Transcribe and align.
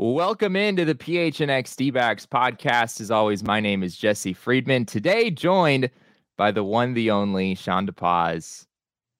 Welcome 0.00 0.54
into 0.54 0.84
the 0.84 0.94
PHNX 0.94 1.74
D-backs 1.74 2.24
podcast. 2.24 3.00
As 3.00 3.10
always, 3.10 3.42
my 3.42 3.58
name 3.58 3.82
is 3.82 3.96
Jesse 3.96 4.32
Friedman. 4.32 4.86
Today, 4.86 5.28
joined 5.28 5.90
by 6.36 6.52
the 6.52 6.62
one, 6.62 6.94
the 6.94 7.10
only 7.10 7.56
Sean 7.56 7.84
DePaz. 7.84 8.66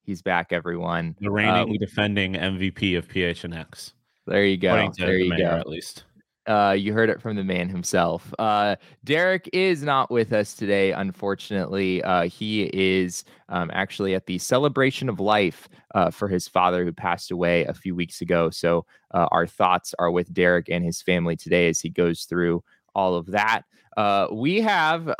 He's 0.04 0.22
back, 0.22 0.52
everyone. 0.52 1.16
The 1.20 1.32
reigning, 1.32 1.74
uh, 1.74 1.78
defending 1.80 2.34
MVP 2.34 2.96
of 2.96 3.08
PHNX. 3.08 3.92
There 4.28 4.44
you 4.44 4.56
go. 4.56 4.92
There 4.96 5.18
you 5.18 5.30
the 5.30 5.38
go. 5.38 5.46
At 5.46 5.66
least. 5.66 6.04
Uh, 6.48 6.72
you 6.72 6.94
heard 6.94 7.10
it 7.10 7.20
from 7.20 7.36
the 7.36 7.44
man 7.44 7.68
himself. 7.68 8.32
Uh, 8.38 8.74
Derek 9.04 9.50
is 9.52 9.82
not 9.82 10.10
with 10.10 10.32
us 10.32 10.54
today, 10.54 10.92
unfortunately. 10.92 12.02
Uh, 12.02 12.22
he 12.22 12.70
is 12.72 13.24
um, 13.50 13.70
actually 13.74 14.14
at 14.14 14.24
the 14.24 14.38
celebration 14.38 15.10
of 15.10 15.20
life 15.20 15.68
uh, 15.94 16.10
for 16.10 16.26
his 16.26 16.48
father 16.48 16.84
who 16.86 16.92
passed 16.92 17.30
away 17.30 17.64
a 17.66 17.74
few 17.74 17.94
weeks 17.94 18.22
ago. 18.22 18.48
So 18.48 18.86
uh, 19.12 19.28
our 19.30 19.46
thoughts 19.46 19.94
are 19.98 20.10
with 20.10 20.32
Derek 20.32 20.70
and 20.70 20.82
his 20.82 21.02
family 21.02 21.36
today 21.36 21.68
as 21.68 21.80
he 21.80 21.90
goes 21.90 22.24
through 22.24 22.64
all 22.94 23.14
of 23.14 23.26
that. 23.26 23.62
Uh, 23.98 24.28
we 24.32 24.62
have 24.62 25.12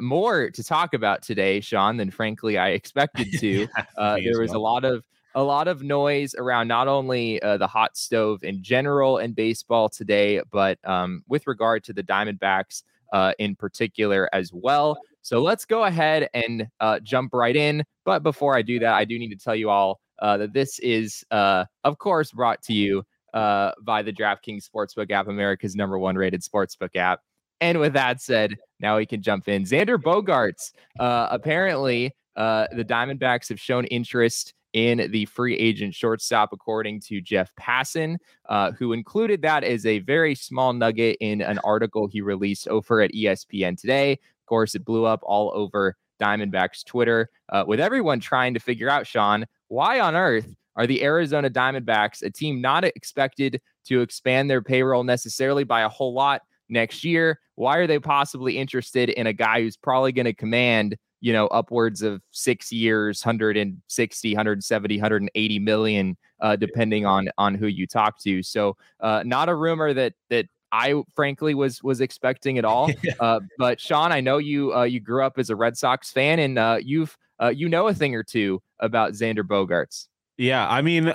more 0.00 0.50
to 0.50 0.64
talk 0.64 0.94
about 0.94 1.20
today, 1.20 1.60
Sean, 1.60 1.98
than 1.98 2.10
frankly 2.10 2.56
I 2.56 2.70
expected 2.70 3.28
to. 3.40 3.68
there 3.98 4.40
was 4.40 4.52
a 4.52 4.58
lot 4.58 4.86
of 4.86 5.04
a 5.34 5.42
lot 5.42 5.68
of 5.68 5.82
noise 5.82 6.34
around 6.34 6.68
not 6.68 6.88
only 6.88 7.40
uh, 7.42 7.56
the 7.56 7.66
hot 7.66 7.96
stove 7.96 8.42
in 8.42 8.62
general 8.62 9.18
in 9.18 9.32
baseball 9.32 9.88
today, 9.88 10.40
but 10.50 10.78
um, 10.84 11.22
with 11.28 11.46
regard 11.46 11.84
to 11.84 11.92
the 11.92 12.02
Diamondbacks 12.02 12.82
uh, 13.12 13.32
in 13.38 13.54
particular 13.54 14.28
as 14.32 14.52
well. 14.52 14.98
So 15.22 15.42
let's 15.42 15.64
go 15.64 15.84
ahead 15.84 16.28
and 16.34 16.68
uh, 16.80 17.00
jump 17.00 17.34
right 17.34 17.54
in. 17.54 17.84
But 18.04 18.22
before 18.22 18.56
I 18.56 18.62
do 18.62 18.78
that, 18.80 18.94
I 18.94 19.04
do 19.04 19.18
need 19.18 19.30
to 19.30 19.36
tell 19.36 19.54
you 19.54 19.70
all 19.70 20.00
uh, 20.20 20.36
that 20.38 20.52
this 20.52 20.78
is, 20.80 21.24
uh, 21.30 21.64
of 21.84 21.98
course, 21.98 22.32
brought 22.32 22.62
to 22.62 22.72
you 22.72 23.02
uh, 23.34 23.72
by 23.82 24.02
the 24.02 24.12
DraftKings 24.12 24.68
Sportsbook 24.68 25.10
app, 25.10 25.28
America's 25.28 25.76
number 25.76 25.98
one 25.98 26.16
rated 26.16 26.42
sportsbook 26.42 26.96
app. 26.96 27.20
And 27.60 27.78
with 27.78 27.92
that 27.92 28.22
said, 28.22 28.56
now 28.80 28.96
we 28.96 29.04
can 29.04 29.22
jump 29.22 29.46
in. 29.46 29.64
Xander 29.64 29.98
Bogaerts. 29.98 30.72
apparently, 30.98 32.12
the 32.36 32.84
Diamondbacks 32.88 33.50
have 33.50 33.60
shown 33.60 33.84
interest 33.86 34.54
in 34.72 35.10
the 35.10 35.24
free 35.26 35.56
agent 35.56 35.94
shortstop, 35.94 36.50
according 36.52 37.00
to 37.00 37.20
Jeff 37.20 37.50
Passan, 37.58 38.16
uh, 38.48 38.72
who 38.72 38.92
included 38.92 39.42
that 39.42 39.64
as 39.64 39.84
a 39.86 39.98
very 40.00 40.34
small 40.34 40.72
nugget 40.72 41.16
in 41.20 41.40
an 41.40 41.58
article 41.64 42.06
he 42.06 42.20
released 42.20 42.68
over 42.68 43.00
at 43.00 43.12
ESPN 43.12 43.78
today. 43.80 44.12
Of 44.12 44.46
course, 44.46 44.74
it 44.74 44.84
blew 44.84 45.04
up 45.04 45.20
all 45.22 45.52
over 45.54 45.96
Diamondbacks 46.20 46.84
Twitter, 46.84 47.30
uh, 47.48 47.64
with 47.66 47.80
everyone 47.80 48.20
trying 48.20 48.54
to 48.54 48.60
figure 48.60 48.90
out, 48.90 49.06
Sean, 49.06 49.46
why 49.68 50.00
on 50.00 50.14
earth 50.14 50.54
are 50.76 50.86
the 50.86 51.02
Arizona 51.02 51.50
Diamondbacks 51.50 52.22
a 52.22 52.30
team 52.30 52.60
not 52.60 52.84
expected 52.84 53.60
to 53.86 54.02
expand 54.02 54.50
their 54.50 54.62
payroll 54.62 55.02
necessarily 55.02 55.64
by 55.64 55.80
a 55.80 55.88
whole 55.88 56.12
lot 56.12 56.42
next 56.68 57.04
year? 57.04 57.40
Why 57.56 57.78
are 57.78 57.86
they 57.86 57.98
possibly 57.98 58.58
interested 58.58 59.08
in 59.08 59.26
a 59.26 59.32
guy 59.32 59.62
who's 59.62 59.76
probably 59.76 60.12
going 60.12 60.26
to 60.26 60.34
command 60.34 60.96
you 61.20 61.32
know, 61.32 61.46
upwards 61.48 62.02
of 62.02 62.22
six 62.30 62.72
years, 62.72 63.24
160, 63.24 64.30
170, 64.30 64.96
180 64.96 65.58
million, 65.58 66.16
uh, 66.40 66.56
depending 66.56 67.06
on 67.06 67.28
on 67.38 67.54
who 67.54 67.66
you 67.66 67.86
talk 67.86 68.18
to. 68.20 68.42
So, 68.42 68.76
uh, 69.00 69.22
not 69.24 69.48
a 69.48 69.54
rumor 69.54 69.92
that 69.94 70.14
that 70.30 70.46
I 70.72 70.94
frankly 71.14 71.54
was 71.54 71.82
was 71.82 72.00
expecting 72.00 72.58
at 72.58 72.64
all. 72.64 72.90
Uh, 73.18 73.40
but 73.58 73.78
Sean, 73.78 74.12
I 74.12 74.20
know 74.20 74.38
you 74.38 74.74
uh, 74.74 74.84
you 74.84 74.98
grew 74.98 75.22
up 75.22 75.38
as 75.38 75.50
a 75.50 75.56
Red 75.56 75.76
Sox 75.76 76.10
fan, 76.10 76.38
and 76.38 76.58
uh, 76.58 76.78
you've 76.80 77.18
uh, 77.40 77.48
you 77.48 77.68
know 77.68 77.88
a 77.88 77.94
thing 77.94 78.14
or 78.14 78.22
two 78.22 78.62
about 78.78 79.12
Xander 79.12 79.42
Bogaerts. 79.42 80.06
Yeah, 80.38 80.66
I 80.66 80.80
mean, 80.80 81.12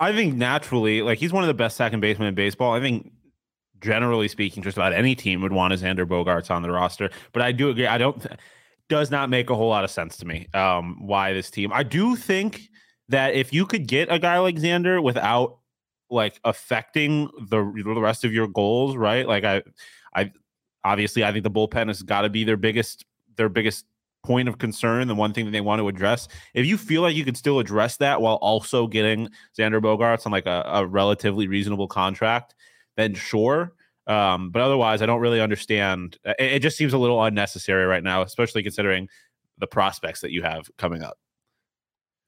I 0.00 0.12
think 0.12 0.34
naturally, 0.34 1.02
like 1.02 1.18
he's 1.18 1.32
one 1.32 1.44
of 1.44 1.48
the 1.48 1.54
best 1.54 1.76
second 1.76 2.00
basemen 2.00 2.28
in 2.28 2.34
baseball. 2.34 2.72
I 2.72 2.80
think 2.80 3.12
generally 3.80 4.26
speaking, 4.26 4.62
just 4.64 4.76
about 4.76 4.92
any 4.92 5.14
team 5.14 5.42
would 5.42 5.52
want 5.52 5.72
a 5.72 5.76
Xander 5.76 6.06
Bogaerts 6.06 6.50
on 6.50 6.62
the 6.62 6.70
roster. 6.70 7.10
But 7.32 7.42
I 7.42 7.52
do 7.52 7.68
agree. 7.68 7.86
I 7.86 7.98
don't. 7.98 8.26
Does 8.88 9.10
not 9.10 9.30
make 9.30 9.50
a 9.50 9.54
whole 9.54 9.68
lot 9.68 9.84
of 9.84 9.90
sense 9.90 10.16
to 10.18 10.26
me. 10.26 10.46
Um, 10.52 11.06
why 11.06 11.32
this 11.32 11.50
team? 11.50 11.72
I 11.72 11.82
do 11.82 12.16
think 12.16 12.68
that 13.08 13.34
if 13.34 13.52
you 13.52 13.66
could 13.66 13.86
get 13.86 14.08
a 14.10 14.18
guy 14.18 14.38
like 14.38 14.56
Xander 14.56 15.02
without 15.02 15.58
like 16.10 16.38
affecting 16.44 17.28
the 17.48 17.64
the 17.84 18.00
rest 18.00 18.24
of 18.24 18.32
your 18.32 18.46
goals, 18.46 18.96
right? 18.96 19.26
Like 19.26 19.44
I, 19.44 19.62
I 20.14 20.32
obviously 20.84 21.24
I 21.24 21.32
think 21.32 21.44
the 21.44 21.50
bullpen 21.50 21.88
has 21.88 22.02
got 22.02 22.22
to 22.22 22.28
be 22.28 22.44
their 22.44 22.56
biggest 22.56 23.04
their 23.36 23.48
biggest 23.48 23.86
point 24.24 24.48
of 24.48 24.58
concern, 24.58 25.06
the 25.06 25.14
one 25.14 25.32
thing 25.32 25.44
that 25.44 25.50
they 25.50 25.60
want 25.60 25.80
to 25.80 25.88
address. 25.88 26.28
If 26.54 26.66
you 26.66 26.78
feel 26.78 27.02
like 27.02 27.14
you 27.14 27.24
could 27.24 27.36
still 27.36 27.58
address 27.58 27.98
that 27.98 28.20
while 28.20 28.36
also 28.36 28.86
getting 28.86 29.28
Xander 29.58 29.82
Bogaerts 29.82 30.26
on 30.26 30.32
like 30.32 30.46
a, 30.46 30.62
a 30.66 30.86
relatively 30.86 31.46
reasonable 31.46 31.88
contract, 31.88 32.54
then 32.96 33.14
sure. 33.14 33.72
Um, 34.06 34.50
but 34.50 34.62
otherwise, 34.62 35.02
I 35.02 35.06
don't 35.06 35.20
really 35.20 35.40
understand. 35.40 36.18
It, 36.24 36.36
it 36.38 36.58
just 36.60 36.76
seems 36.76 36.92
a 36.92 36.98
little 36.98 37.22
unnecessary 37.22 37.86
right 37.86 38.02
now, 38.02 38.22
especially 38.22 38.62
considering 38.62 39.08
the 39.58 39.66
prospects 39.66 40.20
that 40.20 40.30
you 40.30 40.42
have 40.42 40.68
coming 40.76 41.02
up. 41.02 41.16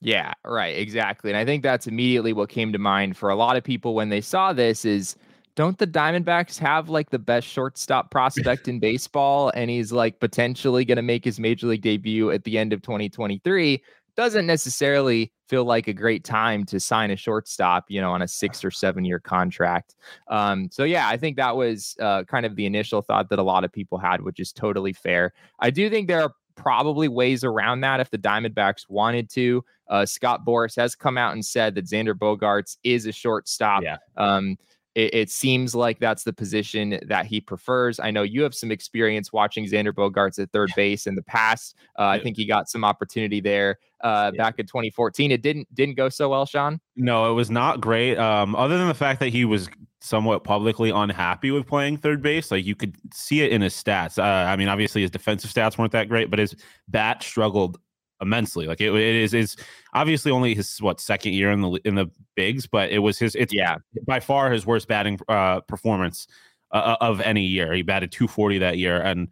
Yeah, 0.01 0.35
right, 0.45 0.77
exactly. 0.77 1.31
And 1.31 1.39
I 1.39 1.45
think 1.45 1.63
that's 1.63 1.87
immediately 1.87 2.33
what 2.33 2.49
came 2.49 2.73
to 2.73 2.79
mind 2.79 3.17
for 3.17 3.31
a 3.31 3.35
lot 3.35 3.57
of 3.57 3.65
people 3.65 3.95
when 3.95 4.09
they 4.09 4.21
saw 4.21 4.53
this 4.53 4.85
is 4.85 5.17
don't 5.55 5.79
the 5.79 5.87
Diamondbacks 5.87 6.59
have 6.59 6.91
like 6.91 7.09
the 7.11 7.19
best 7.19 7.49
shortstop 7.49 8.11
prospect 8.13 8.69
in 8.69 8.79
baseball 8.79 9.51
and 9.55 9.71
he's 9.71 9.93
like 9.93 10.21
potentially 10.21 10.85
going 10.85 10.97
to 10.97 11.03
make 11.03 11.25
his 11.25 11.41
major 11.41 11.67
league 11.67 11.83
debut 11.83 12.31
at 12.31 12.45
the 12.45 12.59
end 12.59 12.73
of 12.73 12.83
2023? 12.83 13.83
Doesn't 14.17 14.47
necessarily 14.47 15.33
feel 15.49 15.65
like 15.65 15.89
a 15.89 15.93
great 15.93 16.25
time 16.25 16.65
to 16.65 16.81
sign 16.81 17.11
a 17.11 17.17
shortstop, 17.17 17.85
you 17.89 18.01
know, 18.01 18.13
on 18.13 18.23
a 18.23 18.29
six 18.29 18.65
or 18.65 18.71
seven 18.71 19.05
year 19.05 19.21
contract. 19.21 19.95
Um, 20.29 20.69
so 20.73 20.85
yeah, 20.85 21.09
I 21.09 21.17
think 21.17 21.37
that 21.37 21.57
was 21.57 21.97
uh, 22.01 22.25
kind 22.25 22.47
of 22.47 22.57
the 22.57 22.67
initial 22.67 23.03
thought 23.03 23.29
that 23.31 23.39
a 23.39 23.43
lot 23.43 23.65
of 23.65 23.73
people 23.73 23.99
had, 23.99 24.23
which 24.23 24.41
is 24.41 24.53
totally 24.53 24.93
fair. 24.93 25.33
I 25.61 25.71
do 25.71 25.89
think 25.91 26.09
there 26.09 26.23
are 26.23 26.33
probably 26.57 27.07
ways 27.07 27.45
around 27.45 27.83
that 27.83 28.01
if 28.01 28.11
the 28.11 28.19
Diamondbacks 28.19 28.89
wanted 28.89 29.31
to. 29.31 29.65
Uh, 29.89 30.05
Scott 30.05 30.45
Boras 30.45 30.75
has 30.77 30.97
come 30.97 31.17
out 31.17 31.35
and 31.35 31.45
said 31.45 31.75
that 31.77 31.85
Xander 31.85 32.15
Bogaerts 32.15 32.79
is 32.83 33.07
a 33.07 33.13
shortstop. 33.13 33.83
Yeah. 33.83 33.99
Um, 34.17 34.57
it, 34.97 35.15
it, 35.15 35.31
seems 35.31 35.75
like 35.75 35.99
that's 35.99 36.25
the 36.25 36.33
position 36.33 36.99
that 37.07 37.27
he 37.27 37.39
prefers. 37.39 38.01
I 38.01 38.11
know 38.11 38.23
you 38.23 38.43
have 38.43 38.55
some 38.55 38.73
experience 38.73 39.31
watching 39.31 39.67
Xander 39.67 39.93
Bogaerts 39.93 40.39
at 40.39 40.51
third 40.53 40.71
base 40.75 41.07
in 41.07 41.15
the 41.15 41.23
past. 41.23 41.77
Uh, 41.99 42.03
yeah. 42.03 42.09
I 42.09 42.19
think 42.19 42.37
he 42.39 42.47
got 42.47 42.71
some 42.71 42.83
opportunity 42.83 43.41
there 43.41 43.79
uh, 44.01 44.33
yeah. 44.35 44.43
back 44.43 44.59
in 44.59 44.67
2014. 44.67 45.31
It 45.31 45.43
didn't 45.43 45.73
didn't 45.75 45.97
go 45.97 46.09
so 46.09 46.31
well, 46.31 46.47
Sean. 46.47 46.81
No, 46.97 47.31
it 47.31 47.35
was 47.35 47.51
not 47.51 47.83
great. 47.83 48.17
Um, 48.17 48.57
other 48.57 48.79
than 48.79 48.89
the 48.89 48.95
fact 48.95 49.21
that 49.21 49.29
he 49.29 49.45
was 49.45 49.69
somewhat 50.01 50.45
publicly 50.45 50.91
unhappy 50.91 51.51
with 51.51 51.67
playing 51.67 51.99
third 51.99 52.23
base, 52.23 52.51
like 52.51 52.65
you 52.65 52.75
could 52.75 52.97
see 53.13 53.43
it 53.43 53.53
in 53.53 53.61
his 53.61 53.75
stats. 53.75 54.19
Uh, 54.19 54.49
I 54.49 54.57
mean, 54.57 54.69
obviously 54.69 55.03
his 55.03 55.11
defensive 55.11 55.51
stats 55.53 55.77
weren't 55.77 55.93
that 55.93 56.09
great, 56.09 56.31
but 56.31 56.39
his 56.39 56.57
bat 56.89 57.23
struggled 57.23 57.79
immensely. 58.21 58.67
Like 58.67 58.81
it, 58.81 58.95
it 58.95 59.15
is 59.17 59.35
is 59.35 59.57
obviously 59.95 60.33
only 60.33 60.55
his 60.55 60.79
what 60.81 61.01
second 61.01 61.33
year 61.33 61.51
in 61.51 61.61
the 61.61 61.81
in 61.85 61.95
the 61.95 62.11
bigs, 62.35 62.67
but 62.67 62.91
it 62.91 62.99
was 62.99 63.19
his 63.19 63.35
it's 63.35 63.55
yeah 63.55 63.77
by 64.07 64.21
far 64.21 64.51
his 64.51 64.67
worst 64.67 64.89
batting 64.89 65.19
uh, 65.29 65.61
performance 65.61 66.27
uh, 66.73 66.97
uh 67.01 67.05
of 67.05 67.21
any 67.21 67.45
year. 67.45 67.73
He 67.73 67.83
batted 67.83 68.13
240 68.13 68.59
that 68.59 68.79
year, 68.79 69.01
and 69.01 69.29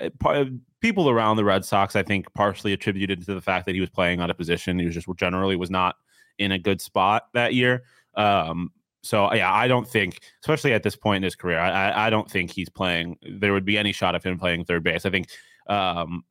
uh, 0.00 0.44
people 0.80 1.08
around 1.08 1.36
the 1.36 1.44
Red 1.44 1.64
Sox, 1.64 1.96
I 1.96 2.02
think, 2.02 2.32
partially 2.34 2.72
attributed 2.72 3.24
to 3.26 3.34
the 3.34 3.40
fact 3.40 3.66
that 3.66 3.74
he 3.74 3.80
was 3.80 3.90
playing 3.90 4.20
out 4.20 4.30
of 4.30 4.36
position 4.36 4.78
he 4.78 4.86
was 4.86 4.94
just 4.94 5.08
generally 5.16 5.56
was 5.56 5.70
not 5.70 5.96
in 6.38 6.52
a 6.52 6.58
good 6.58 6.80
spot 6.80 7.24
that 7.34 7.54
year. 7.54 7.84
Um, 8.14 8.72
so 9.02 9.32
yeah, 9.34 9.52
I 9.52 9.66
don't 9.66 9.88
think, 9.88 10.20
especially 10.42 10.72
at 10.72 10.82
this 10.82 10.96
point 10.96 11.18
in 11.18 11.22
his 11.24 11.34
career, 11.34 11.58
I, 11.58 12.06
I 12.06 12.10
don't 12.10 12.30
think 12.30 12.50
he's 12.50 12.68
playing. 12.68 13.16
There 13.22 13.52
would 13.52 13.64
be 13.64 13.76
any 13.76 13.92
shot 13.92 14.14
of 14.14 14.22
him 14.22 14.38
playing 14.38 14.64
third 14.64 14.84
base. 14.84 15.04
I 15.04 15.10
think 15.10 15.28
um, 15.66 16.24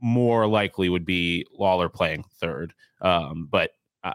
more 0.00 0.46
likely 0.46 0.88
would 0.88 1.04
be 1.04 1.46
Lawlar 1.58 1.92
playing 1.92 2.24
third. 2.40 2.72
Um, 3.00 3.48
but 3.50 3.70
uh, 4.02 4.14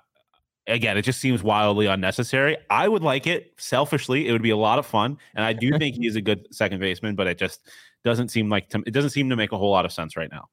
again, 0.67 0.97
it 0.97 1.03
just 1.03 1.19
seems 1.19 1.43
wildly 1.43 1.85
unnecessary. 1.85 2.57
I 2.69 2.87
would 2.87 3.03
like 3.03 3.27
it 3.27 3.53
selfishly. 3.57 4.27
It 4.27 4.31
would 4.31 4.43
be 4.43 4.51
a 4.51 4.57
lot 4.57 4.79
of 4.79 4.85
fun, 4.85 5.17
and 5.35 5.45
I 5.45 5.53
do 5.53 5.77
think 5.77 5.95
he's 5.95 6.15
a 6.15 6.21
good 6.21 6.47
second 6.51 6.79
baseman. 6.79 7.15
But 7.15 7.27
it 7.27 7.37
just 7.37 7.61
doesn't 8.03 8.29
seem 8.29 8.49
like 8.49 8.69
to, 8.69 8.83
it 8.85 8.91
doesn't 8.91 9.11
seem 9.11 9.29
to 9.29 9.35
make 9.35 9.51
a 9.51 9.57
whole 9.57 9.71
lot 9.71 9.85
of 9.85 9.91
sense 9.91 10.15
right 10.15 10.31
now. 10.31 10.49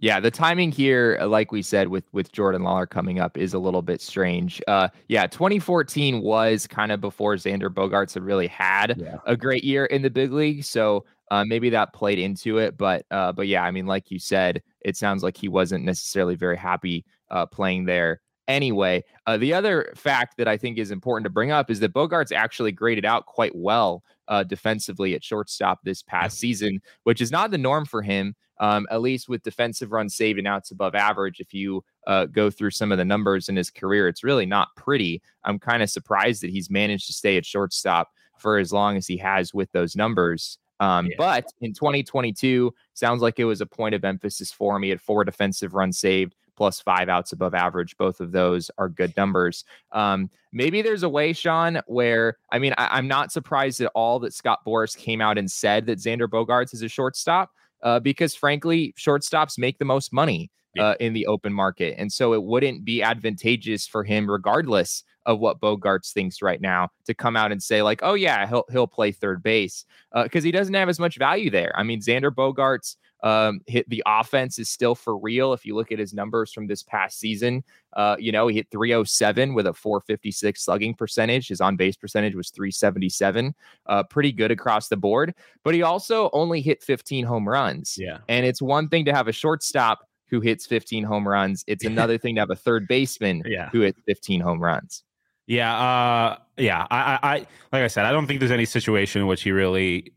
Yeah, 0.00 0.20
the 0.20 0.30
timing 0.30 0.70
here, 0.70 1.16
uh, 1.20 1.26
like 1.26 1.50
we 1.50 1.62
said, 1.62 1.88
with 1.88 2.04
with 2.12 2.30
Jordan 2.30 2.62
Lawlar 2.62 2.88
coming 2.88 3.20
up, 3.20 3.38
is 3.38 3.54
a 3.54 3.58
little 3.58 3.80
bit 3.80 4.02
strange. 4.02 4.60
Uh, 4.68 4.88
yeah, 5.08 5.26
2014 5.26 6.20
was 6.20 6.66
kind 6.66 6.92
of 6.92 7.00
before 7.00 7.36
Xander 7.36 7.70
Bogaerts 7.70 8.12
had 8.12 8.22
really 8.22 8.46
had 8.46 9.00
yeah. 9.00 9.16
a 9.24 9.36
great 9.36 9.64
year 9.64 9.86
in 9.86 10.02
the 10.02 10.10
big 10.10 10.32
league, 10.32 10.64
so 10.64 11.06
uh, 11.30 11.44
maybe 11.44 11.70
that 11.70 11.92
played 11.92 12.18
into 12.18 12.58
it. 12.58 12.76
But 12.76 13.04
uh, 13.10 13.32
but 13.32 13.48
yeah, 13.48 13.64
I 13.64 13.70
mean, 13.70 13.86
like 13.86 14.10
you 14.10 14.18
said, 14.18 14.62
it 14.80 14.96
sounds 14.96 15.22
like 15.22 15.36
he 15.36 15.48
wasn't 15.48 15.84
necessarily 15.84 16.34
very 16.34 16.56
happy 16.56 17.04
uh, 17.30 17.46
playing 17.46 17.84
there 17.84 18.20
anyway. 18.46 19.02
Uh, 19.26 19.36
the 19.36 19.54
other 19.54 19.92
fact 19.96 20.36
that 20.36 20.48
I 20.48 20.56
think 20.56 20.78
is 20.78 20.90
important 20.90 21.24
to 21.24 21.30
bring 21.30 21.50
up 21.50 21.70
is 21.70 21.80
that 21.80 21.94
Bogaerts 21.94 22.32
actually 22.32 22.72
graded 22.72 23.04
out 23.04 23.26
quite 23.26 23.54
well 23.54 24.02
uh, 24.28 24.42
defensively 24.42 25.14
at 25.14 25.24
shortstop 25.24 25.80
this 25.82 26.02
past 26.02 26.38
season, 26.38 26.80
which 27.04 27.20
is 27.20 27.30
not 27.30 27.50
the 27.50 27.58
norm 27.58 27.86
for 27.86 28.02
him 28.02 28.34
um, 28.60 28.86
at 28.90 29.00
least 29.00 29.28
with 29.28 29.42
defensive 29.42 29.92
runs 29.92 30.14
saved 30.14 30.38
and 30.38 30.48
outs 30.48 30.70
above 30.70 30.94
average. 30.94 31.40
If 31.40 31.52
you 31.52 31.84
uh, 32.06 32.26
go 32.26 32.50
through 32.50 32.70
some 32.70 32.92
of 32.92 32.98
the 32.98 33.04
numbers 33.04 33.48
in 33.48 33.56
his 33.56 33.70
career, 33.70 34.08
it's 34.08 34.24
really 34.24 34.46
not 34.46 34.68
pretty. 34.76 35.22
I'm 35.44 35.58
kind 35.58 35.82
of 35.82 35.90
surprised 35.90 36.42
that 36.42 36.50
he's 36.50 36.70
managed 36.70 37.06
to 37.06 37.12
stay 37.12 37.36
at 37.36 37.46
shortstop 37.46 38.10
for 38.38 38.58
as 38.58 38.72
long 38.72 38.96
as 38.96 39.06
he 39.06 39.16
has 39.18 39.54
with 39.54 39.70
those 39.72 39.96
numbers. 39.96 40.58
Um, 40.84 41.06
yeah. 41.06 41.14
But 41.16 41.46
in 41.60 41.72
2022, 41.72 42.72
sounds 42.92 43.22
like 43.22 43.38
it 43.38 43.44
was 43.44 43.60
a 43.60 43.66
point 43.66 43.94
of 43.94 44.04
emphasis 44.04 44.52
for 44.52 44.78
me. 44.78 44.88
He 44.88 44.90
had 44.90 45.00
four 45.00 45.24
defensive 45.24 45.74
runs 45.74 45.98
saved 45.98 46.34
plus 46.56 46.80
five 46.80 47.08
outs 47.08 47.32
above 47.32 47.54
average. 47.54 47.96
Both 47.96 48.20
of 48.20 48.32
those 48.32 48.70
are 48.78 48.88
good 48.88 49.16
numbers. 49.16 49.64
Um, 49.92 50.30
maybe 50.52 50.82
there's 50.82 51.02
a 51.02 51.08
way, 51.08 51.32
Sean, 51.32 51.80
where 51.86 52.36
I 52.52 52.58
mean, 52.58 52.74
I, 52.78 52.98
am 52.98 53.08
not 53.08 53.32
surprised 53.32 53.80
at 53.80 53.90
all 53.94 54.20
that 54.20 54.34
Scott 54.34 54.60
Boras 54.66 54.96
came 54.96 55.20
out 55.20 55.38
and 55.38 55.50
said 55.50 55.86
that 55.86 55.98
Xander 55.98 56.28
Bogaerts 56.28 56.74
is 56.74 56.82
a 56.82 56.88
shortstop 56.88 57.50
uh, 57.82 57.98
because 57.98 58.34
frankly, 58.34 58.94
shortstops 58.98 59.58
make 59.58 59.78
the 59.78 59.84
most 59.84 60.12
money 60.12 60.50
uh, 60.78 60.94
in 61.00 61.12
the 61.12 61.26
open 61.26 61.52
market. 61.52 61.94
And 61.98 62.12
so 62.12 62.34
it 62.34 62.42
wouldn't 62.42 62.84
be 62.84 63.02
advantageous 63.02 63.86
for 63.86 64.04
him, 64.04 64.30
regardless 64.30 65.04
of 65.26 65.38
what 65.38 65.60
Bogaerts 65.60 66.12
thinks 66.12 66.42
right 66.42 66.60
now, 66.60 66.88
to 67.06 67.14
come 67.14 67.36
out 67.36 67.52
and 67.52 67.62
say, 67.62 67.82
like, 67.82 68.00
oh, 68.02 68.14
yeah, 68.14 68.46
he'll, 68.46 68.64
he'll 68.70 68.86
play 68.86 69.12
third 69.12 69.42
base 69.42 69.84
because 70.22 70.44
uh, 70.44 70.46
he 70.46 70.52
doesn't 70.52 70.74
have 70.74 70.88
as 70.88 70.98
much 70.98 71.18
value 71.18 71.50
there. 71.50 71.72
I 71.76 71.82
mean, 71.82 72.00
Xander 72.00 72.30
Bogaerts. 72.30 72.96
um, 73.22 73.60
hit 73.66 73.88
the 73.88 74.02
offense 74.06 74.58
is 74.58 74.68
still 74.68 74.94
for 74.94 75.18
real. 75.18 75.54
If 75.54 75.64
you 75.64 75.74
look 75.74 75.90
at 75.90 75.98
his 75.98 76.12
numbers 76.12 76.52
from 76.52 76.66
this 76.66 76.82
past 76.82 77.18
season, 77.18 77.64
uh, 77.94 78.16
you 78.18 78.30
know, 78.30 78.46
he 78.48 78.56
hit 78.56 78.66
307 78.70 79.54
with 79.54 79.66
a 79.66 79.72
456 79.72 80.62
slugging 80.62 80.94
percentage. 80.94 81.48
His 81.48 81.62
on 81.62 81.76
base 81.76 81.96
percentage 81.96 82.34
was 82.34 82.50
377, 82.50 83.54
uh, 83.86 84.02
pretty 84.02 84.30
good 84.30 84.50
across 84.50 84.88
the 84.88 84.96
board. 84.98 85.34
But 85.64 85.74
he 85.74 85.82
also 85.82 86.28
only 86.34 86.60
hit 86.60 86.82
15 86.82 87.24
home 87.24 87.48
runs. 87.48 87.96
Yeah. 87.98 88.18
And 88.28 88.44
it's 88.44 88.60
one 88.60 88.90
thing 88.90 89.06
to 89.06 89.14
have 89.14 89.26
a 89.26 89.32
shortstop 89.32 90.06
who 90.28 90.40
hits 90.40 90.66
15 90.66 91.04
home 91.04 91.26
runs, 91.26 91.64
it's 91.66 91.84
another 91.86 92.18
thing 92.18 92.34
to 92.34 92.40
have 92.40 92.50
a 92.50 92.56
third 92.56 92.86
baseman 92.88 93.42
yeah. 93.46 93.70
who 93.70 93.80
hits 93.80 94.00
15 94.06 94.40
home 94.40 94.62
runs. 94.62 95.02
Yeah, 95.46 95.76
uh, 95.76 96.38
yeah. 96.56 96.86
I, 96.90 97.18
I, 97.22 97.36
like 97.72 97.82
I 97.82 97.86
said, 97.88 98.06
I 98.06 98.12
don't 98.12 98.26
think 98.26 98.40
there's 98.40 98.52
any 98.52 98.64
situation 98.64 99.20
in 99.20 99.26
which 99.26 99.42
he 99.42 99.50
really 99.50 100.12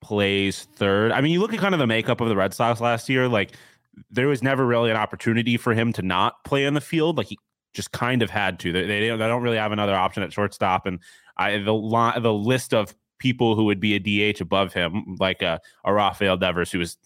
plays 0.00 0.68
third. 0.76 1.12
I 1.12 1.20
mean, 1.20 1.32
you 1.32 1.40
look 1.40 1.52
at 1.52 1.58
kind 1.58 1.74
of 1.74 1.80
the 1.80 1.86
makeup 1.86 2.20
of 2.20 2.28
the 2.28 2.36
Red 2.36 2.54
Sox 2.54 2.80
last 2.80 3.08
year, 3.08 3.28
like 3.28 3.52
there 4.10 4.28
was 4.28 4.42
never 4.42 4.64
really 4.64 4.90
an 4.90 4.96
opportunity 4.96 5.56
for 5.56 5.74
him 5.74 5.92
to 5.94 6.02
not 6.02 6.44
play 6.44 6.64
in 6.64 6.74
the 6.74 6.80
field. 6.80 7.16
Like 7.16 7.26
he 7.26 7.38
just 7.74 7.92
kind 7.92 8.22
of 8.22 8.30
had 8.30 8.58
to. 8.60 8.72
They, 8.72 8.86
they, 8.86 9.00
they 9.08 9.16
don't 9.16 9.42
really 9.42 9.56
have 9.56 9.72
another 9.72 9.94
option 9.94 10.22
at 10.22 10.32
shortstop. 10.32 10.86
And 10.86 11.00
I, 11.36 11.58
the 11.58 12.12
the 12.20 12.32
list 12.32 12.72
of 12.72 12.94
people 13.18 13.56
who 13.56 13.64
would 13.64 13.80
be 13.80 13.94
a 13.94 14.32
DH 14.32 14.40
above 14.40 14.72
him, 14.72 15.16
like 15.18 15.42
a, 15.42 15.60
a 15.84 15.92
Rafael 15.92 16.36
Devers, 16.36 16.70
who 16.70 16.78
was 16.78 16.96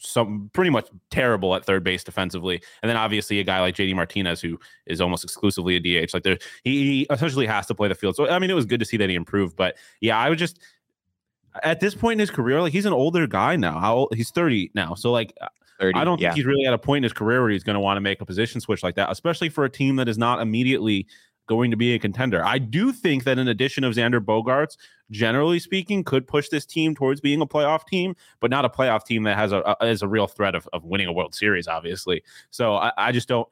some 0.00 0.50
pretty 0.52 0.70
much 0.70 0.88
terrible 1.10 1.54
at 1.54 1.64
third 1.64 1.84
base 1.84 2.02
defensively, 2.02 2.62
and 2.82 2.88
then 2.88 2.96
obviously 2.96 3.38
a 3.38 3.44
guy 3.44 3.60
like 3.60 3.76
JD 3.76 3.94
Martinez 3.94 4.40
who 4.40 4.58
is 4.86 5.00
almost 5.00 5.24
exclusively 5.24 5.76
a 5.76 5.80
DH. 5.80 6.14
Like 6.14 6.22
there, 6.22 6.38
he, 6.64 6.84
he 6.84 7.06
essentially 7.10 7.46
has 7.46 7.66
to 7.66 7.74
play 7.74 7.88
the 7.88 7.94
field. 7.94 8.16
So 8.16 8.28
I 8.28 8.38
mean, 8.38 8.50
it 8.50 8.54
was 8.54 8.66
good 8.66 8.80
to 8.80 8.86
see 8.86 8.96
that 8.96 9.08
he 9.08 9.14
improved. 9.14 9.56
But 9.56 9.76
yeah, 10.00 10.18
I 10.18 10.28
would 10.28 10.38
just 10.38 10.58
at 11.62 11.80
this 11.80 11.94
point 11.94 12.14
in 12.14 12.18
his 12.20 12.30
career, 12.30 12.60
like 12.60 12.72
he's 12.72 12.86
an 12.86 12.92
older 12.92 13.26
guy 13.26 13.56
now. 13.56 13.78
How 13.78 13.94
old? 13.96 14.14
He's 14.14 14.30
30 14.30 14.72
now. 14.74 14.94
So 14.94 15.10
like 15.12 15.36
30, 15.80 15.98
I 15.98 16.04
don't 16.04 16.20
yeah. 16.20 16.28
think 16.28 16.36
he's 16.36 16.46
really 16.46 16.66
at 16.66 16.72
a 16.72 16.78
point 16.78 16.98
in 16.98 17.02
his 17.04 17.12
career 17.12 17.40
where 17.40 17.50
he's 17.50 17.64
going 17.64 17.74
to 17.74 17.80
want 17.80 17.96
to 17.96 18.00
make 18.00 18.20
a 18.20 18.26
position 18.26 18.60
switch 18.60 18.82
like 18.82 18.94
that, 18.96 19.10
especially 19.10 19.48
for 19.48 19.64
a 19.64 19.70
team 19.70 19.96
that 19.96 20.08
is 20.08 20.18
not 20.18 20.40
immediately 20.40 21.06
going 21.50 21.72
to 21.72 21.76
be 21.76 21.94
a 21.94 21.98
contender. 21.98 22.44
I 22.44 22.58
do 22.58 22.92
think 22.92 23.24
that 23.24 23.36
an 23.36 23.48
addition 23.48 23.82
of 23.82 23.92
Xander 23.92 24.20
Bogaerts, 24.20 24.76
generally 25.10 25.58
speaking, 25.58 26.04
could 26.04 26.28
push 26.28 26.48
this 26.48 26.64
team 26.64 26.94
towards 26.94 27.20
being 27.20 27.40
a 27.40 27.46
playoff 27.46 27.84
team, 27.88 28.14
but 28.38 28.52
not 28.52 28.64
a 28.64 28.68
playoff 28.68 29.04
team 29.04 29.24
that 29.24 29.36
has 29.36 29.50
a, 29.50 29.58
a 29.80 29.84
has 29.84 30.00
a 30.00 30.06
real 30.06 30.28
threat 30.28 30.54
of, 30.54 30.68
of 30.72 30.84
winning 30.84 31.08
a 31.08 31.12
World 31.12 31.34
Series, 31.34 31.66
obviously. 31.66 32.22
So 32.50 32.76
I, 32.76 32.92
I 32.96 33.10
just 33.10 33.26
don't 33.26 33.48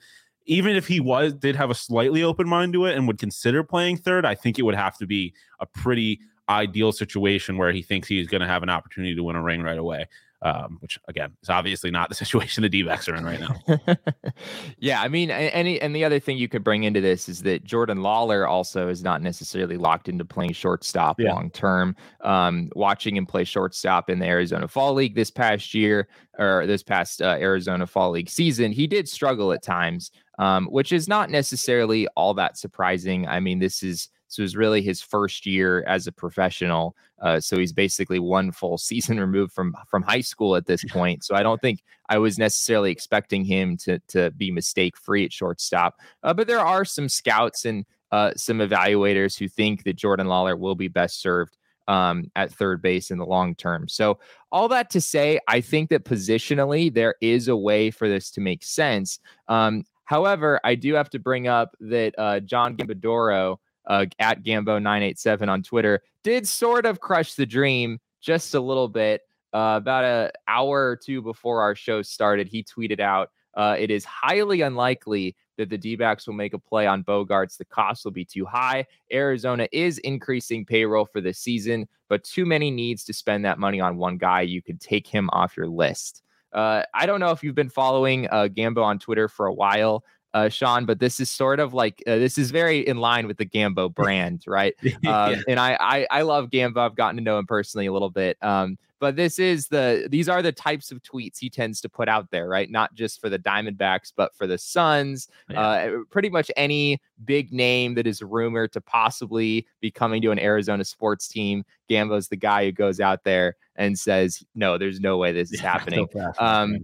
even 0.46 0.76
if 0.76 0.86
he 0.86 1.00
was 1.00 1.34
did 1.34 1.56
have 1.56 1.70
a 1.70 1.74
slightly 1.74 2.22
open 2.22 2.48
mind 2.48 2.72
to 2.74 2.86
it 2.86 2.96
and 2.96 3.08
would 3.08 3.18
consider 3.18 3.64
playing 3.64 3.96
third, 3.96 4.24
I 4.24 4.36
think 4.36 4.60
it 4.60 4.62
would 4.62 4.76
have 4.76 4.96
to 4.98 5.06
be 5.06 5.34
a 5.58 5.66
pretty 5.66 6.20
ideal 6.48 6.92
situation 6.92 7.58
where 7.58 7.72
he 7.72 7.82
thinks 7.82 8.06
he's 8.06 8.28
going 8.28 8.40
to 8.42 8.46
have 8.46 8.62
an 8.62 8.70
opportunity 8.70 9.16
to 9.16 9.24
win 9.24 9.34
a 9.34 9.42
ring 9.42 9.60
right 9.60 9.76
away. 9.76 10.06
Um, 10.40 10.78
which 10.80 11.00
again 11.08 11.32
is 11.42 11.50
obviously 11.50 11.90
not 11.90 12.08
the 12.08 12.14
situation 12.24 12.62
the 12.62 12.68
D-backs 12.68 13.08
are 13.08 13.16
in 13.16 13.24
right 13.24 13.40
now. 13.40 13.96
yeah, 14.78 15.02
I 15.02 15.08
mean, 15.08 15.30
any 15.30 15.80
and 15.80 15.94
the 15.96 16.04
other 16.04 16.20
thing 16.20 16.38
you 16.38 16.48
could 16.48 16.62
bring 16.62 16.84
into 16.84 17.00
this 17.00 17.28
is 17.28 17.42
that 17.42 17.64
Jordan 17.64 17.98
Lawlar 17.98 18.48
also 18.48 18.88
is 18.88 19.02
not 19.02 19.20
necessarily 19.20 19.76
locked 19.76 20.08
into 20.08 20.24
playing 20.24 20.52
shortstop 20.52 21.18
yeah. 21.18 21.32
long 21.32 21.50
term. 21.50 21.96
Um, 22.22 22.70
watching 22.76 23.16
him 23.16 23.26
play 23.26 23.44
shortstop 23.44 24.08
in 24.10 24.20
the 24.20 24.26
Arizona 24.26 24.68
Fall 24.68 24.94
League 24.94 25.16
this 25.16 25.30
past 25.30 25.74
year 25.74 26.08
or 26.38 26.66
this 26.66 26.84
past 26.84 27.20
uh, 27.20 27.36
Arizona 27.40 27.86
Fall 27.86 28.10
League 28.10 28.30
season, 28.30 28.70
he 28.70 28.86
did 28.86 29.08
struggle 29.08 29.52
at 29.52 29.62
times, 29.62 30.12
um, 30.38 30.66
which 30.66 30.92
is 30.92 31.08
not 31.08 31.30
necessarily 31.30 32.06
all 32.16 32.34
that 32.34 32.56
surprising. 32.56 33.26
I 33.26 33.40
mean, 33.40 33.58
this 33.58 33.82
is 33.82 34.08
so 34.28 34.40
it 34.40 34.44
was 34.44 34.56
really 34.56 34.82
his 34.82 35.02
first 35.02 35.46
year 35.46 35.82
as 35.86 36.06
a 36.06 36.12
professional. 36.12 36.94
Uh, 37.20 37.40
so 37.40 37.58
he's 37.58 37.72
basically 37.72 38.18
one 38.18 38.52
full 38.52 38.78
season 38.78 39.18
removed 39.18 39.52
from 39.52 39.74
from 39.88 40.02
high 40.02 40.20
school 40.20 40.54
at 40.54 40.66
this 40.66 40.84
point. 40.90 41.24
So 41.24 41.34
I 41.34 41.42
don't 41.42 41.60
think 41.60 41.82
I 42.08 42.18
was 42.18 42.38
necessarily 42.38 42.90
expecting 42.90 43.44
him 43.44 43.76
to 43.78 43.98
to 44.08 44.30
be 44.32 44.50
mistake 44.50 44.96
free 44.96 45.24
at 45.24 45.32
shortstop. 45.32 45.98
Uh, 46.22 46.34
but 46.34 46.46
there 46.46 46.60
are 46.60 46.84
some 46.84 47.08
scouts 47.08 47.64
and 47.64 47.84
uh, 48.10 48.32
some 48.36 48.58
evaluators 48.58 49.38
who 49.38 49.48
think 49.48 49.84
that 49.84 49.96
Jordan 49.96 50.26
Lawlar 50.26 50.58
will 50.58 50.74
be 50.74 50.88
best 50.88 51.20
served 51.20 51.56
um, 51.88 52.30
at 52.36 52.52
third 52.52 52.80
base 52.82 53.10
in 53.10 53.18
the 53.18 53.26
long 53.26 53.54
term. 53.54 53.88
So, 53.88 54.18
all 54.52 54.68
that 54.68 54.90
to 54.90 55.00
say, 55.00 55.40
I 55.48 55.60
think 55.60 55.90
that 55.90 56.04
positionally 56.04 56.92
there 56.92 57.16
is 57.20 57.48
a 57.48 57.56
way 57.56 57.90
for 57.90 58.08
this 58.08 58.30
to 58.32 58.40
make 58.40 58.62
sense. 58.62 59.18
Um, 59.48 59.84
however, 60.04 60.60
I 60.64 60.74
do 60.74 60.94
have 60.94 61.10
to 61.10 61.18
bring 61.18 61.48
up 61.48 61.74
that 61.80 62.14
uh, 62.18 62.40
John 62.40 62.76
Gambadoro 62.76 63.58
uh, 63.88 64.06
at 64.18 64.44
Gambo987 64.44 65.48
on 65.48 65.62
Twitter, 65.62 66.02
did 66.22 66.46
sort 66.46 66.86
of 66.86 67.00
crush 67.00 67.34
the 67.34 67.46
dream 67.46 67.98
just 68.20 68.54
a 68.54 68.60
little 68.60 68.88
bit. 68.88 69.22
Uh, 69.54 69.74
about 69.78 70.04
an 70.04 70.30
hour 70.46 70.90
or 70.90 70.96
two 70.96 71.22
before 71.22 71.62
our 71.62 71.74
show 71.74 72.02
started, 72.02 72.46
he 72.46 72.62
tweeted 72.62 73.00
out, 73.00 73.30
uh, 73.54 73.74
It 73.78 73.90
is 73.90 74.04
highly 74.04 74.60
unlikely 74.60 75.34
that 75.56 75.70
the 75.70 75.78
D 75.78 75.96
backs 75.96 76.26
will 76.26 76.34
make 76.34 76.54
a 76.54 76.58
play 76.58 76.86
on 76.86 77.02
Bogaerts. 77.02 77.56
The 77.56 77.64
cost 77.64 78.04
will 78.04 78.12
be 78.12 78.24
too 78.24 78.44
high. 78.44 78.86
Arizona 79.12 79.66
is 79.72 79.98
increasing 79.98 80.64
payroll 80.64 81.06
for 81.06 81.20
this 81.20 81.38
season, 81.38 81.88
but 82.08 82.24
too 82.24 82.46
many 82.46 82.70
needs 82.70 83.04
to 83.04 83.12
spend 83.12 83.44
that 83.44 83.58
money 83.58 83.80
on 83.80 83.96
one 83.96 84.18
guy. 84.18 84.42
You 84.42 84.62
could 84.62 84.80
take 84.80 85.06
him 85.06 85.28
off 85.32 85.56
your 85.56 85.68
list. 85.68 86.22
Uh, 86.52 86.82
I 86.94 87.06
don't 87.06 87.20
know 87.20 87.30
if 87.30 87.42
you've 87.42 87.54
been 87.54 87.68
following 87.68 88.26
uh, 88.28 88.48
Gambo 88.50 88.82
on 88.82 88.98
Twitter 88.98 89.28
for 89.28 89.46
a 89.46 89.52
while. 89.52 90.04
Uh, 90.34 90.48
Sean, 90.48 90.84
but 90.86 90.98
this 90.98 91.20
is 91.20 91.30
sort 91.30 91.60
of 91.60 91.74
like 91.74 92.02
uh, 92.06 92.16
this 92.16 92.38
is 92.38 92.50
very 92.50 92.86
in 92.86 92.98
line 92.98 93.26
with 93.26 93.38
the 93.38 93.46
Gambo 93.46 93.92
brand, 93.94 94.44
right? 94.46 94.74
yeah. 94.82 94.96
Um, 95.08 95.42
and 95.48 95.58
I, 95.58 95.76
I 95.80 96.06
I 96.10 96.22
love 96.22 96.50
Gambo. 96.50 96.78
I've 96.78 96.96
gotten 96.96 97.16
to 97.16 97.22
know 97.22 97.38
him 97.38 97.46
personally 97.46 97.86
a 97.86 97.92
little 97.92 98.10
bit. 98.10 98.36
Um, 98.42 98.78
but 99.00 99.14
this 99.14 99.38
is 99.38 99.68
the 99.68 100.08
these 100.10 100.28
are 100.28 100.42
the 100.42 100.52
types 100.52 100.90
of 100.90 101.02
tweets 101.02 101.38
he 101.38 101.48
tends 101.48 101.80
to 101.82 101.88
put 101.88 102.08
out 102.08 102.30
there, 102.30 102.48
right? 102.48 102.68
Not 102.70 102.94
just 102.94 103.20
for 103.20 103.28
the 103.28 103.38
Diamondbacks, 103.38 104.12
but 104.14 104.34
for 104.34 104.46
the 104.46 104.58
Suns. 104.58 105.28
Yeah. 105.48 105.60
Uh, 105.60 105.90
pretty 106.10 106.28
much 106.30 106.50
any 106.56 107.00
big 107.24 107.52
name 107.52 107.94
that 107.94 108.06
is 108.06 108.22
rumored 108.22 108.72
to 108.72 108.80
possibly 108.80 109.66
be 109.80 109.90
coming 109.90 110.20
to 110.22 110.30
an 110.32 110.38
Arizona 110.38 110.84
sports 110.84 111.28
team. 111.28 111.64
Gambo's 111.88 112.28
the 112.28 112.36
guy 112.36 112.64
who 112.64 112.72
goes 112.72 112.98
out 113.00 113.22
there 113.24 113.54
and 113.76 113.96
says, 113.98 114.44
"No, 114.56 114.76
there's 114.78 115.00
no 115.00 115.16
way 115.16 115.32
this 115.32 115.52
is 115.52 115.62
Yeah, 115.62 115.72
happening." 115.78 116.08
so 116.12 116.32
Um. 116.38 116.78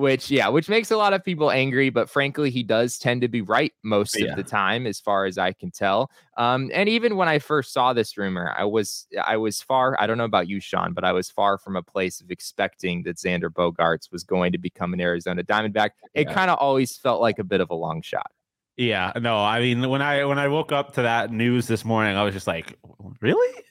Which 0.00 0.30
yeah, 0.30 0.48
which 0.48 0.68
makes 0.68 0.90
a 0.90 0.96
lot 0.96 1.12
of 1.12 1.22
people 1.22 1.50
angry, 1.50 1.90
but 1.90 2.08
frankly, 2.08 2.50
he 2.50 2.62
does 2.62 2.98
tend 2.98 3.20
to 3.20 3.28
be 3.28 3.42
right 3.42 3.72
most 3.82 4.18
Yeah. 4.18 4.30
of 4.30 4.36
the 4.36 4.42
time, 4.42 4.86
as 4.86 4.98
far 4.98 5.26
as 5.26 5.36
I 5.38 5.52
can 5.52 5.70
tell. 5.70 6.10
Um, 6.36 6.70
and 6.72 6.88
even 6.88 7.16
when 7.16 7.28
I 7.28 7.38
first 7.38 7.72
saw 7.72 7.92
this 7.92 8.16
rumor, 8.16 8.52
I 8.56 8.64
was 8.64 9.06
I 9.22 9.36
was 9.36 9.60
far. 9.60 9.96
I 10.00 10.06
don't 10.06 10.16
know 10.18 10.24
about 10.24 10.48
you, 10.48 10.58
Sean, 10.58 10.94
but 10.94 11.04
I 11.04 11.12
was 11.12 11.30
far 11.30 11.58
from 11.58 11.76
a 11.76 11.82
place 11.82 12.20
of 12.20 12.30
expecting 12.30 13.02
that 13.02 13.16
Xander 13.18 13.50
Bogaerts 13.50 14.10
was 14.10 14.24
going 14.24 14.52
to 14.52 14.58
become 14.58 14.94
an 14.94 15.00
Arizona 15.00 15.42
Diamondback. 15.44 15.90
It 16.14 16.26
Yeah. 16.28 16.34
kind 16.34 16.50
of 16.50 16.58
always 16.58 16.96
felt 16.96 17.20
like 17.20 17.38
a 17.38 17.44
bit 17.44 17.60
of 17.60 17.70
a 17.70 17.74
long 17.74 18.00
shot. 18.02 18.30
Yeah, 18.76 19.12
no, 19.20 19.36
I 19.36 19.60
mean 19.60 19.90
when 19.90 20.00
I 20.00 20.24
when 20.24 20.38
I 20.38 20.48
woke 20.48 20.72
up 20.72 20.94
to 20.94 21.02
that 21.02 21.30
news 21.30 21.66
this 21.66 21.84
morning, 21.84 22.16
I 22.16 22.22
was 22.22 22.32
just 22.32 22.46
like, 22.46 22.78
really? 23.20 23.62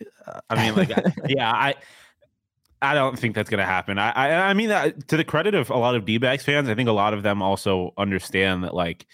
I 0.51 0.55
mean, 0.63 0.75
like, 0.75 0.89
yeah, 1.27 1.51
I 1.51 1.74
I 2.81 2.93
don't 2.93 3.19
think 3.19 3.36
that's 3.36 3.50
gonna 3.50 3.65
happen. 3.65 3.98
I 3.98 4.12
I, 4.12 4.50
I 4.50 4.53
mean 4.53 4.69
that 4.69 5.07
to 5.09 5.17
the 5.17 5.24
credit 5.24 5.55
of 5.55 5.69
a 5.69 5.77
lot 5.77 5.95
of 5.95 6.05
D-backs 6.05 6.43
fans, 6.43 6.69
I 6.69 6.75
think 6.75 6.89
a 6.89 6.93
lot 6.93 7.13
of 7.13 7.24
them 7.24 7.41
also 7.41 7.93
understand 7.98 8.63
that 8.63 8.74
like 8.74 9.05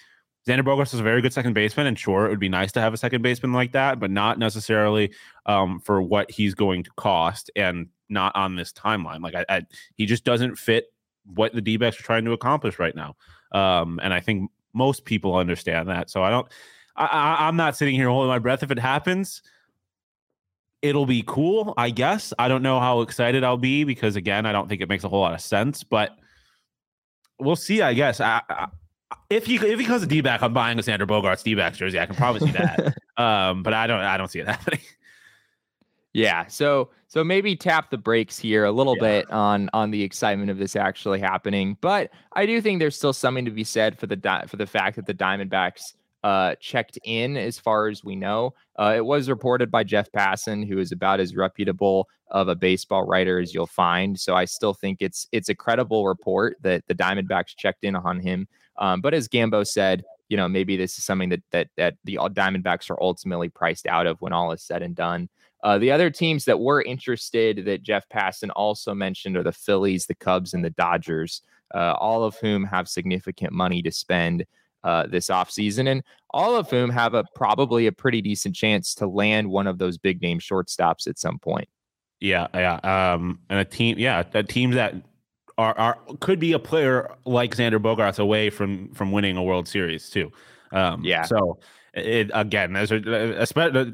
Xander 0.47 0.61
Bogaerts 0.61 0.93
is 0.93 0.99
a 0.99 1.03
very 1.03 1.21
good 1.21 1.33
second 1.33 1.53
baseman, 1.53 1.87
and 1.87 1.97
sure, 1.97 2.27
it 2.27 2.29
would 2.29 2.39
be 2.39 2.49
nice 2.49 2.71
to 2.73 2.81
have 2.81 2.93
a 2.93 2.97
second 2.97 3.23
baseman 3.23 3.51
like 3.51 3.71
that, 3.71 3.99
but 3.99 4.11
not 4.11 4.37
necessarily 4.37 5.11
um, 5.47 5.79
for 5.79 6.01
what 6.01 6.29
he's 6.29 6.53
going 6.53 6.83
to 6.83 6.91
cost, 6.97 7.49
and 7.55 7.87
not 8.09 8.35
on 8.35 8.55
this 8.55 8.71
timeline. 8.71 9.21
Like, 9.21 9.33
I, 9.33 9.45
I 9.49 9.61
he 9.95 10.05
just 10.05 10.23
doesn't 10.23 10.57
fit 10.57 10.85
what 11.25 11.53
the 11.53 11.61
D-backs 11.61 11.99
are 11.99 12.03
trying 12.03 12.25
to 12.25 12.33
accomplish 12.33 12.77
right 12.77 12.95
now. 12.95 13.15
Um, 13.51 13.99
and 14.03 14.13
I 14.13 14.19
think 14.19 14.51
most 14.73 15.05
people 15.05 15.35
understand 15.35 15.89
that. 15.89 16.11
So 16.11 16.21
I 16.21 16.29
don't. 16.29 16.47
I, 16.95 17.05
I, 17.05 17.47
I'm 17.47 17.55
not 17.55 17.75
sitting 17.75 17.95
here 17.95 18.09
holding 18.09 18.29
my 18.29 18.37
breath. 18.37 18.61
If 18.61 18.69
it 18.69 18.77
happens, 18.77 19.41
it'll 20.85 21.05
be 21.05 21.23
cool, 21.25 21.73
I 21.77 21.89
guess. 21.89 22.33
I 22.37 22.47
don't 22.47 22.61
know 22.63 22.79
how 22.79 23.01
excited 23.01 23.43
I'll 23.43 23.57
be 23.57 23.83
because 23.83 24.15
again, 24.15 24.45
I 24.45 24.51
don't 24.51 24.67
think 24.69 24.81
it 24.81 24.89
makes 24.89 25.03
a 25.03 25.09
whole 25.09 25.21
lot 25.21 25.33
of 25.33 25.41
sense, 25.41 25.83
but 25.83 26.17
we'll 27.39 27.55
see. 27.55 27.81
I 27.81 27.93
guess. 27.93 28.21
I, 28.21 28.41
I, 28.49 28.67
if 29.29 29.45
he 29.45 29.55
if 29.55 29.61
he 29.63 29.75
becomes 29.75 30.03
a 30.03 30.07
D 30.07 30.21
back, 30.21 30.41
I'm 30.41 30.53
buying 30.53 30.77
a 30.79 30.81
Xander 30.81 31.07
Bogaerts 31.07 31.43
D 31.43 31.55
backs 31.55 31.77
jersey. 31.77 31.99
I 31.99 32.05
can 32.05 32.15
promise 32.15 32.43
you 32.43 32.51
that. 32.53 32.95
um, 33.17 33.63
but 33.63 33.73
I 33.73 33.87
don't 33.87 33.99
I 34.01 34.17
don't 34.17 34.29
see 34.29 34.39
it 34.39 34.47
happening. 34.55 34.79
Yeah, 36.13 36.47
so 36.47 36.89
so 37.07 37.23
maybe 37.23 37.55
tap 37.55 37.89
the 37.89 37.97
brakes 37.97 38.37
here 38.39 38.63
a 38.65 38.71
little 38.71 38.95
Yeah. 38.95 39.01
bit 39.21 39.31
on 39.31 39.69
on 39.73 39.91
the 39.91 40.01
excitement 40.03 40.49
of 40.49 40.57
this 40.57 40.75
actually 40.75 41.19
happening, 41.19 41.77
but 41.81 42.09
I 42.33 42.45
do 42.45 42.61
think 42.61 42.79
there's 42.79 42.95
still 42.95 43.13
something 43.13 43.45
to 43.45 43.51
be 43.51 43.63
said 43.65 43.97
for 43.99 44.07
the 44.07 44.15
di- 44.15 44.45
for 44.47 44.55
the 44.57 44.65
fact 44.65 44.95
that 44.95 45.05
the 45.07 45.13
Diamondbacks 45.13 45.81
uh, 46.25 46.55
checked 46.59 46.97
in 47.03 47.37
as 47.37 47.59
far 47.59 47.87
as 47.87 48.03
we 48.03 48.15
know. 48.15 48.51
Uh, 48.79 48.93
it 48.95 49.05
was 49.05 49.29
reported 49.29 49.69
by 49.69 49.83
Jeff 49.83 50.11
Passan, 50.11 50.67
who 50.67 50.79
is 50.79 50.91
about 50.91 51.19
as 51.19 51.35
reputable 51.35 52.09
of 52.31 52.47
a 52.47 52.55
baseball 52.55 53.05
writer 53.05 53.39
as 53.39 53.53
you'll 53.53 53.67
find. 53.67 54.19
So 54.19 54.33
I 54.33 54.45
still 54.45 54.73
think 54.73 55.03
it's 55.03 55.27
it's 55.31 55.49
a 55.49 55.55
credible 55.55 56.07
report 56.07 56.57
that 56.61 56.83
the 56.87 56.95
Diamondbacks 56.95 57.55
checked 57.55 57.83
in 57.83 57.95
on 57.95 58.19
him. 58.19 58.47
Um, 58.79 59.01
but 59.01 59.13
as 59.13 59.27
Gambo 59.27 59.67
said, 59.67 60.03
you 60.27 60.35
know 60.35 60.49
maybe 60.49 60.75
this 60.75 60.97
is 60.97 61.03
something 61.03 61.29
that 61.29 61.43
that 61.51 61.67
that 61.77 61.97
the 62.05 62.15
Diamondbacks 62.15 62.89
are 62.89 63.01
ultimately 63.03 63.49
priced 63.49 63.85
out 63.85 64.07
of 64.07 64.19
when 64.19 64.33
all 64.33 64.51
is 64.51 64.63
said 64.63 64.81
and 64.81 64.95
done. 64.95 65.29
Uh, 65.63 65.77
the 65.77 65.91
other 65.91 66.09
teams 66.09 66.45
that 66.45 66.59
were 66.59 66.81
interested 66.81 67.65
that 67.65 67.83
Jeff 67.83 68.09
Passan 68.09 68.49
also 68.55 68.95
mentioned 68.95 69.37
are 69.37 69.43
the 69.43 69.51
Phillies, 69.51 70.07
the 70.07 70.15
Cubs, 70.15 70.55
and 70.55 70.65
the 70.65 70.71
Dodgers, 70.71 71.43
uh, 71.75 71.93
all 71.99 72.23
of 72.23 72.35
whom 72.37 72.63
have 72.63 72.87
significant 72.87 73.53
money 73.53 73.83
to 73.83 73.91
spend 73.91 74.43
uh, 74.85 75.07
this 75.07 75.27
offseason, 75.27 75.89
and 75.89 76.03
all 76.29 76.55
of 76.55 76.69
whom 76.69 76.89
have 76.89 77.13
a 77.13 77.25
probably 77.35 77.87
a 77.87 77.91
pretty 77.91 78.21
decent 78.21 78.55
chance 78.55 78.95
to 78.95 79.07
land 79.07 79.49
one 79.49 79.67
of 79.67 79.79
those 79.79 79.97
big 79.97 80.21
name 80.21 80.39
shortstops 80.39 81.07
at 81.07 81.19
some 81.19 81.39
point. 81.39 81.67
Yeah, 82.21 82.47
yeah. 82.53 82.75
Um, 82.83 83.39
and 83.49 83.59
a 83.59 83.65
team, 83.65 83.97
yeah, 83.99 84.23
a 84.33 84.43
team 84.43 84.71
that 84.71 84.95
are 85.57 85.77
are 85.77 85.97
could 86.21 86.39
be 86.39 86.53
a 86.53 86.59
player 86.59 87.11
like 87.25 87.55
Xander 87.55 87.79
Bogaerts 87.79 88.19
away 88.19 88.49
from 88.49 88.93
from 88.93 89.11
winning 89.11 89.35
a 89.35 89.43
World 89.43 89.67
Series 89.67 90.09
too. 90.09 90.31
Um, 90.71 91.03
Yeah. 91.03 91.23
So 91.23 91.59
it 91.93 92.29
again, 92.33 92.73
there's 92.73 92.91
a, 92.91 92.97
especially 93.41 93.93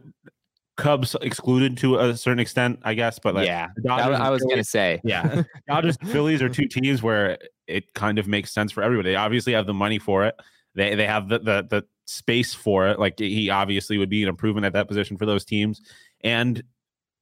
Cubs 0.77 1.15
excluded 1.21 1.77
to 1.77 1.99
a 1.99 2.17
certain 2.17 2.39
extent, 2.39 2.79
I 2.83 2.95
guess. 2.95 3.19
But 3.19 3.35
like, 3.35 3.47
yeah, 3.47 3.69
Dodgers 3.85 4.19
I 4.19 4.29
was 4.29 4.41
going 4.43 4.57
to 4.57 4.63
say. 4.63 4.99
yeah, 5.03 5.43
Dodgers 5.67 5.97
Phillies 6.07 6.41
are 6.41 6.49
two 6.49 6.67
teams 6.67 7.03
where 7.03 7.37
it 7.67 7.93
kind 7.93 8.17
of 8.17 8.27
makes 8.27 8.51
sense 8.51 8.71
for 8.71 8.81
everybody. 8.81 9.11
They 9.11 9.15
obviously 9.15 9.53
have 9.53 9.67
the 9.67 9.73
money 9.73 9.99
for 9.99 10.25
it. 10.25 10.35
They 10.75 10.95
they 10.95 11.05
have 11.07 11.29
the 11.29 11.39
the 11.39 11.67
the 11.69 11.85
space 12.05 12.53
for 12.53 12.87
it. 12.87 12.99
Like 12.99 13.19
he 13.19 13.49
obviously 13.49 13.97
would 13.97 14.09
be 14.09 14.23
an 14.23 14.29
improvement 14.29 14.65
at 14.65 14.73
that 14.73 14.87
position 14.87 15.17
for 15.17 15.25
those 15.25 15.45
teams. 15.45 15.81
And 16.23 16.63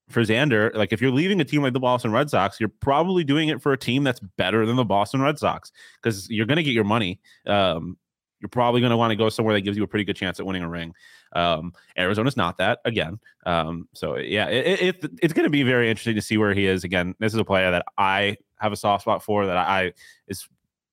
for 0.10 0.24
Xander, 0.24 0.74
like 0.76 0.92
if 0.92 1.02
you're 1.02 1.12
leaving 1.12 1.40
a 1.40 1.46
team 1.46 1.62
like 1.62 1.74
the 1.74 1.80
Boston 1.80 2.12
Red 2.12 2.30
Sox, 2.30 2.60
you're 2.60 2.70
probably 2.80 3.24
doing 3.24 3.50
it 3.50 3.62
for 3.62 3.72
a 3.74 3.78
team 3.78 4.04
that's 4.04 4.20
better 4.20 4.66
than 4.66 4.76
the 4.76 4.86
Boston 4.86 5.22
Red 5.22 5.38
Sox 5.38 5.72
because 6.02 6.28
you're 6.30 6.48
going 6.48 6.58
to 6.58 6.64
get 6.64 6.74
your 6.74 6.84
money. 6.84 7.20
Um, 7.46 7.98
you're 8.40 8.50
probably 8.50 8.80
going 8.82 8.92
to 8.92 8.98
want 8.98 9.12
to 9.12 9.16
go 9.16 9.30
somewhere 9.30 9.54
that 9.54 9.62
gives 9.62 9.78
you 9.78 9.84
a 9.84 9.88
pretty 9.88 10.06
good 10.06 10.16
chance 10.16 10.40
at 10.40 10.46
winning 10.46 10.64
a 10.64 10.70
ring. 10.70 10.94
Um, 11.34 11.74
Arizona's 11.98 12.38
not 12.38 12.58
that 12.58 12.80
again. 12.86 13.20
Um, 13.46 13.88
so 13.94 14.18
yeah, 14.18 14.48
it, 14.48 14.80
it, 14.82 15.04
it- 15.04 15.12
it's 15.22 15.34
going 15.34 15.44
to 15.44 15.50
be 15.52 15.62
very 15.64 15.90
interesting 15.90 16.16
to 16.16 16.22
see 16.22 16.38
where 16.38 16.54
he 16.54 16.66
is 16.66 16.84
again. 16.84 17.14
This 17.20 17.34
is 17.34 17.40
a 17.40 17.46
player 17.46 17.70
that 17.70 17.86
I 17.98 18.38
have 18.60 18.72
a 18.72 18.78
soft 18.78 19.04
spot 19.04 19.22
for 19.24 19.46
that 19.46 19.58
I 19.58 19.94
is 20.28 20.48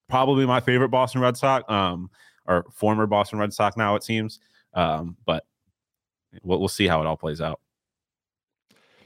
probably 0.08 0.44
my 0.44 0.60
favorite 0.60 0.88
Boston 0.90 1.20
Red 1.20 1.36
Sox, 1.36 1.64
um, 1.70 2.10
or 2.46 2.64
former 2.72 3.06
Boston 3.06 3.38
Red 3.38 3.52
Sox 3.52 3.76
now 3.76 3.94
it 3.96 4.02
seems. 4.02 4.40
Um, 4.74 5.16
but 5.24 5.44
we'll, 6.42 6.58
we'll 6.58 6.68
see 6.68 6.86
how 6.86 7.00
it 7.00 7.06
all 7.06 7.16
plays 7.16 7.40
out. 7.40 7.60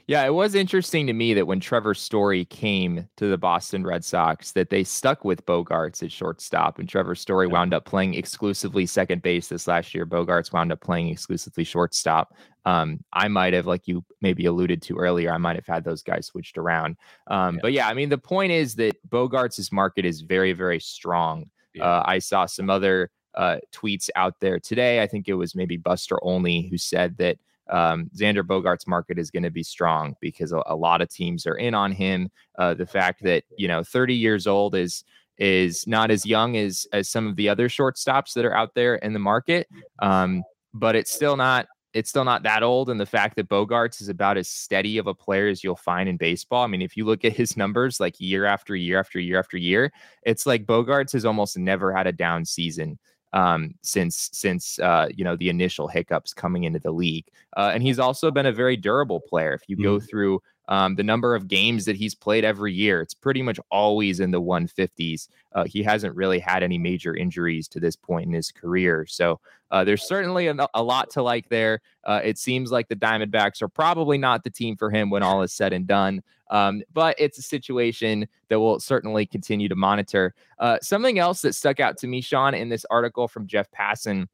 Yeah, 0.07 0.25
it 0.25 0.33
was 0.33 0.55
interesting 0.55 1.07
to 1.07 1.13
me 1.13 1.33
that 1.35 1.47
when 1.47 1.61
Trevor 1.61 1.93
Story 1.93 2.43
came 2.43 3.07
to 3.15 3.27
the 3.27 3.37
Boston 3.37 3.85
Red 3.85 4.03
Sox, 4.03 4.51
that 4.51 4.69
they 4.69 4.83
stuck 4.83 5.23
with 5.23 5.45
Bogaerts 5.45 6.03
at 6.03 6.11
shortstop, 6.11 6.79
and 6.79 6.89
Trevor 6.89 7.15
Story 7.15 7.47
wound 7.47 7.73
up 7.73 7.85
playing 7.85 8.15
exclusively 8.15 8.85
second 8.85 9.21
base 9.21 9.47
this 9.47 9.67
last 9.67 9.95
year. 9.95 10.05
Bogaerts 10.05 10.51
wound 10.51 10.71
up 10.71 10.81
playing 10.81 11.07
exclusively 11.07 11.63
shortstop. 11.63 12.35
Um, 12.65 12.99
I 13.13 13.29
might 13.29 13.53
have, 13.53 13.67
like 13.67 13.87
you 13.87 14.03
maybe 14.19 14.47
alluded 14.47 14.81
to 14.81 14.97
earlier, 14.97 15.31
I 15.31 15.37
might 15.37 15.55
have 15.55 15.67
had 15.67 15.85
those 15.85 16.03
guys 16.03 16.25
switched 16.25 16.57
around. 16.57 16.97
Um, 17.27 17.55
Yeah. 17.55 17.61
But 17.61 17.73
yeah, 17.73 17.87
I 17.87 17.93
mean, 17.93 18.09
the 18.09 18.17
point 18.17 18.51
is 18.51 18.75
that 18.75 18.97
Bogaerts' 19.09 19.71
market 19.71 20.03
is 20.03 20.21
very, 20.21 20.51
very 20.51 20.79
strong. 20.81 21.49
Yeah. 21.73 21.85
Uh, 21.85 22.03
I 22.05 22.19
saw 22.19 22.47
some 22.47 22.69
other 22.69 23.11
uh, 23.35 23.57
tweets 23.71 24.09
out 24.15 24.35
there 24.39 24.59
today. 24.59 25.01
I 25.01 25.07
think 25.07 25.27
it 25.27 25.33
was 25.33 25.55
maybe 25.55 25.77
Buster 25.77 26.21
Olney 26.23 26.67
who 26.69 26.77
said 26.77 27.17
that 27.17 27.37
um, 27.69 28.09
Xander 28.15 28.43
Bogaerts' 28.43 28.87
market 28.87 29.17
is 29.17 29.31
going 29.31 29.43
to 29.43 29.51
be 29.51 29.63
strong 29.63 30.15
because 30.19 30.51
a, 30.51 30.61
a 30.65 30.75
lot 30.75 31.01
of 31.01 31.09
teams 31.09 31.45
are 31.45 31.55
in 31.55 31.73
on 31.73 31.91
him. 31.91 32.29
Uh, 32.57 32.73
the 32.73 32.85
fact 32.85 33.23
that 33.23 33.43
you 33.57 33.67
know 33.67 33.83
30 33.83 34.15
years 34.15 34.47
old 34.47 34.75
is 34.75 35.03
is 35.37 35.87
not 35.87 36.11
as 36.11 36.25
young 36.25 36.57
as 36.57 36.85
as 36.91 37.09
some 37.09 37.27
of 37.27 37.35
the 37.35 37.49
other 37.49 37.69
shortstops 37.69 38.33
that 38.33 38.45
are 38.45 38.55
out 38.55 38.75
there 38.75 38.95
in 38.95 39.13
the 39.13 39.19
market, 39.19 39.67
um, 39.99 40.43
but 40.73 40.95
it's 40.95 41.11
still 41.11 41.37
not 41.37 41.67
it's 41.93 42.09
still 42.09 42.23
not 42.23 42.43
that 42.43 42.63
old. 42.63 42.89
And 42.89 42.99
the 42.99 43.05
fact 43.05 43.35
that 43.35 43.49
Bogaerts 43.49 44.01
is 44.01 44.09
about 44.09 44.37
as 44.37 44.47
steady 44.47 44.97
of 44.97 45.07
a 45.07 45.13
player 45.13 45.47
as 45.47 45.63
you'll 45.63 45.75
find 45.75 46.07
in 46.07 46.15
baseball. 46.17 46.63
I 46.63 46.67
mean, 46.67 46.81
if 46.81 46.95
you 46.95 47.05
look 47.05 47.25
at 47.25 47.33
his 47.33 47.57
numbers, 47.57 47.99
like 47.99 48.19
year 48.19 48.45
after 48.45 48.75
year 48.75 48.99
after 48.99 49.19
year 49.19 49.37
after 49.39 49.57
year, 49.57 49.91
it's 50.23 50.45
like 50.45 50.65
Bogaerts 50.65 51.11
has 51.13 51.25
almost 51.25 51.57
never 51.57 51.93
had 51.93 52.07
a 52.07 52.13
down 52.13 52.45
season 52.45 52.97
um, 53.33 53.73
since 53.81 54.29
since 54.33 54.79
uh, 54.79 55.07
you 55.15 55.23
know 55.23 55.35
the 55.35 55.49
initial 55.49 55.87
hiccups 55.87 56.33
coming 56.33 56.63
into 56.63 56.79
the 56.79 56.91
league. 56.91 57.25
Uh, 57.57 57.71
and 57.73 57.83
he's 57.83 57.99
also 57.99 58.31
been 58.31 58.45
a 58.45 58.51
very 58.51 58.77
durable 58.77 59.19
player. 59.19 59.53
If 59.53 59.63
you 59.67 59.75
go 59.75 59.99
through 59.99 60.41
um, 60.71 60.95
the 60.95 61.03
number 61.03 61.35
of 61.35 61.49
games 61.49 61.83
that 61.83 61.97
he's 61.97 62.15
played 62.15 62.45
every 62.45 62.71
year, 62.71 63.01
it's 63.01 63.13
pretty 63.13 63.41
much 63.41 63.59
always 63.69 64.21
in 64.21 64.31
the 64.31 64.41
150s. 64.41 65.27
Uh, 65.51 65.65
he 65.65 65.83
hasn't 65.83 66.15
really 66.15 66.39
had 66.39 66.63
any 66.63 66.77
major 66.77 67.13
injuries 67.13 67.67
to 67.67 67.81
this 67.81 67.97
point 67.97 68.25
in 68.25 68.31
his 68.31 68.53
career. 68.53 69.05
So 69.05 69.41
uh, 69.69 69.83
there's 69.83 70.07
certainly 70.07 70.47
a, 70.47 70.55
a 70.73 70.81
lot 70.81 71.09
to 71.09 71.21
like 71.23 71.49
there. 71.49 71.81
Uh, 72.05 72.21
it 72.23 72.37
seems 72.37 72.71
like 72.71 72.87
the 72.87 72.95
Diamondbacks 72.95 73.61
are 73.61 73.67
probably 73.67 74.17
not 74.17 74.45
the 74.45 74.49
team 74.49 74.77
for 74.77 74.89
him 74.89 75.09
when 75.09 75.23
all 75.23 75.41
is 75.41 75.51
said 75.51 75.73
and 75.73 75.85
done. 75.85 76.23
Um, 76.49 76.83
but 76.93 77.17
it's 77.19 77.37
a 77.37 77.41
situation 77.41 78.25
that 78.47 78.57
we'll 78.57 78.79
certainly 78.79 79.25
continue 79.25 79.67
to 79.67 79.75
monitor. 79.75 80.33
Uh, 80.57 80.77
something 80.81 81.19
else 81.19 81.41
that 81.41 81.53
stuck 81.53 81.81
out 81.81 81.97
to 81.97 82.07
me, 82.07 82.21
Sean, 82.21 82.53
in 82.53 82.69
this 82.69 82.85
article 82.89 83.27
from 83.27 83.45
Jeff 83.45 83.69
Passan, 83.71 84.27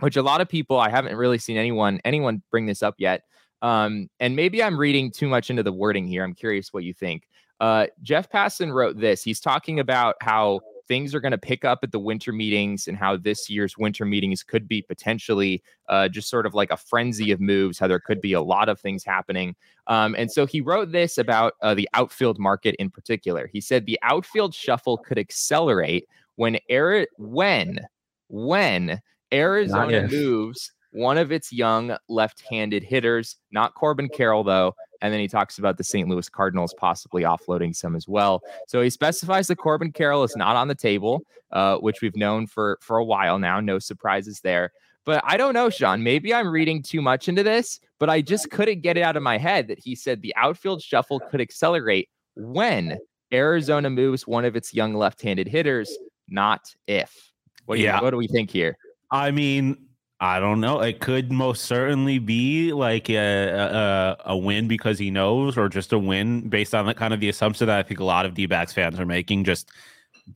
which 0.00 0.16
a 0.16 0.22
lot 0.22 0.40
of 0.40 0.48
people 0.48 0.78
I 0.78 0.88
haven't 0.88 1.16
really 1.16 1.38
seen 1.38 1.58
anyone 1.58 2.00
anyone 2.06 2.42
bring 2.50 2.64
this 2.64 2.82
up 2.82 2.94
yet. 2.96 3.24
Um, 3.64 4.10
and 4.20 4.36
maybe 4.36 4.62
I'm 4.62 4.78
reading 4.78 5.10
too 5.10 5.26
much 5.26 5.48
into 5.48 5.62
the 5.62 5.72
wording 5.72 6.06
here. 6.06 6.22
I'm 6.22 6.34
curious 6.34 6.74
what 6.74 6.84
you 6.84 6.92
think. 6.92 7.26
Uh, 7.60 7.86
Jeff 8.02 8.30
Passan 8.30 8.74
wrote 8.74 9.00
this. 9.00 9.24
He's 9.24 9.40
talking 9.40 9.80
about 9.80 10.16
how 10.20 10.60
things 10.86 11.14
are 11.14 11.20
going 11.20 11.32
to 11.32 11.38
pick 11.38 11.64
up 11.64 11.78
at 11.82 11.90
the 11.90 11.98
winter 11.98 12.30
meetings 12.30 12.88
and 12.88 12.98
how 12.98 13.16
this 13.16 13.48
year's 13.48 13.78
winter 13.78 14.04
meetings 14.04 14.42
could 14.42 14.68
be 14.68 14.82
potentially 14.82 15.62
uh, 15.88 16.08
just 16.08 16.28
sort 16.28 16.44
of 16.44 16.52
like 16.52 16.70
a 16.70 16.76
frenzy 16.76 17.30
of 17.30 17.40
moves, 17.40 17.78
how 17.78 17.88
there 17.88 17.98
could 17.98 18.20
be 18.20 18.34
a 18.34 18.42
lot 18.42 18.68
of 18.68 18.78
things 18.78 19.02
happening. 19.02 19.56
Um, 19.86 20.14
and 20.18 20.30
so 20.30 20.44
he 20.44 20.60
wrote 20.60 20.92
this 20.92 21.16
about 21.16 21.54
uh, 21.62 21.72
the 21.72 21.88
outfield 21.94 22.38
market 22.38 22.74
in 22.78 22.90
particular. 22.90 23.48
He 23.50 23.62
said 23.62 23.86
the 23.86 23.98
outfield 24.02 24.54
shuffle 24.54 24.98
could 24.98 25.18
accelerate 25.18 26.06
when 26.36 26.58
Ari- 26.70 27.08
when 27.16 27.80
when 28.28 29.00
Arizona 29.32 30.06
moves 30.06 30.70
one 30.94 31.18
of 31.18 31.32
its 31.32 31.52
young 31.52 31.96
left-handed 32.08 32.84
hitters, 32.84 33.36
not 33.50 33.74
Corbin 33.74 34.08
Carroll 34.08 34.44
though, 34.44 34.74
and 35.02 35.12
then 35.12 35.20
he 35.20 35.26
talks 35.26 35.58
about 35.58 35.76
the 35.76 35.84
St. 35.84 36.08
Louis 36.08 36.28
Cardinals 36.28 36.72
possibly 36.72 37.24
offloading 37.24 37.74
some 37.74 37.96
as 37.96 38.06
well. 38.06 38.40
So 38.68 38.80
he 38.80 38.90
specifies 38.90 39.48
that 39.48 39.56
Corbin 39.56 39.90
Carroll 39.90 40.22
is 40.22 40.36
not 40.36 40.54
on 40.54 40.68
the 40.68 40.74
table, 40.74 41.22
uh, 41.50 41.78
which 41.78 42.00
we've 42.00 42.16
known 42.16 42.46
for 42.46 42.78
for 42.80 42.96
a 42.96 43.04
while 43.04 43.38
now. 43.40 43.60
No 43.60 43.80
surprises 43.80 44.40
there. 44.40 44.72
But 45.04 45.22
I 45.26 45.36
don't 45.36 45.52
know, 45.52 45.68
Sean. 45.68 46.02
Maybe 46.02 46.32
I'm 46.32 46.48
reading 46.48 46.80
too 46.80 47.02
much 47.02 47.28
into 47.28 47.42
this, 47.42 47.80
but 47.98 48.08
I 48.08 48.22
just 48.22 48.50
couldn't 48.50 48.80
get 48.80 48.96
it 48.96 49.02
out 49.02 49.16
of 49.16 49.22
my 49.22 49.36
head 49.36 49.68
that 49.68 49.80
he 49.80 49.94
said 49.96 50.22
the 50.22 50.34
outfield 50.36 50.80
shuffle 50.80 51.20
could 51.20 51.40
accelerate 51.40 52.08
when 52.36 52.96
Arizona 53.32 53.90
moves 53.90 54.26
one 54.28 54.44
of 54.44 54.54
its 54.54 54.72
young 54.72 54.94
left-handed 54.94 55.48
hitters, 55.48 55.94
not 56.28 56.72
if. 56.86 57.32
What 57.66 57.74
do 57.74 57.80
you, 57.80 57.88
yeah. 57.88 58.00
what 58.00 58.10
do 58.10 58.16
we 58.16 58.28
think 58.28 58.50
here? 58.50 58.78
I 59.10 59.30
mean, 59.30 59.83
I 60.20 60.38
don't 60.38 60.60
know. 60.60 60.80
It 60.80 61.00
could 61.00 61.32
most 61.32 61.64
certainly 61.64 62.18
be 62.18 62.72
like 62.72 63.10
a, 63.10 63.16
a, 63.16 64.16
a 64.26 64.36
win 64.36 64.68
because 64.68 64.98
he 64.98 65.10
knows, 65.10 65.58
or 65.58 65.68
just 65.68 65.92
a 65.92 65.98
win 65.98 66.48
based 66.48 66.74
on 66.74 66.86
the 66.86 66.94
kind 66.94 67.12
of 67.12 67.20
the 67.20 67.28
assumption 67.28 67.66
that 67.66 67.78
I 67.78 67.82
think 67.82 68.00
a 68.00 68.04
lot 68.04 68.24
of 68.24 68.34
D 68.34 68.46
backs 68.46 68.72
fans 68.72 68.98
are 69.00 69.06
making. 69.06 69.44
Just 69.44 69.70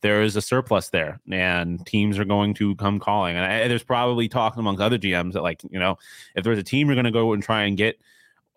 there 0.02 0.22
is 0.22 0.36
a 0.36 0.42
surplus 0.42 0.90
there, 0.90 1.20
and 1.30 1.84
teams 1.86 2.18
are 2.18 2.24
going 2.24 2.54
to 2.54 2.74
come 2.74 2.98
calling. 2.98 3.36
And 3.36 3.44
I, 3.44 3.68
there's 3.68 3.84
probably 3.84 4.28
talk 4.28 4.56
amongst 4.56 4.82
other 4.82 4.98
GMs 4.98 5.32
that 5.34 5.42
like 5.42 5.62
you 5.70 5.78
know 5.78 5.96
if 6.34 6.44
there's 6.44 6.58
a 6.58 6.62
team 6.64 6.88
you're 6.88 6.96
going 6.96 7.04
to 7.04 7.10
go 7.12 7.32
and 7.32 7.42
try 7.42 7.62
and 7.62 7.76
get 7.76 8.00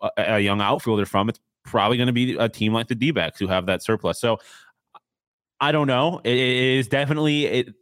a, 0.00 0.10
a 0.16 0.40
young 0.40 0.60
outfielder 0.60 1.06
from, 1.06 1.28
it's 1.28 1.40
probably 1.64 1.96
going 1.96 2.08
to 2.08 2.12
be 2.12 2.36
a 2.36 2.48
team 2.48 2.72
like 2.72 2.88
the 2.88 2.96
D 2.96 3.12
backs 3.12 3.38
who 3.38 3.46
have 3.46 3.66
that 3.66 3.82
surplus. 3.82 4.20
So 4.20 4.38
I 5.60 5.70
don't 5.70 5.86
know. 5.86 6.20
It, 6.24 6.34
it 6.34 6.78
is 6.78 6.88
definitely 6.88 7.46
it 7.46 7.74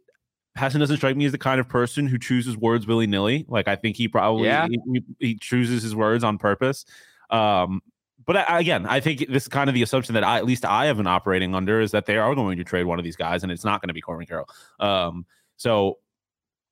Passan 0.57 0.79
doesn't 0.79 0.97
strike 0.97 1.15
me 1.15 1.25
as 1.25 1.31
the 1.31 1.37
kind 1.37 1.59
of 1.59 1.69
person 1.69 2.07
who 2.07 2.17
chooses 2.17 2.57
words 2.57 2.85
willy 2.85 3.07
nilly. 3.07 3.45
Like 3.47 3.67
I 3.67 3.75
think 3.75 3.95
he 3.95 4.07
probably 4.07 4.47
yeah. 4.47 4.67
he, 4.67 5.01
he, 5.19 5.35
chooses 5.35 5.81
his 5.81 5.95
words 5.95 6.23
on 6.23 6.37
purpose. 6.37 6.85
Um, 7.29 7.81
but 8.25 8.35
I, 8.35 8.59
again, 8.59 8.85
I 8.85 8.99
think 8.99 9.27
this 9.29 9.43
is 9.43 9.47
kind 9.47 9.69
of 9.69 9.73
the 9.73 9.81
assumption 9.81 10.13
that 10.13 10.23
I, 10.23 10.37
at 10.37 10.45
least 10.45 10.65
I 10.65 10.85
have 10.85 10.97
been 10.97 11.07
operating 11.07 11.55
under 11.55 11.79
is 11.79 11.91
that 11.91 12.05
they 12.05 12.17
are 12.17 12.35
going 12.35 12.57
to 12.57 12.63
trade 12.63 12.85
one 12.85 12.99
of 12.99 13.05
these 13.05 13.15
guys, 13.15 13.43
and 13.43 13.51
it's 13.51 13.63
not 13.63 13.81
going 13.81 13.87
to 13.87 13.93
be 13.93 14.01
Corbin 14.01 14.27
Carroll. 14.27 14.47
Um, 14.79 15.25
so 15.57 15.99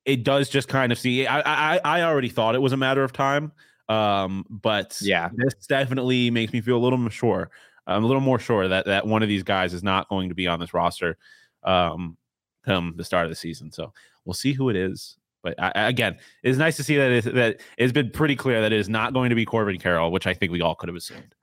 it 0.05 0.24
does 0.24 0.50
just 0.50 0.67
kind 0.67 0.91
of 0.91 1.00
see. 1.00 1.25
I, 1.25 1.39
I 1.75 1.79
I 1.83 2.01
already 2.03 2.29
thought 2.29 2.55
it 2.55 2.62
was 2.62 2.74
a 2.74 2.77
matter 2.77 3.03
of 3.03 3.13
time. 3.13 3.51
Um, 3.88 4.45
but 4.50 4.98
yeah, 5.01 5.29
this 5.33 5.55
definitely 5.67 6.29
makes 6.29 6.53
me 6.53 6.62
feel 6.62 6.77
a 6.77 6.83
little 6.83 7.00
more 7.00 7.09
sure. 7.09 7.50
I'm 7.88 8.03
a 8.03 8.07
little 8.07 8.21
more 8.21 8.39
sure 8.39 8.67
that 8.67 8.86
that 8.86 9.07
one 9.07 9.24
of 9.24 9.29
these 9.29 9.43
guys 9.43 9.74
is 9.74 9.83
not 9.83 10.09
going 10.09 10.29
to 10.29 10.36
be 10.36 10.48
on 10.48 10.59
this 10.59 10.74
roster. 10.74 11.17
Um, 11.63 12.17
come 12.65 12.93
the 12.97 13.03
start 13.03 13.25
of 13.25 13.31
the 13.31 13.35
season. 13.35 13.71
So 13.71 13.93
we'll 14.25 14.33
see 14.33 14.53
who 14.53 14.69
it 14.69 14.75
is. 14.75 15.17
But 15.41 15.55
I, 15.59 15.87
again, 15.87 16.17
it's 16.43 16.57
nice 16.57 16.75
to 16.77 16.83
see 16.83 16.97
that 16.97 17.11
it, 17.11 17.33
that 17.35 17.61
it's 17.77 17.93
been 17.93 18.11
pretty 18.11 18.35
clear 18.35 18.61
that 18.61 18.73
it 18.73 18.79
is 18.79 18.89
not 18.89 19.13
going 19.13 19.29
to 19.29 19.35
be 19.35 19.45
Corbin 19.45 19.79
Carroll, 19.79 20.11
which 20.11 20.27
I 20.27 20.33
think 20.33 20.51
we 20.51 20.61
all 20.61 20.75
could 20.75 20.89
have 20.89 20.95
assumed. 20.95 21.33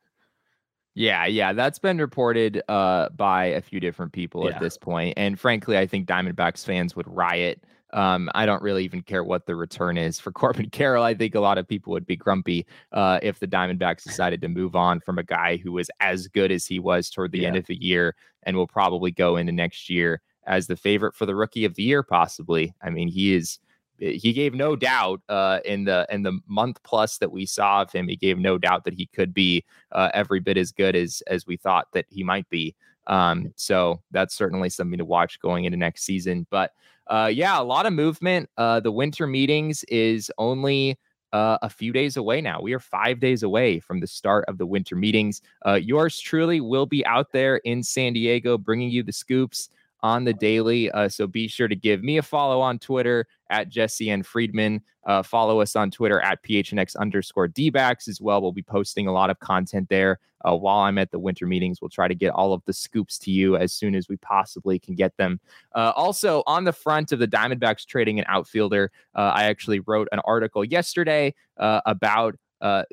Yeah, 0.94 1.26
yeah, 1.26 1.52
that's 1.52 1.78
been 1.78 1.98
reported 1.98 2.62
uh, 2.68 3.10
by 3.10 3.46
a 3.46 3.60
few 3.60 3.80
different 3.80 4.12
people 4.12 4.44
yeah. 4.44 4.54
at 4.54 4.62
this 4.62 4.78
point, 4.78 5.14
and 5.18 5.38
frankly, 5.38 5.76
I 5.76 5.86
think 5.86 6.08
Diamondbacks 6.08 6.64
fans 6.64 6.96
would 6.96 7.06
riot. 7.06 7.62
Um, 7.92 8.30
I 8.34 8.46
don't 8.46 8.62
really 8.62 8.84
even 8.84 9.02
care 9.02 9.22
what 9.22 9.44
the 9.44 9.54
return 9.56 9.98
is 9.98 10.18
for 10.18 10.32
Corbin 10.32 10.70
Carroll. 10.70 11.04
I 11.04 11.14
think 11.14 11.34
a 11.34 11.40
lot 11.40 11.58
of 11.58 11.68
people 11.68 11.92
would 11.92 12.06
be 12.06 12.16
grumpy 12.16 12.66
uh, 12.92 13.20
if 13.22 13.38
the 13.38 13.46
Diamondbacks 13.46 14.04
decided 14.04 14.40
to 14.40 14.48
move 14.48 14.74
on 14.74 15.00
from 15.00 15.18
a 15.18 15.22
guy 15.22 15.58
who 15.58 15.72
was 15.72 15.90
as 16.00 16.28
good 16.28 16.50
as 16.50 16.64
he 16.64 16.78
was 16.78 17.10
toward 17.10 17.30
the 17.30 17.40
yeah. 17.40 17.48
end 17.48 17.56
of 17.56 17.66
the 17.66 17.76
year, 17.76 18.14
and 18.44 18.56
will 18.56 18.66
probably 18.66 19.10
go 19.10 19.36
into 19.36 19.52
next 19.52 19.90
year 19.90 20.22
as 20.46 20.66
the 20.66 20.76
favorite 20.76 21.14
for 21.14 21.26
the 21.26 21.34
rookie 21.34 21.64
of 21.64 21.74
the 21.74 21.82
year, 21.82 22.02
possibly. 22.02 22.74
I 22.82 22.90
mean, 22.90 23.08
he 23.08 23.34
is 23.34 23.58
he 23.98 24.32
gave 24.32 24.54
no 24.54 24.76
doubt 24.76 25.22
uh, 25.28 25.60
in 25.64 25.84
the 25.84 26.06
in 26.10 26.22
the 26.22 26.38
month 26.46 26.82
plus 26.82 27.18
that 27.18 27.32
we 27.32 27.46
saw 27.46 27.82
of 27.82 27.92
him. 27.92 28.08
He 28.08 28.16
gave 28.16 28.38
no 28.38 28.58
doubt 28.58 28.84
that 28.84 28.94
he 28.94 29.06
could 29.06 29.32
be 29.32 29.64
uh, 29.92 30.10
every 30.12 30.40
bit 30.40 30.56
as 30.56 30.72
good 30.72 30.94
as 30.94 31.22
as 31.28 31.46
we 31.46 31.56
thought 31.56 31.88
that 31.92 32.06
he 32.08 32.22
might 32.22 32.48
be. 32.50 32.74
Um, 33.06 33.52
so 33.56 34.02
that's 34.10 34.34
certainly 34.34 34.68
something 34.68 34.98
to 34.98 35.04
watch 35.04 35.40
going 35.40 35.64
into 35.64 35.78
next 35.78 36.04
season. 36.04 36.46
But 36.50 36.72
uh, 37.06 37.30
yeah, 37.32 37.60
a 37.60 37.62
lot 37.62 37.86
of 37.86 37.92
movement. 37.92 38.50
Uh, 38.56 38.80
the 38.80 38.92
winter 38.92 39.26
meetings 39.26 39.84
is 39.84 40.30
only 40.38 40.98
uh, 41.32 41.58
a 41.62 41.70
few 41.70 41.92
days 41.92 42.16
away 42.16 42.40
now. 42.40 42.60
We 42.60 42.72
are 42.72 42.80
five 42.80 43.20
days 43.20 43.42
away 43.42 43.78
from 43.78 44.00
the 44.00 44.06
start 44.06 44.44
of 44.48 44.58
the 44.58 44.66
winter 44.66 44.96
meetings. 44.96 45.40
Uh, 45.64 45.74
yours 45.74 46.18
truly 46.18 46.60
will 46.60 46.86
be 46.86 47.04
out 47.06 47.32
there 47.32 47.58
in 47.58 47.82
San 47.82 48.12
Diego, 48.12 48.58
bringing 48.58 48.90
you 48.90 49.02
the 49.02 49.12
scoops 49.12 49.70
on 50.06 50.24
the 50.24 50.32
daily. 50.32 50.88
Uh, 50.92 51.08
so 51.08 51.26
be 51.26 51.48
sure 51.48 51.66
to 51.66 51.74
give 51.74 52.04
me 52.04 52.18
a 52.18 52.22
follow 52.22 52.60
on 52.60 52.78
Twitter 52.78 53.26
at 53.50 53.68
Jesse 53.68 54.10
and 54.10 54.24
Friedman. 54.24 54.80
Uh, 55.04 55.22
follow 55.22 55.60
us 55.60 55.74
on 55.74 55.90
Twitter 55.90 56.20
at 56.20 56.42
PHNX 56.44 56.96
underscore 56.96 57.48
DBacks 57.48 58.08
as 58.08 58.20
well. 58.20 58.40
We'll 58.40 58.52
be 58.52 58.62
posting 58.62 59.08
a 59.08 59.12
lot 59.12 59.30
of 59.30 59.40
content 59.40 59.88
there 59.88 60.20
uh, 60.46 60.54
while 60.54 60.78
I'm 60.78 60.96
at 60.98 61.10
the 61.10 61.18
winter 61.18 61.44
meetings. 61.44 61.80
We'll 61.80 61.88
try 61.88 62.06
to 62.06 62.14
get 62.14 62.30
all 62.30 62.52
of 62.52 62.62
the 62.66 62.72
scoops 62.72 63.18
to 63.20 63.32
you 63.32 63.56
as 63.56 63.72
soon 63.72 63.96
as 63.96 64.08
we 64.08 64.16
possibly 64.18 64.78
can 64.78 64.94
get 64.94 65.16
them. 65.16 65.40
Uh, 65.74 65.92
also, 65.96 66.44
on 66.46 66.62
the 66.62 66.72
front 66.72 67.10
of 67.10 67.18
the 67.18 67.28
Diamondbacks 67.28 67.84
trading 67.84 68.20
an 68.20 68.24
outfielder, 68.28 68.92
uh, 69.16 69.32
I 69.34 69.44
actually 69.44 69.80
wrote 69.80 70.08
an 70.12 70.20
article 70.20 70.64
yesterday 70.64 71.34
uh, 71.56 71.80
about 71.84 72.36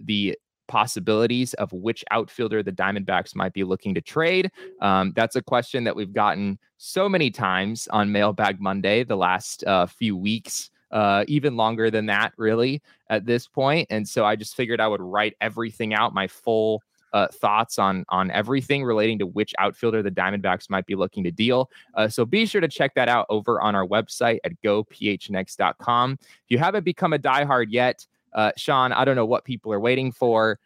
the 0.03 0.37
possibilities 0.67 1.53
of 1.55 1.71
which 1.73 2.03
outfielder 2.11 2.63
the 2.63 2.71
Diamondbacks 2.71 3.35
might 3.35 3.53
be 3.53 3.63
looking 3.63 3.93
to 3.95 4.01
trade? 4.01 4.51
Um, 4.81 5.13
that's 5.15 5.35
a 5.35 5.41
question 5.41 5.83
that 5.83 5.95
we've 5.95 6.13
gotten 6.13 6.59
so 6.77 7.07
many 7.07 7.31
times 7.31 7.87
on 7.91 8.11
Mailbag 8.11 8.59
Monday 8.59 9.03
the 9.03 9.17
last 9.17 9.63
uh, 9.65 9.85
few 9.85 10.15
weeks. 10.15 10.69
Uh, 10.91 11.25
even 11.27 11.57
longer 11.57 11.89
than 11.89 12.05
that, 12.05 12.33
really, 12.37 12.79
at 13.09 13.25
this 13.25 13.47
point. 13.47 13.87
And 13.89 14.07
so 14.07 14.25
I 14.25 14.35
just 14.35 14.55
figured 14.55 14.79
I 14.79 14.87
would 14.87 15.01
write 15.01 15.35
everything 15.41 15.95
out, 15.95 16.13
my 16.13 16.27
full 16.27 16.83
uh, 17.13 17.27
thoughts 17.27 17.79
on 17.79 18.03
on 18.09 18.31
everything 18.31 18.83
relating 18.83 19.19
to 19.19 19.27
which 19.27 19.53
outfielder 19.59 20.01
the 20.01 20.11
Diamondbacks 20.11 20.69
might 20.69 20.85
be 20.85 20.95
looking 20.95 21.23
to 21.23 21.31
deal. 21.31 21.69
Uh, 21.93 22.07
so 22.07 22.25
be 22.25 22.45
sure 22.45 22.61
to 22.61 22.67
check 22.67 22.93
that 22.95 23.07
out 23.07 23.25
over 23.29 23.61
on 23.61 23.75
our 23.75 23.85
website 23.85 24.39
at 24.43 24.51
gophnx.com. 24.63 26.17
If 26.21 26.49
you 26.49 26.57
haven't 26.57 26.83
become 26.83 27.13
a 27.13 27.19
diehard 27.19 27.67
yet, 27.69 28.05
uh, 28.35 28.51
Sean, 28.57 28.91
I 28.91 29.05
don't 29.05 29.15
know 29.15 29.25
what 29.25 29.45
people 29.45 29.71
are 29.73 29.79
waiting 29.79 30.11
for. 30.11 30.59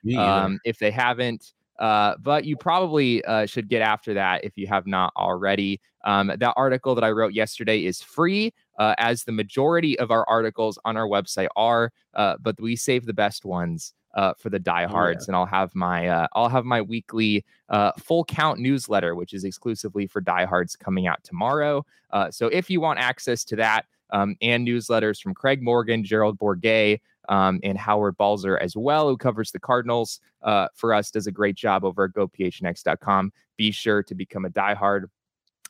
Um, 0.43 0.59
if 0.65 0.79
they 0.79 0.91
haven't, 0.91 1.53
uh, 1.79 2.15
but 2.19 2.45
you 2.45 2.57
probably 2.57 3.23
uh, 3.25 3.45
should 3.45 3.69
get 3.69 3.81
after 3.81 4.13
that 4.15 4.43
if 4.43 4.57
you 4.57 4.67
have 4.67 4.87
not 4.87 5.13
already. 5.15 5.79
Um, 6.05 6.27
that 6.27 6.53
article 6.55 6.95
that 6.95 7.03
I 7.03 7.11
wrote 7.11 7.33
yesterday 7.33 7.85
is 7.85 8.01
free, 8.01 8.53
uh, 8.79 8.95
as 8.97 9.23
the 9.23 9.31
majority 9.31 9.99
of 9.99 10.09
our 10.09 10.27
articles 10.29 10.79
on 10.85 10.95
our 10.95 11.07
website 11.07 11.49
are. 11.55 11.91
Uh, 12.13 12.35
but 12.39 12.59
we 12.61 12.75
save 12.75 13.05
the 13.05 13.13
best 13.13 13.45
ones 13.45 13.93
uh, 14.15 14.33
for 14.37 14.49
the 14.49 14.59
diehards, 14.59 15.25
yeah. 15.25 15.29
and 15.29 15.35
I'll 15.35 15.45
have 15.45 15.75
my 15.75 16.07
uh, 16.07 16.27
I'll 16.33 16.49
have 16.49 16.65
my 16.65 16.81
weekly 16.81 17.45
uh, 17.69 17.91
full 17.99 18.23
count 18.25 18.59
newsletter, 18.59 19.15
which 19.15 19.33
is 19.33 19.43
exclusively 19.43 20.07
for 20.07 20.21
diehards, 20.21 20.75
coming 20.75 21.07
out 21.07 21.23
tomorrow. 21.23 21.85
Uh, 22.11 22.31
so 22.31 22.47
if 22.47 22.69
you 22.69 22.81
want 22.81 22.99
access 22.99 23.43
to 23.45 23.55
that 23.57 23.85
um, 24.11 24.35
and 24.41 24.67
newsletters 24.67 25.21
from 25.21 25.33
Craig 25.33 25.61
Morgan, 25.61 26.03
Gerald 26.03 26.39
Bourguet, 26.39 26.99
um, 27.29 27.59
and 27.63 27.77
Howard 27.77 28.17
Balzer 28.17 28.57
as 28.57 28.75
well, 28.75 29.07
who 29.09 29.17
covers 29.17 29.51
the 29.51 29.59
Cardinals 29.59 30.19
uh, 30.43 30.67
for 30.75 30.93
us, 30.93 31.11
does 31.11 31.27
a 31.27 31.31
great 31.31 31.55
job 31.55 31.83
over 31.83 32.05
at 32.05 32.13
gophnx.com. 32.13 33.31
Be 33.57 33.71
sure 33.71 34.03
to 34.03 34.15
become 34.15 34.45
a 34.45 34.49
diehard. 34.49 35.05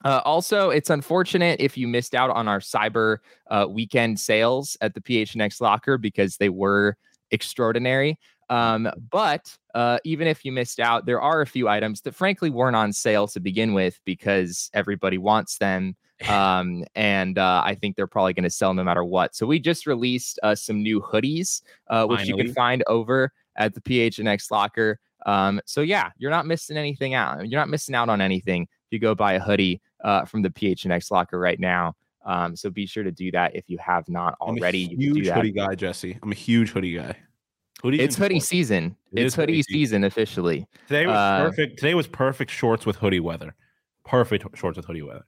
Uh, 0.06 0.22
also, 0.26 0.70
it's 0.70 0.90
unfortunate 0.90 1.60
if 1.60 1.78
you 1.78 1.88
missed 1.88 2.14
out 2.14 2.30
on 2.30 2.48
our 2.48 2.60
cyber 2.60 3.18
uh, 3.50 3.66
weekend 3.68 4.20
sales 4.20 4.78
at 4.82 4.94
the 4.94 5.02
PHNX 5.02 5.60
locker 5.60 5.98
because 5.98 6.38
they 6.38 6.50
were 6.50 6.96
extraordinary. 7.32 8.20
Um, 8.50 8.90
but 9.10 9.56
uh, 9.76 10.00
even 10.04 10.28
if 10.28 10.46
you 10.46 10.52
missed 10.52 10.80
out, 10.80 11.06
there 11.06 11.22
are 11.22 11.42
a 11.42 11.48
few 11.48 11.68
items 11.68 12.02
that 12.02 12.16
frankly 12.16 12.50
weren't 12.50 12.76
on 12.76 12.94
sale 12.94 13.28
to 13.28 13.40
begin 13.40 13.74
with 13.74 14.00
because 14.06 14.70
everybody 14.74 15.18
wants 15.18 15.58
them 15.58 15.96
um, 16.30 16.84
and 16.96 17.38
uh, 17.38 17.62
I 17.64 17.76
think 17.76 17.96
they're 17.96 18.08
probably 18.08 18.34
going 18.34 18.44
to 18.44 18.50
sell 18.50 18.74
no 18.74 18.84
matter 18.84 19.04
what. 19.04 19.36
So 19.36 19.46
we 19.46 19.60
just 19.60 19.86
released 19.86 20.40
uh, 20.42 20.56
some 20.56 20.82
new 20.82 21.00
hoodies, 21.00 21.62
uh, 21.90 22.06
which 22.06 22.22
Finally. 22.22 22.38
you 22.38 22.46
can 22.46 22.54
find 22.54 22.84
over 22.88 23.32
at 23.56 23.74
the 23.74 23.82
PHNX 23.82 24.50
locker. 24.50 25.00
Um, 25.26 25.62
so 25.66 25.82
yeah, 25.82 26.12
you're 26.18 26.32
not 26.32 26.46
missing 26.46 26.78
anything 26.78 27.14
out. 27.14 27.48
You're 27.48 27.60
not 27.60 27.70
missing 27.70 27.94
out 27.94 28.10
on 28.10 28.22
anything 28.22 28.64
if 28.64 28.92
you 28.92 29.00
go 29.00 29.14
buy 29.14 29.34
a 29.34 29.40
hoodie 29.40 29.82
uh, 30.04 30.26
from 30.26 30.42
the 30.42 30.50
PHNX 30.50 31.12
locker 31.12 31.40
right 31.40 31.60
now. 31.60 31.96
Um, 32.26 32.56
so 32.56 32.70
be 32.70 32.86
sure 32.86 33.04
to 33.04 33.12
do 33.12 33.32
that 33.32 33.56
if 33.56 33.66
you 33.68 33.78
have 33.78 34.10
not 34.10 34.36
already. 34.42 34.86
I'm 34.86 34.92
a 34.92 34.96
huge 34.96 35.28
hoodie 35.28 35.52
guy, 35.52 35.76
Jesse. 35.76 36.18
I'm 36.22 36.32
a 36.32 36.36
huge 36.36 36.72
hoodie 36.72 36.94
guy. 36.94 37.16
Hoodies 37.84 38.00
it's 38.00 38.16
hoodie 38.16 38.36
shorts. 38.36 38.48
season. 38.48 38.96
It 39.14 39.26
it's 39.26 39.36
hoodie, 39.36 39.54
hoodie 39.54 39.64
season. 39.64 39.80
season 39.80 40.04
officially. 40.04 40.68
Today 40.88 41.06
was 41.06 41.16
uh, 41.16 41.46
perfect. 41.46 41.80
Today 41.80 41.94
was 41.94 42.08
perfect 42.08 42.52
shorts 42.52 42.86
with 42.86 42.96
hoodie 42.96 43.20
weather. 43.20 43.56
Perfect 44.04 44.46
shorts 44.58 44.78
with 44.78 44.86
hoodie 44.86 45.04
weather. 45.04 45.26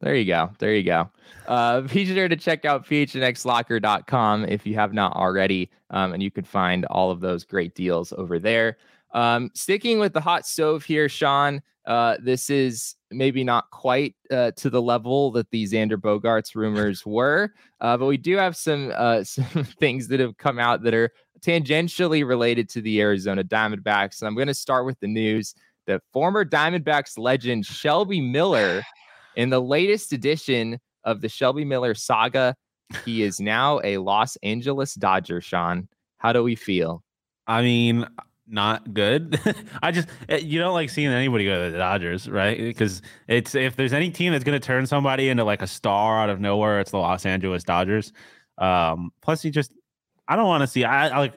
There 0.00 0.14
you 0.14 0.24
go. 0.24 0.50
There 0.58 0.74
you 0.74 0.84
go. 0.84 1.10
Uh, 1.46 1.80
be 1.92 2.06
sure 2.06 2.28
to 2.28 2.36
check 2.36 2.64
out 2.64 2.86
phnxlocker.com 2.86 4.44
if 4.46 4.66
you 4.66 4.74
have 4.74 4.94
not 4.94 5.14
already, 5.16 5.70
um, 5.90 6.12
and 6.12 6.22
you 6.22 6.30
can 6.30 6.44
find 6.44 6.86
all 6.86 7.10
of 7.10 7.20
those 7.20 7.44
great 7.44 7.74
deals 7.74 8.12
over 8.12 8.38
there. 8.38 8.78
Um, 9.12 9.50
sticking 9.54 9.98
with 9.98 10.12
the 10.12 10.20
hot 10.20 10.46
stove 10.46 10.84
here, 10.84 11.08
Sean. 11.08 11.60
Uh, 11.86 12.16
this 12.22 12.50
is 12.50 12.94
maybe 13.10 13.42
not 13.42 13.68
quite 13.70 14.14
uh, 14.30 14.52
to 14.52 14.70
the 14.70 14.80
level 14.80 15.32
that 15.32 15.50
the 15.50 15.64
Xander 15.64 15.96
Bogaerts 15.96 16.54
rumors 16.54 17.04
were, 17.06 17.52
uh, 17.80 17.96
but 17.96 18.06
we 18.06 18.16
do 18.16 18.36
have 18.36 18.56
some 18.56 18.92
uh, 18.94 19.24
some 19.24 19.64
things 19.64 20.08
that 20.08 20.20
have 20.20 20.36
come 20.36 20.58
out 20.58 20.82
that 20.82 20.94
are 20.94 21.10
tangentially 21.40 22.26
related 22.26 22.68
to 22.70 22.80
the 22.80 23.00
Arizona 23.00 23.44
Diamondbacks. 23.44 24.20
And 24.20 24.28
I'm 24.28 24.34
going 24.34 24.48
to 24.48 24.54
start 24.54 24.86
with 24.86 24.98
the 25.00 25.08
news 25.08 25.54
that 25.86 26.02
former 26.12 26.44
Diamondbacks 26.44 27.18
legend 27.18 27.66
Shelby 27.66 28.20
Miller, 28.20 28.82
in 29.36 29.50
the 29.50 29.60
latest 29.60 30.12
edition 30.12 30.78
of 31.04 31.20
the 31.20 31.28
Shelby 31.28 31.64
Miller 31.64 31.94
saga, 31.94 32.54
he 33.04 33.22
is 33.22 33.40
now 33.40 33.80
a 33.84 33.98
Los 33.98 34.36
Angeles 34.42 34.94
Dodger. 34.94 35.40
Sean, 35.40 35.88
how 36.18 36.32
do 36.32 36.42
we 36.42 36.54
feel? 36.54 37.02
I 37.46 37.62
mean, 37.62 38.06
not 38.46 38.92
good. 38.92 39.40
I 39.82 39.92
just 39.92 40.08
eh, 40.28 40.38
you 40.38 40.58
don't 40.58 40.74
like 40.74 40.90
seeing 40.90 41.08
anybody 41.08 41.44
go 41.44 41.64
to 41.64 41.70
the 41.70 41.78
Dodgers, 41.78 42.28
right? 42.28 42.58
Because 42.58 43.02
it's 43.28 43.54
if 43.54 43.76
there's 43.76 43.92
any 43.92 44.10
team 44.10 44.32
that's 44.32 44.44
going 44.44 44.60
to 44.60 44.64
turn 44.64 44.86
somebody 44.86 45.28
into 45.28 45.44
like 45.44 45.62
a 45.62 45.66
star 45.66 46.18
out 46.18 46.30
of 46.30 46.40
nowhere, 46.40 46.80
it's 46.80 46.90
the 46.90 46.98
Los 46.98 47.24
Angeles 47.24 47.64
Dodgers. 47.64 48.12
Um, 48.58 49.12
plus, 49.22 49.40
he 49.40 49.50
just 49.50 49.72
I 50.30 50.36
don't 50.36 50.46
want 50.46 50.62
to 50.62 50.66
see. 50.66 50.84
I, 50.84 51.08
I, 51.08 51.18
like. 51.18 51.34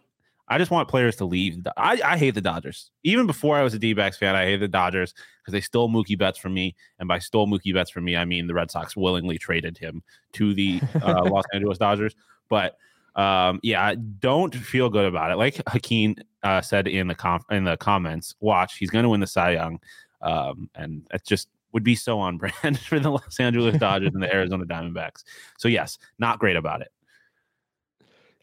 I 0.48 0.58
just 0.58 0.72
want 0.72 0.90
players 0.90 1.16
to 1.16 1.26
leave. 1.26 1.66
I, 1.78 2.00
I 2.04 2.18
hate 2.18 2.36
the 2.36 2.42
Dodgers. 2.42 2.92
Even 3.04 3.26
before 3.26 3.58
I 3.58 3.64
was 3.64 3.74
a 3.74 3.80
D-backs 3.80 4.18
fan, 4.18 4.36
I 4.36 4.44
hated 4.44 4.60
the 4.60 4.68
Dodgers 4.68 5.14
because 5.42 5.54
they 5.54 5.62
stole 5.62 5.90
Mookie 5.90 6.18
Betts 6.18 6.38
from 6.38 6.54
me. 6.54 6.76
And 7.00 7.08
by 7.08 7.20
stole 7.20 7.48
Mookie 7.48 7.74
Betts 7.74 7.90
from 7.90 8.04
me, 8.04 8.18
I 8.18 8.26
mean 8.26 8.46
the 8.46 8.54
Red 8.54 8.70
Sox 8.70 8.96
willingly 8.96 9.38
traded 9.38 9.78
him 9.78 10.04
to 10.34 10.54
the 10.54 10.82
uh, 11.02 11.24
Los 11.32 11.46
Angeles 11.54 11.78
Dodgers. 11.78 12.14
But 12.50 12.78
um, 13.16 13.62
yeah, 13.64 13.84
I 13.84 13.96
don't 13.96 14.54
feel 14.54 14.90
good 14.90 15.06
about 15.06 15.32
it. 15.32 15.38
Like 15.38 15.62
Hakeem 15.68 16.18
uh, 16.44 16.62
said 16.62 16.88
in 16.88 17.08
the 17.08 17.16
com- 17.16 17.46
in 17.50 17.64
the 17.64 17.78
comments, 17.78 18.36
watch 18.40 18.78
he's 18.78 18.90
going 18.90 19.04
to 19.04 19.10
win 19.10 19.22
the 19.22 19.28
Cy 19.28 19.52
Young, 19.52 19.80
um, 20.22 20.70
and 20.76 21.08
it 21.14 21.24
just 21.26 21.48
would 21.72 21.84
be 21.84 21.96
so 21.96 22.20
on 22.20 22.38
brand 22.38 22.80
for 22.88 23.00
the 23.00 23.10
Los 23.10 23.40
Angeles 23.40 23.78
Dodgers 23.78 24.12
and 24.14 24.22
the 24.22 24.34
Arizona 24.34 24.66
Diamondbacks. 24.66 25.24
So 25.58 25.68
yes, 25.68 25.98
not 26.20 26.40
great 26.40 26.56
about 26.56 26.82
it. 26.82 26.92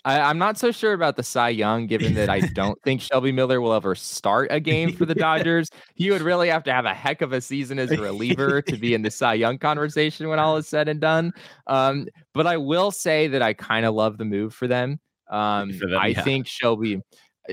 I, 0.05 0.31
am 0.31 0.39
not 0.39 0.59
so 0.59 0.73
sure 0.73 0.93
about 0.93 1.17
the 1.17 1.23
Cy 1.23 1.51
Young, 1.51 1.87
given 1.87 2.15
that 2.15 2.29
I 2.29 2.41
don't 2.55 2.81
think 2.83 3.01
Shelby 3.01 3.33
Miller 3.33 3.61
will 3.61 3.73
ever 3.73 3.95
start 3.95 4.49
a 4.51 4.61
game 4.61 4.93
for 4.93 5.05
the 5.05 5.15
Dodgers. 5.17 5.69
He 5.95 6.11
would 6.11 6.23
really 6.23 6.49
have 6.49 6.65
to 6.65 6.73
have 6.73 6.85
a 6.85 6.95
heck 6.95 7.23
of 7.23 7.33
a 7.33 7.41
season 7.41 7.79
as 7.79 7.91
a 7.91 8.01
reliever 8.01 8.63
to 8.63 8.77
be 8.77 8.95
in 8.95 9.03
the 9.03 9.11
Cy 9.11 9.35
Young 9.35 9.59
conversation 9.59 10.29
when 10.29 10.39
all 10.39 10.57
is 10.57 10.69
said 10.69 10.89
and 10.89 11.01
done. 11.01 11.33
Um, 11.67 12.07
but 12.35 12.47
I 12.47 12.57
will 12.57 12.91
say 12.91 13.29
that 13.29 13.43
I 13.43 13.53
kind 13.53 13.87
of 13.87 13.95
love 13.95 14.19
the 14.19 14.25
move 14.25 14.55
for 14.55 14.67
them. 14.67 15.01
Um, 15.31 15.73
for 15.73 15.87
them, 15.87 15.99
I 15.99 16.09
yeah. 16.09 16.23
think 16.23 16.47
Shelby 16.47 17.01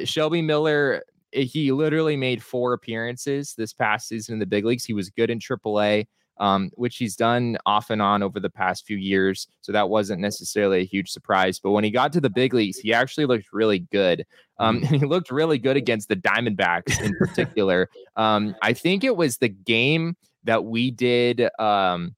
Shelby 0.03 0.41
Miller 0.41 1.03
he 1.31 1.71
literally 1.71 2.15
made 2.15 2.41
four 2.41 2.73
appearances 2.73 3.53
this 3.55 3.73
past 3.73 4.07
season 4.07 4.33
in 4.33 4.39
the 4.39 4.45
big 4.45 4.65
leagues. 4.65 4.85
He 4.85 4.93
was 4.93 5.09
good 5.09 5.29
in 5.29 5.39
AAA 5.39 6.07
um, 6.39 6.71
which 6.75 6.97
he's 6.97 7.15
done 7.15 7.57
off 7.65 7.89
and 7.89 8.01
on 8.01 8.23
over 8.23 8.39
the 8.39 8.49
past 8.49 8.85
few 8.85 8.97
years. 8.97 9.47
So 9.61 9.71
that 9.71 9.89
wasn't 9.89 10.21
necessarily 10.21 10.81
a 10.81 10.85
huge 10.85 11.09
surprise. 11.09 11.59
But 11.59 11.71
when 11.71 11.83
he 11.83 11.91
got 11.91 12.13
to 12.13 12.21
the 12.21 12.29
big 12.29 12.53
leagues, 12.53 12.79
he 12.79 12.93
actually 12.93 13.25
looked 13.25 13.47
really 13.51 13.79
good. 13.79 14.25
Um, 14.59 14.81
mm-hmm. 14.81 14.93
and 14.93 14.95
he 15.01 15.07
looked 15.07 15.31
really 15.31 15.57
good 15.57 15.77
against 15.77 16.09
the 16.09 16.15
Diamondbacks 16.15 17.01
in 17.01 17.15
particular. 17.15 17.89
um, 18.15 18.55
I 18.61 18.73
think 18.73 19.03
it 19.03 19.15
was 19.15 19.37
the 19.37 19.49
game 19.49 20.15
that 20.43 20.65
we 20.65 20.91
did. 20.91 21.49
Um, 21.59 22.15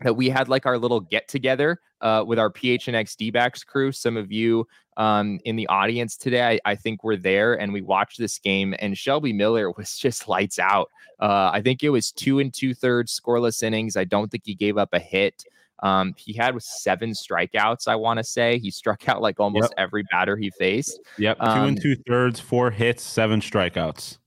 that 0.00 0.14
we 0.14 0.28
had 0.28 0.48
like 0.48 0.66
our 0.66 0.78
little 0.78 1.00
get 1.00 1.28
together 1.28 1.80
uh, 2.00 2.24
with 2.26 2.38
our 2.38 2.50
PHNX 2.50 3.16
D 3.16 3.30
backs 3.30 3.64
crew. 3.64 3.92
Some 3.92 4.16
of 4.16 4.30
you 4.30 4.66
um, 4.96 5.40
in 5.44 5.56
the 5.56 5.66
audience 5.68 6.16
today, 6.16 6.60
I, 6.64 6.72
I, 6.72 6.74
think 6.74 7.04
were 7.04 7.16
there 7.16 7.54
and 7.54 7.72
we 7.72 7.82
watched 7.82 8.18
this 8.18 8.38
game. 8.38 8.74
And 8.80 8.98
Shelby 8.98 9.32
Miller 9.32 9.70
was 9.76 9.96
just 9.96 10.28
lights 10.28 10.58
out. 10.58 10.90
Uh, 11.20 11.50
I 11.52 11.60
think 11.62 11.82
it 11.82 11.90
was 11.90 12.12
two 12.12 12.38
and 12.38 12.52
two 12.52 12.74
thirds 12.74 13.18
scoreless 13.18 13.62
innings. 13.62 13.96
I 13.96 14.04
don't 14.04 14.30
think 14.30 14.44
he 14.44 14.54
gave 14.54 14.78
up 14.78 14.90
a 14.92 15.00
hit. 15.00 15.44
Um, 15.80 16.14
he 16.16 16.32
had 16.32 16.60
seven 16.60 17.10
strikeouts. 17.10 17.86
I 17.86 17.94
want 17.94 18.18
to 18.18 18.24
say 18.24 18.58
he 18.58 18.70
struck 18.70 19.08
out 19.08 19.22
like 19.22 19.38
almost 19.38 19.72
yep. 19.76 19.84
every 19.86 20.02
batter 20.10 20.36
he 20.36 20.50
faced. 20.50 21.00
Yep, 21.18 21.38
two 21.38 21.44
um, 21.44 21.68
and 21.68 21.80
two 21.80 21.94
thirds, 21.94 22.40
four 22.40 22.70
hits, 22.72 23.02
seven 23.04 23.40
strikeouts. 23.40 24.17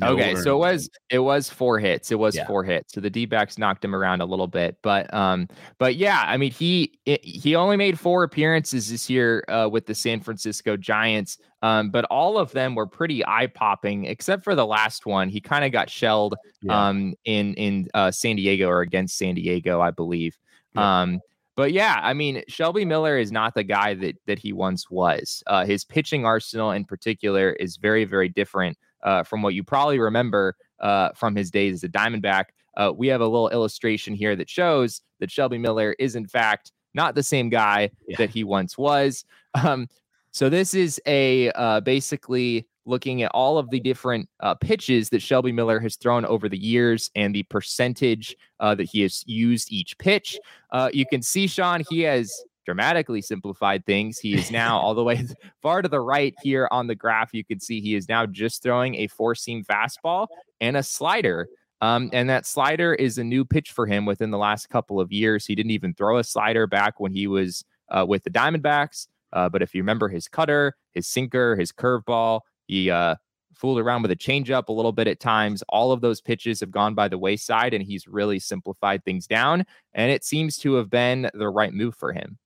No 0.00 0.08
okay, 0.08 0.34
so 0.34 0.56
it 0.56 0.58
was 0.58 0.90
it 1.08 1.20
was 1.20 1.48
four 1.48 1.78
hits. 1.78 2.10
It 2.10 2.18
was 2.18 2.34
yeah. 2.34 2.46
four 2.46 2.64
hits. 2.64 2.92
So 2.92 3.00
the 3.00 3.10
D 3.10 3.26
backs 3.26 3.58
knocked 3.58 3.84
him 3.84 3.94
around 3.94 4.22
a 4.22 4.24
little 4.24 4.48
bit, 4.48 4.76
but 4.82 5.12
um, 5.14 5.48
but 5.78 5.94
yeah, 5.94 6.24
I 6.26 6.36
mean 6.36 6.50
he 6.50 6.98
it, 7.06 7.24
he 7.24 7.54
only 7.54 7.76
made 7.76 7.98
four 7.98 8.24
appearances 8.24 8.90
this 8.90 9.08
year 9.08 9.44
uh, 9.48 9.68
with 9.70 9.86
the 9.86 9.94
San 9.94 10.20
Francisco 10.20 10.76
Giants, 10.76 11.38
um, 11.62 11.90
but 11.90 12.04
all 12.06 12.38
of 12.38 12.50
them 12.50 12.74
were 12.74 12.88
pretty 12.88 13.24
eye 13.24 13.46
popping, 13.46 14.06
except 14.06 14.42
for 14.42 14.56
the 14.56 14.66
last 14.66 15.06
one. 15.06 15.28
He 15.28 15.40
kind 15.40 15.64
of 15.64 15.70
got 15.70 15.88
shelled 15.88 16.34
yeah. 16.62 16.88
um 16.88 17.14
in 17.24 17.54
in 17.54 17.88
uh, 17.94 18.10
San 18.10 18.34
Diego 18.34 18.68
or 18.68 18.80
against 18.80 19.16
San 19.16 19.36
Diego, 19.36 19.80
I 19.80 19.92
believe. 19.92 20.36
Yeah. 20.74 21.02
Um, 21.02 21.20
but 21.56 21.72
yeah, 21.72 22.00
I 22.02 22.14
mean, 22.14 22.42
Shelby 22.48 22.84
Miller 22.84 23.16
is 23.16 23.30
not 23.30 23.54
the 23.54 23.62
guy 23.62 23.94
that 23.94 24.16
that 24.26 24.40
he 24.40 24.52
once 24.52 24.90
was. 24.90 25.42
Uh, 25.46 25.64
his 25.64 25.84
pitching 25.84 26.24
arsenal, 26.24 26.72
in 26.72 26.84
particular, 26.84 27.52
is 27.52 27.76
very, 27.76 28.04
very 28.04 28.28
different 28.28 28.76
uh, 29.04 29.22
from 29.22 29.42
what 29.42 29.54
you 29.54 29.62
probably 29.62 29.98
remember 29.98 30.56
uh, 30.80 31.10
from 31.14 31.36
his 31.36 31.50
days 31.50 31.74
as 31.74 31.84
a 31.84 31.88
Diamondback. 31.88 32.46
Uh, 32.76 32.92
we 32.94 33.06
have 33.06 33.20
a 33.20 33.26
little 33.26 33.48
illustration 33.50 34.14
here 34.14 34.34
that 34.36 34.50
shows 34.50 35.00
that 35.20 35.30
Shelby 35.30 35.58
Miller 35.58 35.94
is, 35.98 36.16
in 36.16 36.26
fact, 36.26 36.72
not 36.92 37.14
the 37.14 37.22
same 37.22 37.48
guy 37.48 37.90
yeah. 38.08 38.16
that 38.18 38.30
he 38.30 38.44
once 38.44 38.76
was. 38.78 39.24
Um, 39.62 39.86
so 40.32 40.48
this 40.48 40.74
is 40.74 41.00
a 41.06 41.52
uh, 41.52 41.78
basically 41.78 42.66
looking 42.86 43.22
at 43.22 43.30
all 43.32 43.56
of 43.56 43.70
the 43.70 43.78
different 43.78 44.28
uh, 44.40 44.54
pitches 44.56 45.08
that 45.10 45.22
Shelby 45.22 45.52
Miller 45.52 45.78
has 45.78 45.94
thrown 45.94 46.24
over 46.24 46.48
the 46.48 46.58
years 46.58 47.08
and 47.14 47.34
the 47.34 47.44
percentage 47.44 48.36
uh, 48.58 48.74
that 48.74 48.84
he 48.84 49.02
has 49.02 49.22
used 49.26 49.72
each 49.72 49.96
pitch. 49.98 50.38
Uh, 50.72 50.90
you 50.92 51.06
can 51.06 51.22
see, 51.22 51.46
Sean, 51.46 51.84
he 51.88 52.00
has 52.00 52.42
dramatically 52.64 53.22
simplified 53.22 53.84
things. 53.86 54.18
He 54.18 54.34
is 54.34 54.50
now 54.50 54.78
all 54.78 54.94
the 54.94 55.04
way 55.04 55.26
far 55.62 55.82
to 55.82 55.88
the 55.88 56.00
right 56.00 56.34
here 56.42 56.68
on 56.70 56.86
the 56.86 56.94
graph. 56.94 57.32
You 57.32 57.44
can 57.44 57.60
see 57.60 57.80
he 57.80 57.94
is 57.94 58.08
now 58.08 58.26
just 58.26 58.62
throwing 58.62 58.94
a 58.96 59.06
four 59.08 59.34
seam 59.34 59.64
fastball 59.64 60.28
and 60.60 60.76
a 60.76 60.82
slider. 60.82 61.48
Um, 61.80 62.08
and 62.12 62.30
that 62.30 62.46
slider 62.46 62.94
is 62.94 63.18
a 63.18 63.24
new 63.24 63.44
pitch 63.44 63.72
for 63.72 63.86
him 63.86 64.06
within 64.06 64.30
the 64.30 64.38
last 64.38 64.68
couple 64.68 65.00
of 65.00 65.12
years. 65.12 65.44
He 65.44 65.54
didn't 65.54 65.72
even 65.72 65.94
throw 65.94 66.18
a 66.18 66.24
slider 66.24 66.66
back 66.66 66.98
when 66.98 67.12
he 67.12 67.26
was 67.26 67.64
uh, 67.90 68.06
with 68.08 68.24
the 68.24 68.30
Diamondbacks. 68.30 69.06
Uh, 69.32 69.48
but 69.48 69.62
if 69.62 69.74
you 69.74 69.82
remember 69.82 70.08
his 70.08 70.28
cutter, 70.28 70.76
his 70.92 71.06
sinker, 71.06 71.56
his 71.56 71.72
curveball, 71.72 72.40
he 72.66 72.90
uh, 72.90 73.16
fooled 73.54 73.78
around 73.78 74.02
with 74.02 74.10
a 74.10 74.16
changeup 74.16 74.68
a 74.68 74.72
little 74.72 74.92
bit 74.92 75.08
at 75.08 75.20
times. 75.20 75.62
All 75.68 75.92
of 75.92 76.00
those 76.00 76.20
pitches 76.20 76.60
have 76.60 76.70
gone 76.70 76.94
by 76.94 77.08
the 77.08 77.18
wayside, 77.18 77.74
and 77.74 77.84
he's 77.84 78.06
really 78.06 78.38
simplified 78.38 79.04
things 79.04 79.26
down. 79.26 79.64
And 79.92 80.10
it 80.10 80.24
seems 80.24 80.56
to 80.58 80.74
have 80.74 80.90
been 80.90 81.30
the 81.34 81.48
right 81.48 81.72
move 81.72 81.96
for 81.96 82.12
him. 82.12 82.38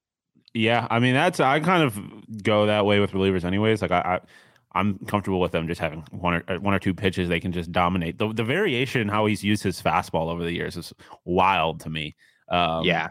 Yeah, 0.54 0.86
I 0.90 0.98
mean 0.98 1.14
that's 1.14 1.40
I 1.40 1.60
kind 1.60 1.82
of 1.82 2.42
go 2.42 2.66
that 2.66 2.86
way 2.86 3.00
with 3.00 3.12
relievers, 3.12 3.44
anyways. 3.44 3.82
Like 3.82 3.90
I, 3.90 4.20
I 4.72 4.80
am 4.80 4.98
comfortable 5.06 5.40
with 5.40 5.52
them 5.52 5.68
just 5.68 5.80
having 5.80 6.04
one 6.10 6.34
or 6.34 6.44
uh, 6.48 6.58
one 6.58 6.74
or 6.74 6.78
two 6.78 6.94
pitches 6.94 7.28
they 7.28 7.40
can 7.40 7.52
just 7.52 7.70
dominate. 7.72 8.18
The 8.18 8.32
the 8.32 8.44
variation 8.44 9.00
in 9.00 9.08
how 9.08 9.26
he's 9.26 9.44
used 9.44 9.62
his 9.62 9.80
fastball 9.80 10.28
over 10.28 10.42
the 10.42 10.52
years 10.52 10.76
is 10.76 10.92
wild 11.24 11.80
to 11.80 11.90
me. 11.90 12.16
Um, 12.48 12.84
yeah, 12.84 13.08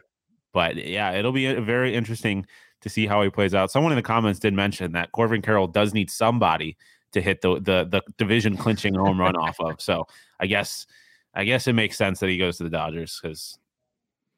but 0.54 0.78
yeah, 0.78 1.12
it'll 1.12 1.32
be 1.32 1.46
a, 1.46 1.62
very 1.62 1.94
interesting 1.94 2.46
to 2.82 2.90
see 2.90 3.06
how 3.06 3.22
he 3.22 3.30
plays 3.30 3.54
out. 3.54 3.72
Someone 3.72 3.92
in 3.92 3.98
the 3.98 4.04
comments 4.04 4.40
did 4.40 4.54
mention 4.54 4.92
that 4.94 5.12
Corbin 5.12 5.42
Carroll 5.42 5.68
does 5.68 5.94
need 5.94 6.10
somebody 6.10 6.78
to 7.12 7.22
hit 7.22 7.42
the 7.42 7.56
the 7.56 7.86
the 7.90 8.02
division 8.18 8.58
clinching 8.58 8.96
home 8.96 9.20
run 9.20 9.36
off 9.36 9.60
of. 9.60 9.82
So 9.82 10.08
I 10.40 10.48
guess 10.48 10.86
I 11.34 11.44
guess 11.44 11.68
it 11.68 11.74
makes 11.74 11.98
sense 11.98 12.20
that 12.20 12.30
he 12.30 12.38
goes 12.38 12.58
to 12.58 12.64
the 12.64 12.70
Dodgers 12.70 13.20
because 13.22 13.60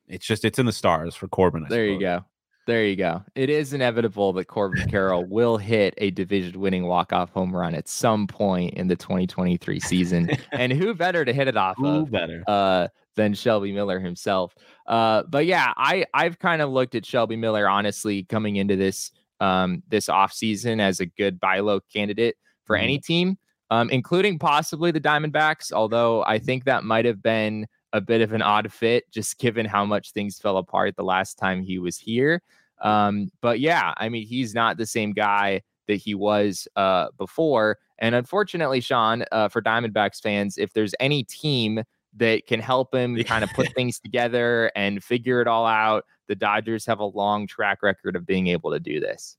it's 0.08 0.26
just 0.26 0.46
it's 0.46 0.60
in 0.60 0.66
the 0.66 0.72
stars 0.72 1.16
for 1.16 1.28
Corbin. 1.28 1.66
I 1.66 1.70
there 1.70 1.86
suppose. 1.86 1.94
you 1.94 2.00
go. 2.00 2.26
There 2.70 2.86
you 2.86 2.96
go. 2.96 3.24
It 3.34 3.50
is 3.50 3.74
inevitable 3.74 4.32
that 4.34 4.46
Corbin 4.46 4.88
Carroll 4.92 5.26
will 5.26 5.58
hit 5.58 5.96
a 5.98 6.12
division 6.12 6.60
winning 6.60 6.86
walk 6.86 7.12
off 7.12 7.32
home 7.32 7.56
run 7.56 7.74
at 7.74 7.88
some 7.88 8.28
point 8.28 8.76
in 8.76 8.88
the 8.88 8.96
2023 8.96 9.80
season. 9.80 10.30
and 10.52 10.72
who 10.72 10.94
better 10.94 11.26
to 11.26 11.34
hit 11.34 11.48
it 11.48 11.58
off 11.58 11.78
who 11.78 12.02
of 12.02 12.12
better. 12.12 12.44
Uh, 12.48 12.88
than 13.16 13.34
Shelby 13.34 13.72
Miller 13.72 14.00
himself. 14.00 14.54
Uh, 14.86 15.24
but 15.24 15.48
yeah, 15.48 15.74
I 15.78 16.06
I've 16.14 16.38
kind 16.38 16.62
of 16.62 16.70
looked 16.70 16.94
at 16.94 17.08
Shelby 17.08 17.36
Miller 17.36 17.68
honestly 17.68 18.22
coming 18.26 18.58
into 18.58 18.76
this 18.76 19.14
um, 19.40 19.82
this 19.88 20.06
offseason 20.06 20.80
as 20.80 21.00
a 21.00 21.08
good 21.08 21.40
buy 21.40 21.62
low 21.62 21.80
candidate 21.92 22.36
for 22.66 22.76
mm-hmm. 22.76 22.84
any 22.84 23.00
team, 23.00 23.40
um, 23.72 23.90
including 23.90 24.38
possibly 24.38 24.92
the 24.92 25.02
Diamondbacks. 25.02 25.74
Although 25.74 26.24
I 26.24 26.38
think 26.38 26.66
that 26.66 26.84
might 26.84 27.06
have 27.06 27.24
been 27.24 27.66
a 27.94 28.02
bit 28.02 28.22
of 28.22 28.34
an 28.34 28.44
odd 28.44 28.72
fit, 28.72 29.12
just 29.12 29.40
given 29.40 29.66
how 29.66 29.86
much 29.86 30.12
things 30.12 30.38
fell 30.38 30.58
apart 30.58 30.96
the 30.96 31.04
last 31.04 31.40
time 31.40 31.64
he 31.64 31.80
was 31.80 31.98
here. 31.98 32.44
Um, 32.82 33.30
but 33.42 33.60
yeah, 33.60 33.94
I 33.98 34.10
mean, 34.10 34.26
he's 34.26 34.54
not 34.54 34.78
the 34.78 34.86
same 34.86 35.14
guy 35.14 35.62
that 35.88 35.96
he 35.96 36.16
was 36.16 36.68
uh, 36.76 37.08
before. 37.18 37.78
And 37.98 38.16
unfortunately, 38.16 38.80
Sean, 38.80 39.26
uh, 39.32 39.50
for 39.50 39.62
Diamondbacks 39.62 40.22
fans, 40.22 40.58
if 40.58 40.74
there's 40.74 40.94
any 41.00 41.24
team 41.24 41.84
that 42.18 42.48
can 42.48 42.60
help 42.60 42.94
him 42.94 43.22
kind 43.24 43.44
of 43.44 43.50
put 43.52 43.74
things 43.76 44.00
together 44.00 44.72
and 44.76 45.04
figure 45.04 45.42
it 45.42 45.48
all 45.48 45.66
out. 45.66 46.06
The 46.28 46.36
Dodgers 46.36 46.86
have 46.86 47.00
a 47.00 47.06
long 47.06 47.48
track 47.48 47.84
record 47.84 48.16
of 48.16 48.26
being 48.26 48.48
able 48.48 48.72
to 48.72 48.80
do 48.80 49.00
this. 49.00 49.38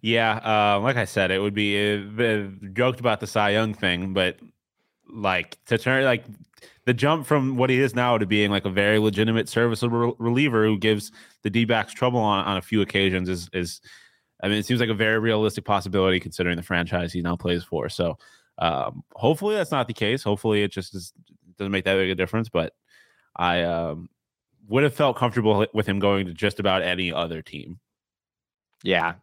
Yeah, 0.00 0.38
uh, 0.44 0.80
like 0.80 0.96
I 0.96 1.04
said, 1.04 1.30
it 1.30 1.40
would 1.40 1.54
be 1.54 1.94
uh, 1.94 2.48
joked 2.72 3.00
about 3.00 3.20
the 3.20 3.26
Cy 3.26 3.50
Young 3.50 3.74
thing, 3.74 4.12
but 4.12 4.38
like 5.10 5.58
to 5.66 5.78
turn 5.78 6.04
like 6.04 6.24
the 6.84 6.94
jump 6.94 7.26
from 7.26 7.56
what 7.56 7.70
he 7.70 7.80
is 7.80 7.94
now 7.94 8.18
to 8.18 8.26
being 8.26 8.50
like 8.50 8.64
a 8.64 8.70
very 8.70 8.98
legitimate 8.98 9.48
serviceable 9.48 10.16
reliever 10.18 10.64
who 10.64 10.78
gives 10.78 11.12
the 11.42 11.50
D-backs 11.50 11.92
trouble 11.92 12.20
on, 12.20 12.44
on 12.44 12.56
a 12.56 12.62
few 12.62 12.80
occasions 12.80 13.28
is 13.28 13.48
is 13.52 13.80
I 14.42 14.48
mean 14.48 14.58
it 14.58 14.66
seems 14.66 14.80
like 14.80 14.88
a 14.88 14.94
very 14.94 15.18
realistic 15.18 15.64
possibility 15.64 16.20
considering 16.20 16.56
the 16.56 16.62
franchise 16.62 17.12
he 17.12 17.22
now 17.22 17.36
plays 17.36 17.64
for. 17.64 17.88
So 17.88 18.18
um, 18.58 19.02
hopefully 19.12 19.54
that's 19.54 19.70
not 19.70 19.86
the 19.86 19.94
case. 19.94 20.22
Hopefully 20.22 20.62
it 20.62 20.72
just 20.72 20.94
is, 20.94 21.12
doesn't 21.56 21.72
make 21.72 21.84
that 21.84 21.96
big 21.96 22.10
a 22.10 22.14
difference. 22.14 22.48
But 22.48 22.72
I 23.36 23.62
um, 23.62 24.08
would 24.68 24.82
have 24.82 24.94
felt 24.94 25.16
comfortable 25.16 25.66
with 25.72 25.86
him 25.86 25.98
going 25.98 26.26
to 26.26 26.34
just 26.34 26.60
about 26.60 26.82
any 26.82 27.12
other 27.12 27.42
team. 27.42 27.78
Yeah, 28.82 29.14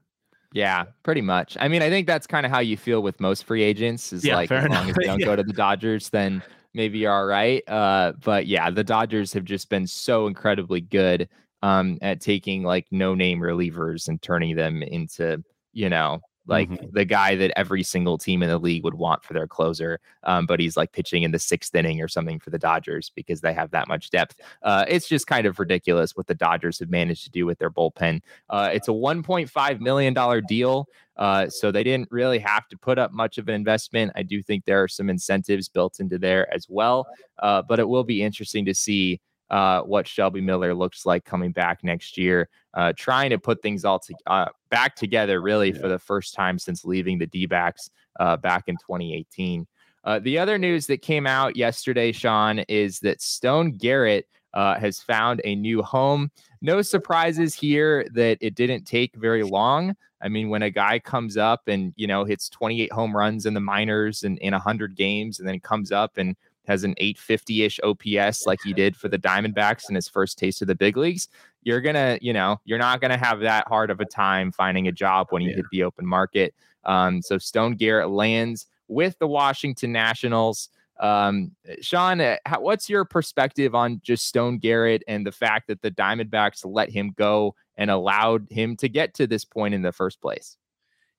yeah, 0.56 0.86
pretty 1.04 1.20
much. 1.20 1.58
I 1.60 1.68
mean, 1.68 1.82
I 1.82 1.89
think 1.89 2.08
that's 2.08 2.26
kind 2.26 2.46
of 2.46 2.52
how 2.52 2.60
you 2.60 2.78
feel 2.78 3.04
with 3.04 3.20
most 3.20 3.44
free 3.44 3.62
agents. 3.62 4.13
Is 4.13 4.24
yeah, 4.24 4.38
like 4.38 4.50
as 4.54 4.63
enough. 4.63 4.78
long 4.78 4.89
as 4.89 4.96
you 4.98 5.04
don't 5.04 5.20
yeah. 5.20 5.26
go 5.26 5.36
to 5.36 5.44
the 5.44 5.52
Dodgers, 5.52 6.10
then 6.10 6.41
maybe 6.74 6.98
you're 6.98 7.12
all 7.12 7.26
right. 7.26 7.62
Uh, 7.68 8.13
but 8.24 8.48
yeah, 8.48 8.72
the 8.72 8.84
Dodgers 8.84 9.34
have 9.34 9.44
just 9.44 9.70
been 9.70 9.86
so 9.86 10.28
incredibly 10.28 10.80
good 10.80 11.28
um, 11.62 11.98
at 12.02 12.22
taking 12.22 12.63
like 12.63 12.88
no 12.89 13.13
name 13.13 13.41
relievers 13.41 14.08
and 14.08 14.22
turning 14.22 14.56
them 14.56 14.82
into 14.82 15.44
you 15.74 15.89
know 15.89 16.22
like 16.48 16.70
mm-hmm. 16.70 16.88
the 16.92 17.06
guy 17.06 17.36
that 17.36 17.58
every 17.58 17.84
single 17.84 18.18
team 18.18 18.44
in 18.44 18.50
the 18.50 18.58
league 18.58 18.84
would 18.84 18.96
want 18.96 19.24
for 19.24 19.34
their 19.34 19.48
closer. 19.48 20.00
Um, 20.24 20.46
but 20.46 20.60
he's 20.60 20.78
like 20.78 20.92
pitching 20.92 21.24
in 21.24 21.32
the 21.32 21.40
sixth 21.40 21.74
inning 21.74 22.02
or 22.02 22.08
something 22.08 22.40
for 22.40 22.50
the 22.50 22.60
Dodgers 22.60 23.12
because 23.16 23.42
they 23.42 23.54
have 23.54 23.72
that 23.72 23.88
much 23.88 24.10
depth. 24.10 24.40
Uh, 24.64 24.86
it's 24.88 25.08
just 25.08 25.28
kind 25.28 25.48
of 25.48 25.60
ridiculous 25.60 26.16
what 26.16 26.28
the 26.28 26.36
Dodgers 26.36 26.80
have 26.80 26.90
managed 26.90 27.24
to 27.24 27.32
do 27.32 27.46
with 27.46 27.60
their 27.60 27.72
bullpen. 27.72 28.22
Uh, 28.50 28.70
it's 28.72 28.88
a 28.88 28.92
$1.5 28.92 29.80
million 29.80 30.44
deal. 30.48 30.88
Uh, 31.18 31.48
so 31.48 31.72
they 31.72 31.84
didn't 31.84 32.10
really 32.12 32.40
have 32.40 32.68
to 32.68 32.78
put 32.78 33.00
up 33.00 33.14
much 33.14 33.38
of 33.38 33.48
an 33.48 33.56
investment. 33.56 34.12
I 34.16 34.24
do 34.24 34.44
think 34.44 34.66
there 34.66 34.84
are 34.84 34.88
some 34.88 35.10
incentives 35.10 35.70
built 35.70 36.00
into 36.00 36.18
there 36.18 36.54
as 36.54 36.68
well. 36.70 37.08
Uh, 37.40 37.62
but 37.62 37.80
it 37.80 37.88
will 37.88 38.04
be 38.04 38.22
interesting 38.22 38.66
to 38.66 38.74
see 38.74 39.22
uh, 39.50 39.82
what 39.82 40.08
Shelby 40.08 40.42
Miller 40.42 40.74
looks 40.74 41.06
like 41.06 41.26
coming 41.26 41.52
back 41.52 41.84
next 41.84 42.18
year, 42.18 42.50
uh, 42.74 42.94
trying 42.98 43.30
to 43.30 43.38
put 43.38 43.62
things 43.62 43.86
all 43.86 44.00
to, 44.00 44.14
uh, 44.28 44.48
back 44.70 44.96
together 44.96 45.42
really 45.42 45.72
yeah. 45.72 45.80
for 45.80 45.88
the 45.88 46.00
first 46.00 46.34
time 46.34 46.58
since 46.58 46.86
leaving 46.86 47.18
the 47.18 47.28
D 47.28 47.46
backs 47.46 47.90
uh, 48.20 48.38
back 48.38 48.64
in 48.68 48.76
2018. 48.76 49.68
Uh, 50.04 50.20
the 50.20 50.38
other 50.38 50.58
news 50.58 50.86
that 50.88 51.02
came 51.02 51.26
out 51.26 51.56
yesterday, 51.56 52.12
Sean, 52.12 52.60
is 52.68 53.00
that 53.00 53.22
Stone 53.22 53.72
Garrett 53.72 54.28
uh, 54.54 54.80
has 54.80 55.00
found 55.00 55.42
a 55.44 55.56
new 55.56 55.82
home. 55.82 56.32
No 56.62 56.82
surprises 56.82 57.54
here 57.54 58.08
that 58.14 58.38
it 58.40 58.56
didn't 58.56 58.86
take 58.86 59.16
very 59.16 59.44
long. 59.44 59.96
I 60.22 60.30
mean, 60.30 60.50
when 60.50 60.64
a 60.64 60.70
guy 60.70 60.98
comes 61.00 61.38
up 61.38 61.68
and 61.68 61.94
you 61.98 62.08
know 62.08 62.24
hits 62.24 62.50
28 62.50 62.92
home 62.92 63.16
runs 63.16 63.46
in 63.46 63.54
the 63.54 63.60
minors 63.60 64.24
and 64.24 64.38
in 64.40 64.54
100 64.54 64.96
games, 64.96 65.40
and 65.40 65.48
then 65.48 65.60
comes 65.60 65.92
up 65.92 66.18
and 66.18 66.36
has 66.67 66.84
an 66.84 66.95
850-ish 67.01 67.80
OPS 67.84 68.45
like 68.45 68.60
he 68.63 68.73
did 68.73 68.95
for 68.95 69.08
the 69.08 69.17
Diamondbacks 69.17 69.89
in 69.89 69.95
his 69.95 70.08
first 70.08 70.38
taste 70.38 70.62
of 70.62 70.67
the 70.67 70.75
big 70.75 70.97
leagues, 70.97 71.28
you're 71.63 71.82
gonna, 71.82 72.17
you 72.21 72.34
know, 72.34 72.60
you're 72.65 72.80
not 72.80 73.01
gonna 73.01 73.17
have 73.17 73.39
that 73.41 73.67
hard 73.67 73.89
of 73.89 73.99
a 73.99 74.06
time 74.06 74.51
finding 74.51 74.88
a 74.88 74.91
job 74.91 75.28
when 75.30 75.41
you 75.41 75.49
yeah. 75.49 75.58
hit 75.58 75.65
the 75.71 75.84
open 75.84 76.06
market. 76.06 76.54
Um, 76.84 77.21
so 77.21 77.38
Stone 77.38 77.75
Garrett 77.75 78.10
lands 78.10 78.67
with 78.88 79.17
the 79.19 79.28
Washington 79.28 79.91
Nationals. 79.91 80.69
Um, 80.99 81.51
Sean, 81.82 82.21
uh, 82.21 82.38
how, 82.45 82.62
what's 82.62 82.89
your 82.89 83.04
perspective 83.04 83.75
on 83.75 83.99
just 84.04 84.28
Stone 84.28 84.60
Garrett 84.60 85.04
and 85.08 85.25
the 85.25 85.32
fact 85.32 85.67
that 85.67 85.82
the 85.82 85.91
Diamondbacks 85.91 86.62
let 86.63 86.89
him 86.89 87.13
go 87.17 87.56
and 87.75 87.91
allowed 87.91 88.47
him 88.49 88.78
to 88.78 88.88
get 88.88 89.13
to 89.15 89.28
this 89.28 89.43
point 89.43 89.73
in 89.73 89.82
the 89.82 89.91
first 89.91 90.21
place? 90.21 90.58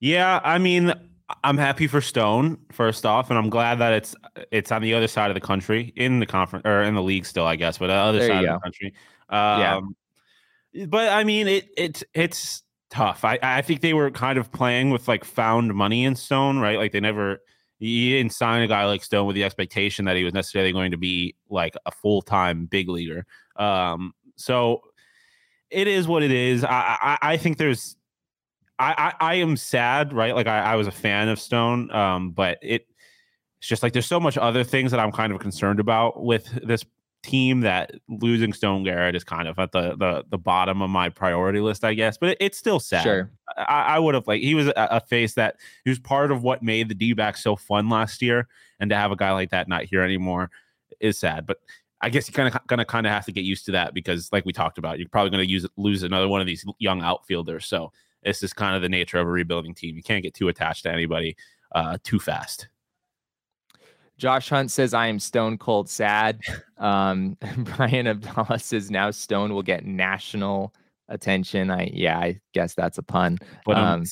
Yeah, 0.00 0.40
I 0.44 0.59
mean, 0.59 0.92
I'm 1.43 1.59
happy 1.59 1.87
for 1.87 2.01
Stone 2.01 2.59
first 2.71 3.05
off, 3.05 3.31
and 3.31 3.39
I'm 3.39 3.51
glad 3.51 3.79
that 3.81 3.93
it's 3.93 4.15
it's 4.53 4.71
on 4.71 4.83
the 4.83 4.95
other 4.95 5.09
side 5.09 5.31
of 5.31 5.35
the 5.35 5.41
country 5.41 5.93
in 5.97 6.21
the 6.21 6.27
conference 6.27 6.65
or 6.65 6.83
in 6.83 6.95
the 6.95 7.03
league 7.03 7.27
still, 7.27 7.47
I 7.47 7.57
guess, 7.57 7.79
but 7.79 7.89
the 7.89 7.95
other 7.95 8.19
there 8.21 8.29
side 8.29 8.45
of 8.45 8.55
the 8.55 8.61
country. 8.61 8.95
Um, 9.29 9.97
yeah. 10.73 10.87
But 10.87 11.09
I 11.09 11.25
mean, 11.25 11.49
it 11.49 11.69
it's 11.77 12.05
it's 12.15 12.62
tough. 12.91 13.25
I 13.25 13.39
I 13.43 13.62
think 13.62 13.81
they 13.81 13.95
were 13.95 14.11
kind 14.11 14.39
of 14.39 14.53
playing 14.53 14.91
with 14.91 15.09
like 15.09 15.25
found 15.25 15.75
money 15.75 16.05
in 16.05 16.15
Stone, 16.15 16.61
right? 16.61 16.79
Like 16.79 16.93
they 16.93 17.01
never 17.01 17.41
you 17.79 18.17
didn't 18.17 18.33
sign 18.33 18.62
a 18.62 18.69
guy 18.69 18.85
like 18.87 19.03
Stone 19.03 19.27
with 19.27 19.35
the 19.35 19.45
expectation 19.45 20.05
that 20.05 20.17
he 20.17 20.25
was 20.25 20.33
necessarily 20.33 20.73
going 20.73 20.93
to 20.93 20.97
be 20.97 21.35
like 21.51 21.75
a 21.87 21.91
full 21.91 22.23
time 22.23 22.67
big 22.67 22.89
leaguer. 22.89 23.27
Um, 23.57 24.15
so 24.37 24.81
it 25.71 25.89
is 25.89 26.07
what 26.07 26.23
it 26.23 26.31
is. 26.31 26.62
I, 26.62 26.97
I 27.01 27.19
I 27.23 27.37
think 27.37 27.59
there's 27.59 27.97
I, 28.79 29.12
I, 29.21 29.33
I 29.33 29.35
am 29.37 29.57
sad, 29.57 30.12
right? 30.12 30.35
Like 30.35 30.47
I, 30.47 30.59
I 30.59 30.75
was 30.77 30.87
a 30.87 30.93
fan 30.93 31.29
of 31.29 31.41
Stone, 31.41 31.91
um, 31.93 32.31
but 32.31 32.59
it 32.62 32.87
it's 33.59 33.69
just 33.69 33.83
like 33.83 33.93
there's 33.93 34.07
so 34.07 34.21
much 34.21 34.37
other 34.37 34.65
things 34.65 34.91
that 34.91 35.01
I'm 35.01 35.12
kind 35.12 35.33
of 35.33 35.41
concerned 35.41 35.81
about 35.81 36.23
with 36.23 36.47
this 36.62 36.85
team 37.23 37.61
that 37.61 37.93
losing 38.09 38.53
Stone 38.53 38.85
Garrett 38.85 39.17
is 39.17 39.25
kind 39.25 39.49
of 39.49 39.59
at 39.59 39.73
the 39.73 39.97
the, 39.97 40.25
the 40.31 40.39
bottom 40.39 40.83
of 40.83 40.91
my 40.91 41.09
priority 41.09 41.61
list, 41.61 41.85
I 41.85 41.95
guess. 41.95 42.19
But 42.19 42.31
it, 42.31 42.39
it's 42.41 42.59
still 42.59 42.79
sad. 42.79 43.03
Sure. 43.03 43.31
I, 43.57 43.97
I 43.97 43.99
would 43.99 44.15
have 44.15 44.27
like 44.27 44.43
he 44.43 44.55
was 44.55 44.69
a, 44.69 44.73
a, 44.77 45.01
face 45.01 45.35
that 45.35 45.57
he 45.85 45.91
was 45.91 45.99
part 45.99 46.31
of 46.31 46.43
what 46.43 46.62
made 46.62 46.89
the 46.89 46.95
D 46.95 47.12
back 47.15 47.37
so 47.37 47.57
fun 47.57 47.89
last 47.89 48.23
year, 48.23 48.47
and 48.79 48.91
to 48.91 48.97
have 48.97 49.11
a 49.11 49.17
guy 49.17 49.33
like 49.33 49.51
that 49.51 49.69
not 49.69 49.85
here 49.85 50.03
anymore 50.03 50.51
is 51.01 51.19
sad. 51.19 51.47
But 51.47 51.59
I 52.01 52.11
guess 52.11 52.29
you're 52.29 52.35
kind 52.35 52.55
of 52.55 52.67
gonna 52.67 52.85
kind 52.85 53.07
of 53.07 53.12
have 53.12 53.25
to 53.25 53.33
get 53.33 53.45
used 53.45 53.65
to 53.67 53.73
that 53.73 53.95
because, 53.95 54.31
like 54.33 54.45
we 54.45 54.53
talked 54.53 54.79
about, 54.79 54.99
you're 54.99 55.09
probably 55.09 55.31
gonna 55.31 55.45
use 55.45 55.67
lose 55.77 56.03
another 56.03 56.29
one 56.29 56.41
of 56.41 56.47
these 56.47 56.65
young 56.79 57.03
outfielders. 57.03 57.67
So 57.67 57.93
it's 58.22 58.40
just 58.40 58.57
kind 58.57 58.76
of 58.76 58.83
the 58.83 58.88
nature 58.88 59.18
of 59.18 59.26
a 59.26 59.31
rebuilding 59.31 59.74
team. 59.74 59.96
You 59.96 60.02
can't 60.02 60.22
get 60.22 60.35
too 60.35 60.48
attached 60.48 60.85
to 60.85 60.92
anybody 60.92 61.37
uh, 61.72 61.98
too 62.02 62.18
fast. 62.18 62.68
Josh 64.18 64.48
Hunt 64.48 64.70
says, 64.70 64.94
I 64.94 65.09
am 65.09 65.18
stone 65.18 65.59
cold 65.59 65.88
sad. 65.88 66.40
Um, 66.79 67.38
Brian 67.57 68.07
Abdallah 68.07 68.59
says, 68.59 68.90
now 68.90 69.11
Stone 69.11 69.55
will 69.55 69.62
get 69.62 69.87
national 69.87 70.74
attention. 71.09 71.70
I, 71.70 71.90
yeah, 71.90 72.18
I 72.18 72.38
guess 72.52 72.74
that's 72.74 72.98
a 72.98 73.02
pun. 73.02 73.38
But, 73.64 73.79
um, 73.79 74.05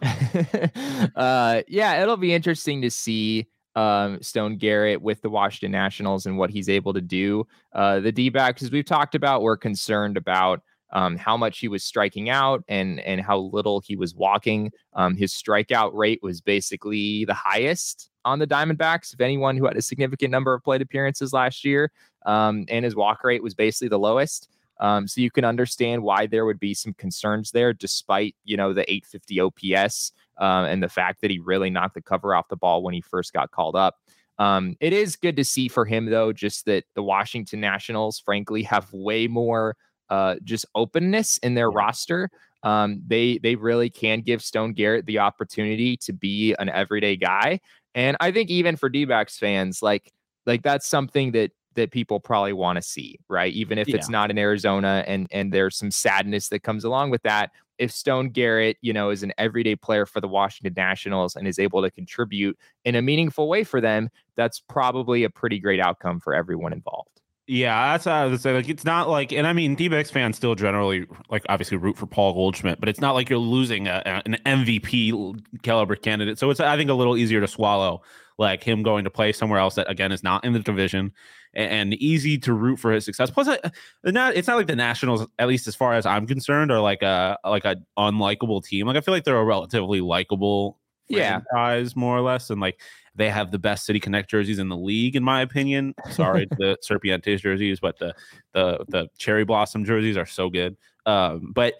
uh, 1.16 1.62
yeah, 1.66 2.00
it'll 2.00 2.16
be 2.16 2.32
interesting 2.32 2.82
to 2.82 2.90
see 2.92 3.48
um, 3.74 4.22
Stone 4.22 4.58
Garrett 4.58 5.02
with 5.02 5.22
the 5.22 5.28
Washington 5.28 5.72
Nationals 5.72 6.26
and 6.26 6.38
what 6.38 6.50
he's 6.50 6.68
able 6.68 6.92
to 6.94 7.00
do. 7.00 7.44
Uh, 7.72 7.98
the 7.98 8.12
D 8.12 8.28
backs, 8.28 8.62
as 8.62 8.70
we've 8.70 8.84
talked 8.84 9.16
about, 9.16 9.42
we're 9.42 9.56
concerned 9.56 10.16
about 10.16 10.62
um, 10.90 11.16
how 11.16 11.36
much 11.36 11.58
he 11.58 11.68
was 11.68 11.84
striking 11.84 12.30
out 12.30 12.64
and 12.68 13.00
and 13.00 13.20
how 13.20 13.38
little 13.38 13.80
he 13.80 13.96
was 13.96 14.14
walking. 14.14 14.72
Um, 14.94 15.16
his 15.16 15.32
strikeout 15.32 15.94
rate 15.94 16.20
was 16.22 16.40
basically 16.40 17.24
the 17.24 17.34
highest 17.34 18.10
on 18.24 18.38
the 18.38 18.46
Diamondbacks 18.46 19.12
of 19.12 19.20
anyone 19.20 19.56
who 19.56 19.66
had 19.66 19.76
a 19.76 19.82
significant 19.82 20.30
number 20.30 20.54
of 20.54 20.62
plate 20.62 20.82
appearances 20.82 21.32
last 21.32 21.64
year, 21.64 21.90
um, 22.26 22.64
and 22.68 22.84
his 22.84 22.96
walk 22.96 23.24
rate 23.24 23.42
was 23.42 23.54
basically 23.54 23.88
the 23.88 23.98
lowest. 23.98 24.48
Um, 24.80 25.08
so 25.08 25.20
you 25.20 25.30
can 25.30 25.44
understand 25.44 26.02
why 26.02 26.26
there 26.26 26.46
would 26.46 26.60
be 26.60 26.72
some 26.72 26.94
concerns 26.94 27.50
there, 27.50 27.72
despite 27.72 28.34
you 28.44 28.56
know 28.56 28.72
the 28.72 28.90
850 28.90 29.40
OPS 29.40 30.12
uh, 30.40 30.66
and 30.68 30.82
the 30.82 30.88
fact 30.88 31.20
that 31.20 31.30
he 31.30 31.38
really 31.38 31.70
knocked 31.70 31.94
the 31.94 32.02
cover 32.02 32.34
off 32.34 32.48
the 32.48 32.56
ball 32.56 32.82
when 32.82 32.94
he 32.94 33.00
first 33.00 33.32
got 33.32 33.50
called 33.50 33.76
up. 33.76 33.96
Um, 34.38 34.76
it 34.78 34.92
is 34.92 35.16
good 35.16 35.36
to 35.36 35.44
see 35.44 35.66
for 35.66 35.84
him 35.84 36.06
though, 36.06 36.32
just 36.32 36.64
that 36.66 36.84
the 36.94 37.02
Washington 37.02 37.60
Nationals, 37.60 38.20
frankly, 38.20 38.62
have 38.62 38.92
way 38.92 39.26
more 39.26 39.76
uh, 40.10 40.36
just 40.44 40.66
openness 40.74 41.38
in 41.38 41.54
their 41.54 41.70
roster. 41.70 42.30
Um, 42.62 43.02
they 43.06 43.38
they 43.38 43.54
really 43.54 43.90
can 43.90 44.20
give 44.20 44.42
Stone 44.42 44.72
Garrett 44.72 45.06
the 45.06 45.20
opportunity 45.20 45.96
to 45.98 46.12
be 46.12 46.54
an 46.58 46.68
everyday 46.68 47.16
guy, 47.16 47.60
and 47.94 48.16
I 48.20 48.32
think 48.32 48.50
even 48.50 48.76
for 48.76 48.88
D-backs 48.88 49.38
fans, 49.38 49.82
like 49.82 50.12
like 50.44 50.62
that's 50.62 50.88
something 50.88 51.32
that 51.32 51.52
that 51.74 51.92
people 51.92 52.18
probably 52.18 52.52
want 52.52 52.76
to 52.76 52.82
see, 52.82 53.20
right? 53.28 53.52
Even 53.52 53.78
if 53.78 53.88
yeah. 53.88 53.96
it's 53.96 54.08
not 54.08 54.30
in 54.30 54.38
Arizona, 54.38 55.04
and 55.06 55.28
and 55.30 55.52
there's 55.52 55.76
some 55.76 55.90
sadness 55.90 56.48
that 56.48 56.64
comes 56.64 56.84
along 56.84 57.10
with 57.10 57.22
that. 57.22 57.50
If 57.78 57.92
Stone 57.92 58.30
Garrett, 58.30 58.76
you 58.80 58.92
know, 58.92 59.10
is 59.10 59.22
an 59.22 59.32
everyday 59.38 59.76
player 59.76 60.04
for 60.04 60.20
the 60.20 60.26
Washington 60.26 60.74
Nationals 60.76 61.36
and 61.36 61.46
is 61.46 61.60
able 61.60 61.80
to 61.82 61.92
contribute 61.92 62.58
in 62.84 62.96
a 62.96 63.02
meaningful 63.02 63.48
way 63.48 63.62
for 63.62 63.80
them, 63.80 64.10
that's 64.34 64.58
probably 64.58 65.22
a 65.22 65.30
pretty 65.30 65.60
great 65.60 65.78
outcome 65.78 66.18
for 66.18 66.34
everyone 66.34 66.72
involved. 66.72 67.17
Yeah, 67.50 67.92
that's 67.92 68.04
what 68.04 68.14
I 68.14 68.26
was 68.26 68.42
say. 68.42 68.52
Like, 68.52 68.68
it's 68.68 68.84
not 68.84 69.08
like, 69.08 69.32
and 69.32 69.46
I 69.46 69.54
mean, 69.54 69.74
D-backs 69.74 70.10
fans 70.10 70.36
still 70.36 70.54
generally 70.54 71.06
like 71.30 71.46
obviously 71.48 71.78
root 71.78 71.96
for 71.96 72.06
Paul 72.06 72.34
Goldschmidt, 72.34 72.78
but 72.78 72.90
it's 72.90 73.00
not 73.00 73.12
like 73.12 73.30
you're 73.30 73.38
losing 73.38 73.88
a, 73.88 74.22
an 74.26 74.36
MVP 74.44 75.62
caliber 75.62 75.96
candidate. 75.96 76.38
So 76.38 76.50
it's 76.50 76.60
I 76.60 76.76
think 76.76 76.90
a 76.90 76.94
little 76.94 77.16
easier 77.16 77.40
to 77.40 77.48
swallow, 77.48 78.02
like 78.36 78.62
him 78.62 78.82
going 78.82 79.04
to 79.04 79.10
play 79.10 79.32
somewhere 79.32 79.58
else 79.58 79.76
that 79.76 79.90
again 79.90 80.12
is 80.12 80.22
not 80.22 80.44
in 80.44 80.52
the 80.52 80.58
division, 80.58 81.10
and, 81.54 81.72
and 81.72 81.94
easy 81.94 82.36
to 82.36 82.52
root 82.52 82.78
for 82.78 82.92
his 82.92 83.06
success. 83.06 83.30
Plus, 83.30 83.48
I, 83.48 83.58
uh, 83.64 83.70
not 84.04 84.36
it's 84.36 84.46
not 84.46 84.58
like 84.58 84.66
the 84.66 84.76
Nationals, 84.76 85.26
at 85.38 85.48
least 85.48 85.66
as 85.68 85.74
far 85.74 85.94
as 85.94 86.04
I'm 86.04 86.26
concerned, 86.26 86.70
are 86.70 86.80
like 86.80 87.00
a 87.00 87.38
like 87.44 87.64
a 87.64 87.76
unlikable 87.96 88.62
team. 88.62 88.86
Like 88.86 88.98
I 88.98 89.00
feel 89.00 89.14
like 89.14 89.24
they're 89.24 89.38
a 89.38 89.44
relatively 89.44 90.02
likable 90.02 90.78
Yeah. 91.08 91.40
franchise 91.50 91.96
more 91.96 92.16
or 92.16 92.20
less, 92.20 92.50
and 92.50 92.60
like 92.60 92.80
they 93.14 93.30
have 93.30 93.50
the 93.50 93.58
best 93.58 93.86
City 93.86 93.98
Connect 94.00 94.30
jerseys 94.30 94.58
in 94.58 94.68
the 94.68 94.76
league, 94.76 95.16
in 95.16 95.24
my 95.24 95.40
opinion. 95.42 95.94
Sorry, 96.10 96.46
the 96.58 96.76
Serpientes 96.88 97.40
jerseys, 97.40 97.80
but 97.80 97.98
the 97.98 98.14
the 98.52 98.84
the 98.88 99.08
Cherry 99.18 99.44
Blossom 99.44 99.84
jerseys 99.84 100.16
are 100.16 100.26
so 100.26 100.48
good. 100.50 100.76
Um, 101.06 101.52
but 101.54 101.74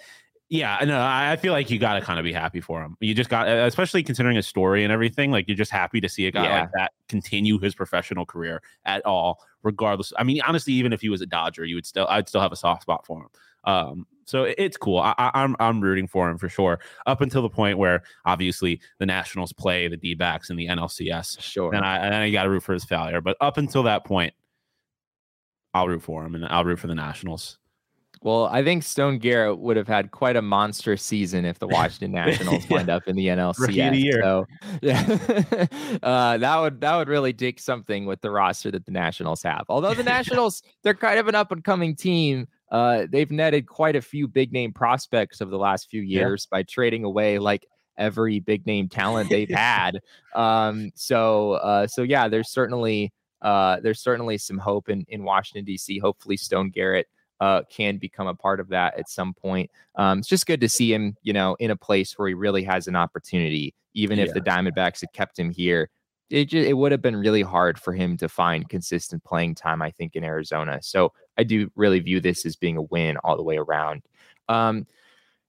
yeah, 0.51 0.79
no, 0.87 0.99
I 0.99 1.33
I 1.33 1.37
feel 1.37 1.53
like 1.53 1.71
you 1.71 1.79
got 1.79 1.95
to 1.95 2.01
kind 2.01 2.19
of 2.19 2.25
be 2.25 2.33
happy 2.33 2.61
for 2.63 2.83
him. 2.83 2.97
You 3.01 3.15
just 3.15 3.29
got, 3.29 3.47
especially 3.47 4.03
considering 4.03 4.37
his 4.37 4.47
story 4.47 4.83
and 4.83 4.91
everything. 4.93 5.31
Like 5.31 5.47
you're 5.47 5.57
just 5.57 5.71
happy 5.71 6.01
to 6.01 6.09
see 6.09 6.27
a 6.27 6.31
guy 6.31 6.45
Yeah. 6.45 6.61
like 6.61 6.71
that 6.73 6.93
continue 7.09 7.59
his 7.59 7.75
professional 7.75 8.25
career 8.25 8.63
at 8.87 9.05
all, 9.05 9.41
regardless. 9.63 10.13
I 10.17 10.25
mean, 10.25 10.41
honestly, 10.41 10.73
even 10.73 10.95
if 10.95 11.03
he 11.03 11.11
was 11.11 11.21
a 11.21 11.27
Dodger, 11.27 11.67
you 11.67 11.75
would 11.75 11.85
still, 11.87 12.07
I'd 12.09 12.29
still 12.29 12.41
have 12.41 12.53
a 12.53 12.57
soft 12.57 12.83
spot 12.83 13.05
for 13.05 13.21
him. 13.21 13.29
Um, 13.65 14.07
so 14.29 14.45
it's 14.59 14.77
cool. 14.77 14.99
I, 14.99 15.15
I, 15.19 15.31
I'm 15.35 15.57
I'm 15.59 15.81
rooting 15.81 16.07
for 16.07 16.29
him 16.29 16.37
for 16.39 16.49
sure. 16.49 16.79
Up 17.07 17.21
until 17.23 17.43
the 17.43 17.49
point 17.49 17.79
where 17.79 18.03
obviously 18.27 18.81
the 18.99 19.07
Nationals 19.07 19.53
play 19.53 19.89
the 19.89 19.97
D 19.97 20.15
backs 20.15 20.51
in 20.51 20.57
the 20.57 20.67
NLCS, 20.67 21.41
Sure. 21.41 21.71
then 21.73 21.83
I 21.83 21.97
and 22.05 22.15
I 22.15 22.31
got 22.31 22.43
to 22.45 22.51
root 22.51 22.63
for 22.63 22.73
his 22.75 22.85
failure. 22.85 23.21
But 23.21 23.37
up 23.41 23.57
until 23.57 23.83
that 23.85 24.05
point, 24.05 24.35
I'll 25.75 25.89
root 25.89 26.03
for 26.03 26.25
him 26.25 26.35
and 26.35 26.45
I'll 26.47 26.65
root 26.65 26.79
for 26.79 26.87
the 26.87 26.95
Nationals. 26.95 27.59
Well, 28.21 28.47
I 28.47 28.65
think 28.65 28.83
Stone 28.83 29.19
Garrett 29.19 29.61
would 29.61 29.77
have 29.77 29.87
had 29.87 30.11
quite 30.11 30.35
a 30.35 30.43
monstrous 30.43 31.05
season 31.05 31.45
if 31.45 31.61
the 31.61 31.69
Washington 31.69 32.11
Nationals 32.11 32.65
Yeah. 32.69 32.77
wind 32.79 32.91
up 32.91 33.07
in 33.07 33.15
the 33.15 33.27
NLCS. 33.29 33.61
Rookie 33.61 33.81
of 33.81 33.95
year. 33.95 34.21
So, 34.23 34.47
yeah, 34.83 35.67
uh, 36.03 36.37
that 36.39 36.59
would 36.59 36.81
that 36.81 36.97
would 36.97 37.09
really 37.09 37.33
dig 37.33 37.61
something 37.61 38.07
with 38.07 38.21
the 38.21 38.31
roster 38.33 38.71
that 38.73 38.85
the 38.87 38.91
Nationals 38.93 39.43
have. 39.45 39.65
Although 39.69 39.95
the 39.95 40.03
Nationals, 40.17 40.63
they're 40.83 40.95
kind 40.95 41.21
of 41.21 41.29
an 41.29 41.35
up 41.37 41.53
and 41.53 41.63
coming 41.63 41.95
team. 41.95 42.49
Uh, 42.71 43.07
they've 43.11 43.31
netted 43.31 43.67
quite 43.67 43.97
a 43.97 44.03
few 44.03 44.29
big 44.29 44.53
name 44.53 44.73
prospects 44.73 45.41
over 45.41 45.51
the 45.51 45.59
last 45.59 45.89
few 45.91 46.03
Yeah. 46.03 46.21
years 46.21 46.47
by 46.47 46.63
trading 46.63 47.05
away 47.05 47.39
like 47.39 47.67
every 47.97 48.39
big 48.41 48.67
name 48.67 48.89
talent 48.89 49.31
they've 49.31 49.49
had. 49.55 50.01
Um, 50.35 50.91
so 50.95 51.53
uh, 51.53 51.87
so 51.87 52.03
yeah, 52.03 52.29
there's 52.29 52.51
certainly 52.51 53.13
uh, 53.43 53.79
there's 53.81 54.01
certainly 54.01 54.37
some 54.39 54.59
hope 54.59 54.89
in 54.89 55.05
in 55.09 55.23
Washington 55.25 55.65
D.C. 55.65 55.99
Hopefully, 55.99 56.37
Stone 56.37 56.71
Garrett 56.71 57.07
uh, 57.41 57.63
can 57.71 57.97
become 57.97 58.27
a 58.27 58.35
part 58.35 58.59
of 58.61 58.69
that 58.69 58.99
at 58.99 59.09
some 59.09 59.33
point. 59.33 59.71
Um, 59.95 60.19
it's 60.19 60.29
just 60.29 60.47
good 60.47 60.61
to 60.61 60.69
see 60.69 60.93
him, 60.93 61.17
you 61.23 61.33
know, 61.33 61.57
in 61.61 61.71
a 61.71 61.77
place 61.77 62.19
where 62.19 62.29
he 62.29 62.35
really 62.35 62.65
has 62.65 62.89
an 62.89 62.97
opportunity. 62.97 63.75
Even 63.95 64.19
if 64.19 64.33
the 64.35 64.41
Diamondbacks 64.41 65.01
had 65.01 65.13
kept 65.13 65.39
him 65.39 65.51
here, 65.51 65.89
it 66.31 66.47
ju- 66.47 66.63
it 66.63 66.75
would 66.77 66.93
have 66.93 67.01
been 67.03 67.17
really 67.17 67.43
hard 67.43 67.79
for 67.81 67.93
him 67.93 68.17
to 68.19 68.29
find 68.29 68.69
consistent 68.69 69.25
playing 69.25 69.55
time. 69.55 69.83
I 69.83 69.91
think 69.93 70.15
in 70.15 70.23
Arizona. 70.25 70.79
So 70.83 71.13
I 71.39 71.45
do 71.45 71.71
really 71.77 72.01
view 72.01 72.21
this 72.21 72.45
as 72.45 72.57
being 72.57 72.77
a 72.77 72.83
win 72.83 73.17
all 73.19 73.37
the 73.37 73.43
way 73.43 73.57
around. 73.57 74.03
Um, 74.49 74.87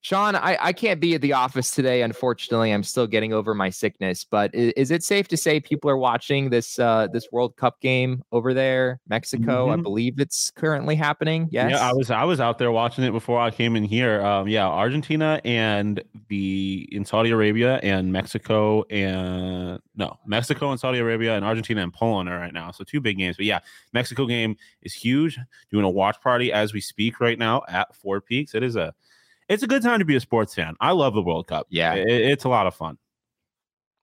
Sean, 0.01 0.33
I, 0.35 0.57
I 0.61 0.71
can't 0.73 1.01
be 1.01 1.13
at 1.13 1.21
the 1.21 1.33
office 1.33 1.71
today. 1.71 2.03
Unfortunately, 2.03 2.71
I'm 2.71 2.83
still 2.83 3.05
getting 3.05 3.33
over 3.33 3.53
my 3.53 3.69
sickness. 3.69 4.23
But 4.23 4.55
is, 4.55 4.71
is 4.77 4.91
it 4.91 5.03
safe 5.03 5.27
to 5.27 5.35
say 5.35 5.59
people 5.59 5.89
are 5.89 5.97
watching 5.97 6.49
this 6.49 6.79
uh, 6.79 7.07
this 7.11 7.27
World 7.33 7.57
Cup 7.57 7.81
game 7.81 8.23
over 8.31 8.53
there, 8.53 9.01
Mexico? 9.09 9.69
I 9.69 9.75
Mhm. 9.75 9.83
believe 9.83 10.19
it's 10.19 10.51
currently 10.51 10.95
happening. 10.95 11.49
Yes. 11.51 11.71
Yeah, 11.71 11.89
I 11.89 11.91
was 11.91 12.09
I 12.11 12.23
was 12.23 12.39
out 12.39 12.59
there 12.59 12.71
watching 12.71 13.03
it 13.03 13.11
before 13.11 13.41
I 13.41 13.51
came 13.51 13.75
in 13.75 13.83
here. 13.83 14.21
Um, 14.25 14.47
yeah, 14.47 14.67
Argentina 14.69 15.41
and 15.43 16.01
the 16.29 16.87
in 16.93 17.03
Saudi 17.03 17.31
Arabia 17.31 17.81
and 17.83 18.13
Mexico 18.13 18.83
and 18.89 19.79
no 19.97 20.17
Mexico 20.25 20.71
and 20.71 20.79
Saudi 20.79 20.99
Arabia 20.99 21.35
and 21.35 21.43
Argentina 21.43 21.81
and 21.83 21.93
Poland 21.93 22.29
are 22.29 22.39
right 22.39 22.53
now. 22.53 22.71
So 22.71 22.85
two 22.85 23.01
big 23.01 23.17
games. 23.17 23.35
But 23.35 23.47
yeah, 23.47 23.59
Mexico 23.91 24.25
game 24.25 24.55
is 24.81 24.93
huge. 24.93 25.37
Doing 25.71 25.83
a 25.83 25.89
watch 25.89 26.21
party 26.21 26.53
as 26.53 26.71
we 26.71 26.79
speak 26.79 27.19
right 27.19 27.37
now 27.37 27.63
at 27.67 27.93
Four 27.95 28.21
Peaks. 28.21 28.55
It 28.55 28.63
is 28.63 28.77
a 28.77 28.93
it's 29.49 29.63
a 29.63 29.67
good 29.67 29.81
time 29.81 29.99
to 29.99 30.05
be 30.05 30.15
a 30.15 30.19
sports 30.21 30.55
fan. 30.55 30.75
I 30.79 30.91
love 30.91 31.13
the 31.13 31.21
World 31.21 31.47
Cup. 31.47 31.67
Yeah. 31.69 31.95
It- 31.95 32.07
it's 32.07 32.43
a 32.45 32.49
lot 32.49 32.67
of 32.67 32.73
fun. 32.75 32.97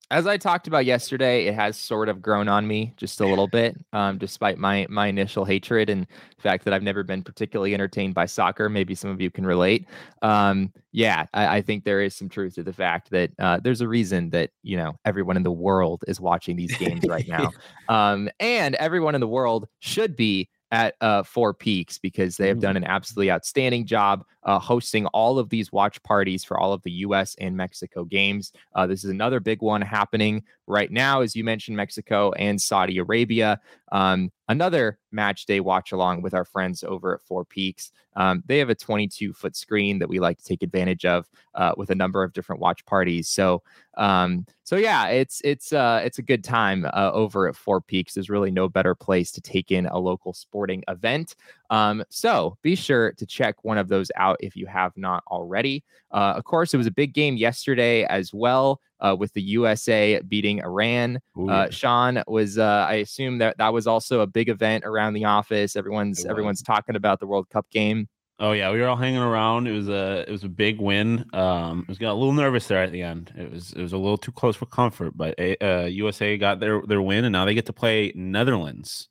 As 0.08 0.24
I 0.24 0.36
talked 0.36 0.68
about 0.68 0.84
yesterday, 0.84 1.46
it 1.46 1.54
has 1.56 1.76
sort 1.76 2.08
of 2.08 2.22
grown 2.22 2.46
on 2.46 2.68
me 2.68 2.92
just 2.96 3.20
a 3.20 3.26
little 3.26 3.48
bit, 3.48 3.76
um, 3.92 4.18
despite 4.18 4.56
my 4.56 4.86
my 4.88 5.08
initial 5.08 5.44
hatred 5.44 5.90
and 5.90 6.06
the 6.36 6.42
fact 6.42 6.64
that 6.64 6.72
I've 6.72 6.84
never 6.84 7.02
been 7.02 7.24
particularly 7.24 7.74
entertained 7.74 8.14
by 8.14 8.26
soccer. 8.26 8.68
Maybe 8.68 8.94
some 8.94 9.10
of 9.10 9.20
you 9.20 9.32
can 9.32 9.44
relate. 9.44 9.88
Um, 10.22 10.72
yeah, 10.92 11.26
I, 11.34 11.56
I 11.56 11.60
think 11.62 11.82
there 11.82 12.00
is 12.00 12.14
some 12.14 12.28
truth 12.28 12.54
to 12.54 12.62
the 12.62 12.72
fact 12.72 13.10
that 13.10 13.32
uh, 13.40 13.58
there's 13.60 13.80
a 13.80 13.88
reason 13.88 14.30
that 14.30 14.50
you 14.62 14.76
know 14.76 14.94
everyone 15.04 15.36
in 15.36 15.42
the 15.42 15.50
world 15.50 16.04
is 16.06 16.20
watching 16.20 16.54
these 16.54 16.76
games 16.76 17.04
right 17.08 17.26
now, 17.36 17.50
um, 17.88 18.30
and 18.38 18.76
everyone 18.76 19.16
in 19.16 19.20
the 19.20 19.26
world 19.26 19.66
should 19.80 20.14
be 20.14 20.48
at 20.72 20.94
uh, 21.00 21.22
Four 21.22 21.54
Peaks 21.54 21.98
because 21.98 22.36
they 22.36 22.48
have 22.48 22.60
done 22.60 22.76
an 22.76 22.84
absolutely 22.84 23.30
outstanding 23.30 23.86
job 23.86 24.24
uh, 24.42 24.58
hosting 24.58 25.06
all 25.06 25.38
of 25.38 25.48
these 25.48 25.72
watch 25.72 26.02
parties 26.02 26.44
for 26.44 26.58
all 26.58 26.72
of 26.72 26.82
the 26.82 26.90
U.S. 26.92 27.36
and 27.38 27.56
Mexico 27.56 28.04
games. 28.04 28.52
Uh, 28.74 28.86
this 28.86 29.04
is 29.04 29.10
another 29.10 29.40
big 29.40 29.62
one 29.62 29.82
happening 29.82 30.42
right 30.66 30.90
now, 30.90 31.20
as 31.20 31.36
you 31.36 31.44
mentioned, 31.44 31.76
Mexico 31.76 32.32
and 32.32 32.60
Saudi 32.60 32.98
Arabia. 32.98 33.60
Um, 33.92 34.30
another 34.48 34.98
match 35.12 35.46
day 35.46 35.60
watch 35.60 35.92
along 35.92 36.22
with 36.22 36.34
our 36.34 36.44
friends 36.44 36.82
over 36.82 37.14
at 37.14 37.22
Four 37.22 37.44
Peaks. 37.44 37.92
Um, 38.16 38.42
they 38.46 38.58
have 38.58 38.70
a 38.70 38.74
22 38.74 39.32
foot 39.32 39.54
screen 39.54 39.98
that 39.98 40.08
we 40.08 40.18
like 40.18 40.38
to 40.38 40.44
take 40.44 40.62
advantage 40.62 41.04
of 41.04 41.28
uh, 41.54 41.72
with 41.76 41.90
a 41.90 41.94
number 41.94 42.22
of 42.22 42.32
different 42.32 42.60
watch 42.60 42.84
parties. 42.86 43.28
So, 43.28 43.62
um, 43.96 44.46
so 44.64 44.76
yeah, 44.76 45.08
it's 45.08 45.40
it's 45.44 45.72
uh, 45.72 46.00
it's 46.04 46.18
a 46.18 46.22
good 46.22 46.42
time 46.42 46.86
uh, 46.86 47.10
over 47.12 47.46
at 47.46 47.56
Four 47.56 47.80
Peaks. 47.80 48.14
There's 48.14 48.30
really 48.30 48.50
no 48.50 48.68
better 48.68 48.94
place 48.94 49.30
to 49.32 49.40
take 49.40 49.70
in 49.70 49.86
a 49.86 49.98
local 49.98 50.32
sporting 50.32 50.82
event. 50.88 51.36
Um, 51.70 52.04
so 52.10 52.56
be 52.62 52.74
sure 52.74 53.12
to 53.12 53.26
check 53.26 53.56
one 53.62 53.78
of 53.78 53.88
those 53.88 54.10
out 54.16 54.36
if 54.40 54.56
you 54.56 54.66
have 54.66 54.92
not 54.96 55.22
already. 55.26 55.84
Uh, 56.10 56.34
of 56.36 56.44
course, 56.44 56.72
it 56.74 56.76
was 56.76 56.86
a 56.86 56.92
big 56.92 57.12
game 57.12 57.36
yesterday 57.36 58.04
as 58.04 58.32
well. 58.32 58.80
Uh, 58.98 59.14
with 59.18 59.30
the 59.34 59.42
USA 59.42 60.22
beating 60.26 60.60
Iran, 60.60 61.20
uh, 61.50 61.68
Sean 61.68 62.22
was. 62.26 62.56
Uh, 62.56 62.86
I 62.88 62.94
assume 62.94 63.36
that 63.38 63.58
that 63.58 63.74
was 63.74 63.86
also 63.86 64.20
a 64.20 64.26
big 64.26 64.48
event 64.48 64.84
around 64.86 65.12
the 65.12 65.26
office. 65.26 65.76
Everyone's 65.76 66.24
everyone's 66.24 66.62
talking 66.62 66.96
about 66.96 67.20
the 67.20 67.26
World 67.26 67.46
Cup 67.50 67.68
game. 67.70 68.08
Oh 68.38 68.52
yeah, 68.52 68.70
we 68.70 68.80
were 68.80 68.86
all 68.86 68.96
hanging 68.96 69.20
around. 69.20 69.66
It 69.66 69.72
was 69.72 69.88
a 69.88 70.24
it 70.28 70.30
was 70.30 70.44
a 70.44 70.48
big 70.48 70.78
win. 70.78 71.24
Um, 71.32 71.84
I 71.88 71.90
was 71.90 71.98
got 71.98 72.12
a 72.12 72.14
little 72.14 72.34
nervous 72.34 72.66
there 72.68 72.82
at 72.82 72.92
the 72.92 73.00
end. 73.00 73.32
It 73.34 73.50
was 73.50 73.72
it 73.72 73.80
was 73.80 73.94
a 73.94 73.98
little 73.98 74.18
too 74.18 74.32
close 74.32 74.56
for 74.56 74.66
comfort, 74.66 75.16
but 75.16 75.38
uh, 75.40 75.86
USA 75.90 76.36
got 76.36 76.60
their 76.60 76.82
their 76.86 77.00
win, 77.00 77.24
and 77.24 77.32
now 77.32 77.46
they 77.46 77.54
get 77.54 77.66
to 77.66 77.72
play 77.72 78.12
Netherlands, 78.14 79.08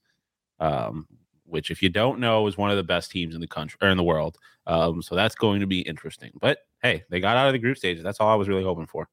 um, 0.60 1.08
which 1.46 1.72
if 1.72 1.82
you 1.82 1.90
don't 1.90 2.20
know 2.20 2.46
is 2.48 2.58
one 2.58 2.72
of 2.72 2.78
the 2.78 2.84
best 2.84 3.12
teams 3.12 3.36
in 3.36 3.42
the 3.42 3.48
country 3.48 3.78
or 3.82 3.90
in 3.90 3.98
the 3.98 4.04
world. 4.04 4.38
Um, 4.68 5.02
so 5.02 5.16
that's 5.16 5.36
going 5.36 5.60
to 5.60 5.68
be 5.68 5.82
interesting. 5.82 6.32
But 6.40 6.60
hey, 6.82 7.04
they 7.10 7.20
got 7.20 7.38
out 7.38 7.48
of 7.48 7.54
the 7.54 7.60
group 7.60 7.78
stage. 7.78 8.02
That's 8.02 8.20
all 8.20 8.30
I 8.30 8.36
was 8.36 8.48
really 8.48 8.64
hoping 8.64 8.88
for. 8.88 9.08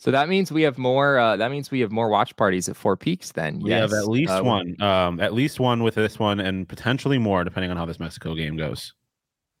So 0.00 0.12
that 0.12 0.28
means 0.28 0.52
we 0.52 0.62
have 0.62 0.78
more. 0.78 1.18
Uh, 1.18 1.36
that 1.36 1.50
means 1.50 1.72
we 1.72 1.80
have 1.80 1.90
more 1.90 2.08
watch 2.08 2.36
parties 2.36 2.68
at 2.68 2.76
Four 2.76 2.96
Peaks. 2.96 3.32
Then 3.32 3.58
We 3.58 3.72
have 3.72 3.92
at 3.92 4.06
least 4.06 4.30
Uh, 4.30 4.42
one, 4.42 4.80
um, 4.80 5.18
at 5.18 5.34
least 5.34 5.58
one 5.58 5.82
with 5.82 5.96
this 5.96 6.20
one, 6.20 6.38
and 6.38 6.68
potentially 6.68 7.18
more 7.18 7.42
depending 7.42 7.72
on 7.72 7.76
how 7.76 7.84
this 7.84 7.98
Mexico 7.98 8.36
game 8.36 8.56
goes. 8.56 8.94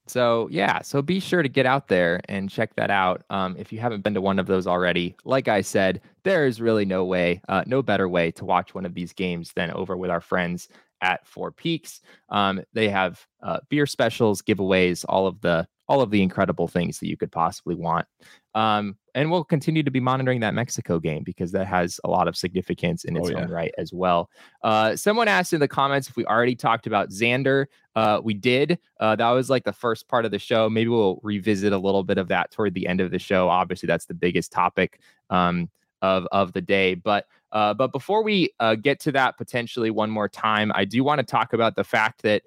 So 0.06 0.48
yeah, 0.50 0.80
so 0.80 1.02
be 1.02 1.20
sure 1.20 1.42
to 1.42 1.48
get 1.48 1.66
out 1.66 1.88
there 1.88 2.20
and 2.28 2.48
check 2.48 2.74
that 2.76 2.90
out. 2.90 3.24
Um, 3.30 3.56
if 3.58 3.72
you 3.72 3.80
haven't 3.80 4.02
been 4.02 4.14
to 4.14 4.20
one 4.20 4.38
of 4.38 4.46
those 4.46 4.66
already, 4.66 5.16
like 5.24 5.48
I 5.48 5.60
said, 5.60 6.00
there 6.22 6.46
is 6.46 6.60
really 6.60 6.84
no 6.84 7.04
way, 7.04 7.42
uh, 7.48 7.64
no 7.66 7.82
better 7.82 8.08
way 8.08 8.30
to 8.32 8.44
watch 8.44 8.74
one 8.74 8.86
of 8.86 8.94
these 8.94 9.12
games 9.12 9.52
than 9.54 9.70
over 9.72 9.96
with 9.96 10.10
our 10.10 10.20
friends 10.20 10.68
at 11.00 11.26
Four 11.26 11.52
Peaks. 11.52 12.00
Um, 12.28 12.62
they 12.72 12.88
have 12.88 13.24
uh, 13.42 13.60
beer 13.68 13.86
specials, 13.86 14.42
giveaways, 14.42 15.04
all 15.08 15.26
of 15.26 15.40
the 15.40 15.66
all 15.90 16.02
of 16.02 16.10
the 16.10 16.22
incredible 16.22 16.68
things 16.68 16.98
that 16.98 17.08
you 17.08 17.16
could 17.16 17.32
possibly 17.32 17.74
want. 17.74 18.06
Um, 18.54 18.98
and 19.14 19.30
we'll 19.30 19.42
continue 19.42 19.82
to 19.82 19.90
be 19.90 20.00
monitoring 20.00 20.40
that 20.40 20.52
Mexico 20.52 20.98
game 20.98 21.22
because 21.24 21.50
that 21.52 21.66
has 21.66 21.98
a 22.04 22.10
lot 22.10 22.28
of 22.28 22.36
significance 22.36 23.04
in 23.04 23.16
Oh, 23.16 23.20
its 23.20 23.30
yeah. 23.30 23.38
own 23.38 23.48
right 23.48 23.72
as 23.78 23.90
well. 23.90 24.28
Uh, 24.62 24.96
someone 24.96 25.28
asked 25.28 25.54
in 25.54 25.60
the 25.60 25.68
comments 25.68 26.06
if 26.06 26.14
we 26.14 26.26
already 26.26 26.54
talked 26.54 26.86
about 26.86 27.08
Xander. 27.08 27.66
Uh, 27.96 28.20
we 28.22 28.34
did. 28.34 28.78
Uh, 29.00 29.16
that 29.16 29.30
was 29.30 29.48
like 29.48 29.64
the 29.64 29.72
first 29.72 30.08
part 30.08 30.26
of 30.26 30.30
the 30.30 30.38
show. 30.38 30.68
Maybe 30.68 30.88
we'll 30.90 31.20
revisit 31.22 31.72
a 31.72 31.78
little 31.78 32.04
bit 32.04 32.18
of 32.18 32.28
that 32.28 32.50
toward 32.50 32.74
the 32.74 32.86
end 32.86 33.00
of 33.00 33.10
the 33.10 33.18
show. 33.18 33.48
Obviously, 33.48 33.86
that's 33.86 34.04
the 34.04 34.14
biggest 34.14 34.52
topic 34.52 35.00
um, 35.30 35.70
of 36.02 36.26
of 36.32 36.52
the 36.52 36.60
day. 36.60 36.94
But 36.94 37.24
uh, 37.52 37.74
but 37.74 37.92
before 37.92 38.22
we 38.22 38.50
uh, 38.60 38.74
get 38.74 39.00
to 39.00 39.12
that 39.12 39.36
potentially 39.38 39.90
one 39.90 40.10
more 40.10 40.28
time, 40.28 40.70
I 40.74 40.84
do 40.84 41.02
want 41.04 41.18
to 41.20 41.24
talk 41.26 41.52
about 41.52 41.76
the 41.76 41.84
fact 41.84 42.22
that 42.22 42.42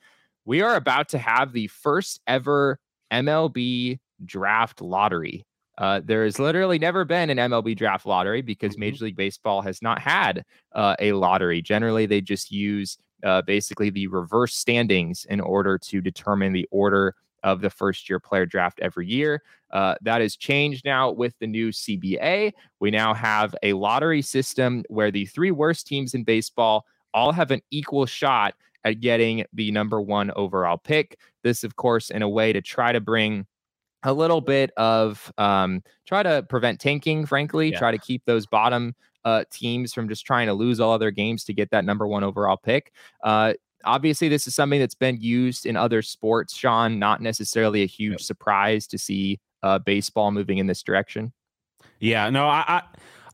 we 0.46 0.62
are 0.62 0.76
about 0.76 1.10
to 1.10 1.18
have 1.18 1.54
the 1.54 1.68
first 1.68 2.20
ever 2.28 2.80
MLB 3.12 4.00
draft 4.26 4.82
lottery. 4.82 5.46
Uh, 5.78 6.02
there 6.04 6.24
has 6.24 6.38
literally 6.38 6.78
never 6.78 7.06
been 7.06 7.30
an 7.30 7.38
MLB 7.38 7.76
draft 7.76 8.06
lottery 8.06 8.42
because 8.42 8.76
Mhm. 8.76 8.80
Major 8.80 9.06
League 9.06 9.16
Baseball 9.16 9.62
has 9.62 9.82
not 9.82 10.00
had 10.00 10.44
uh, 10.74 10.96
a 11.00 11.14
lottery. 11.14 11.62
Generally, 11.62 12.06
they 12.08 12.22
just 12.22 12.52
use 12.52 12.98
uh, 13.24 13.42
basically 13.44 13.90
the 13.90 14.08
reverse 14.08 14.56
standings 14.56 15.26
in 15.26 15.40
order 15.40 15.78
to 15.78 16.02
determine 16.02 16.54
the 16.54 16.68
order 16.72 17.16
of 17.44 17.62
the 17.62 17.70
first 17.70 18.10
year 18.10 18.20
player 18.20 18.46
draft 18.46 18.80
every 18.82 19.08
year. 19.08 19.42
Uh, 19.72 19.96
that 20.02 20.22
has 20.22 20.36
changed 20.36 20.84
now 20.86 21.10
with 21.12 21.34
the 21.40 21.48
new 21.48 21.70
CBA. 21.70 22.52
We 22.80 22.92
now 22.92 23.14
have 23.14 23.56
a 23.64 23.74
lottery 23.74 24.22
system 24.22 24.84
where 24.90 25.12
the 25.12 25.26
three 25.26 25.52
worst 25.52 25.88
teams 25.88 26.14
in 26.14 26.24
baseball 26.24 26.86
all 27.14 27.32
have 27.32 27.52
an 27.52 27.62
equal 27.72 28.06
shot 28.06 28.54
at 28.84 29.00
getting 29.00 29.46
the 29.54 29.72
number 29.72 30.02
one 30.02 30.32
overall 30.36 30.78
pick. 30.78 31.18
This, 31.44 31.64
of 31.64 31.76
course, 31.76 32.10
in 32.10 32.22
a 32.22 32.30
way 32.30 32.52
to 32.54 32.62
try 32.62 32.92
to 32.92 33.00
bring 33.00 33.46
a 34.04 34.12
little 34.14 34.42
bit 34.42 34.72
of 34.78 35.32
um, 35.38 35.84
try 36.08 36.24
to 36.24 36.44
prevent 36.50 36.80
tanking, 36.80 37.26
frankly, 37.26 37.72
Yeah. 37.72 37.78
try 37.78 37.92
to 37.92 37.98
keep 38.00 38.26
those 38.26 38.48
bottom 38.48 38.96
uh, 39.24 39.44
teams 39.52 39.94
from 39.94 40.10
just 40.10 40.26
trying 40.26 40.48
to 40.48 40.54
lose 40.54 40.80
all 40.80 40.94
of 40.96 41.00
their 41.00 41.12
games 41.12 41.44
to 41.44 41.54
get 41.54 41.70
that 41.70 41.86
number 41.86 42.08
one 42.08 42.24
overall 42.24 42.58
pick. 42.58 42.92
Uh, 43.24 43.54
obviously, 43.86 44.30
this 44.30 44.48
is 44.48 44.56
something 44.56 44.80
that's 44.80 44.96
been 44.96 45.18
used 45.20 45.66
in 45.66 45.76
other 45.76 46.02
sports, 46.02 46.56
Sean, 46.56 47.00
not 47.00 47.22
necessarily 47.22 47.84
a 47.84 47.88
huge 47.88 48.12
Yep. 48.14 48.22
surprise 48.22 48.88
to 48.88 48.98
see 48.98 49.40
uh, 49.64 49.80
baseball 49.80 50.32
moving 50.32 50.58
in 50.58 50.68
this 50.68 50.82
direction. 50.84 51.34
Yeah, 52.00 52.30
no, 52.30 52.48
I, 52.48 52.64
I 52.68 52.82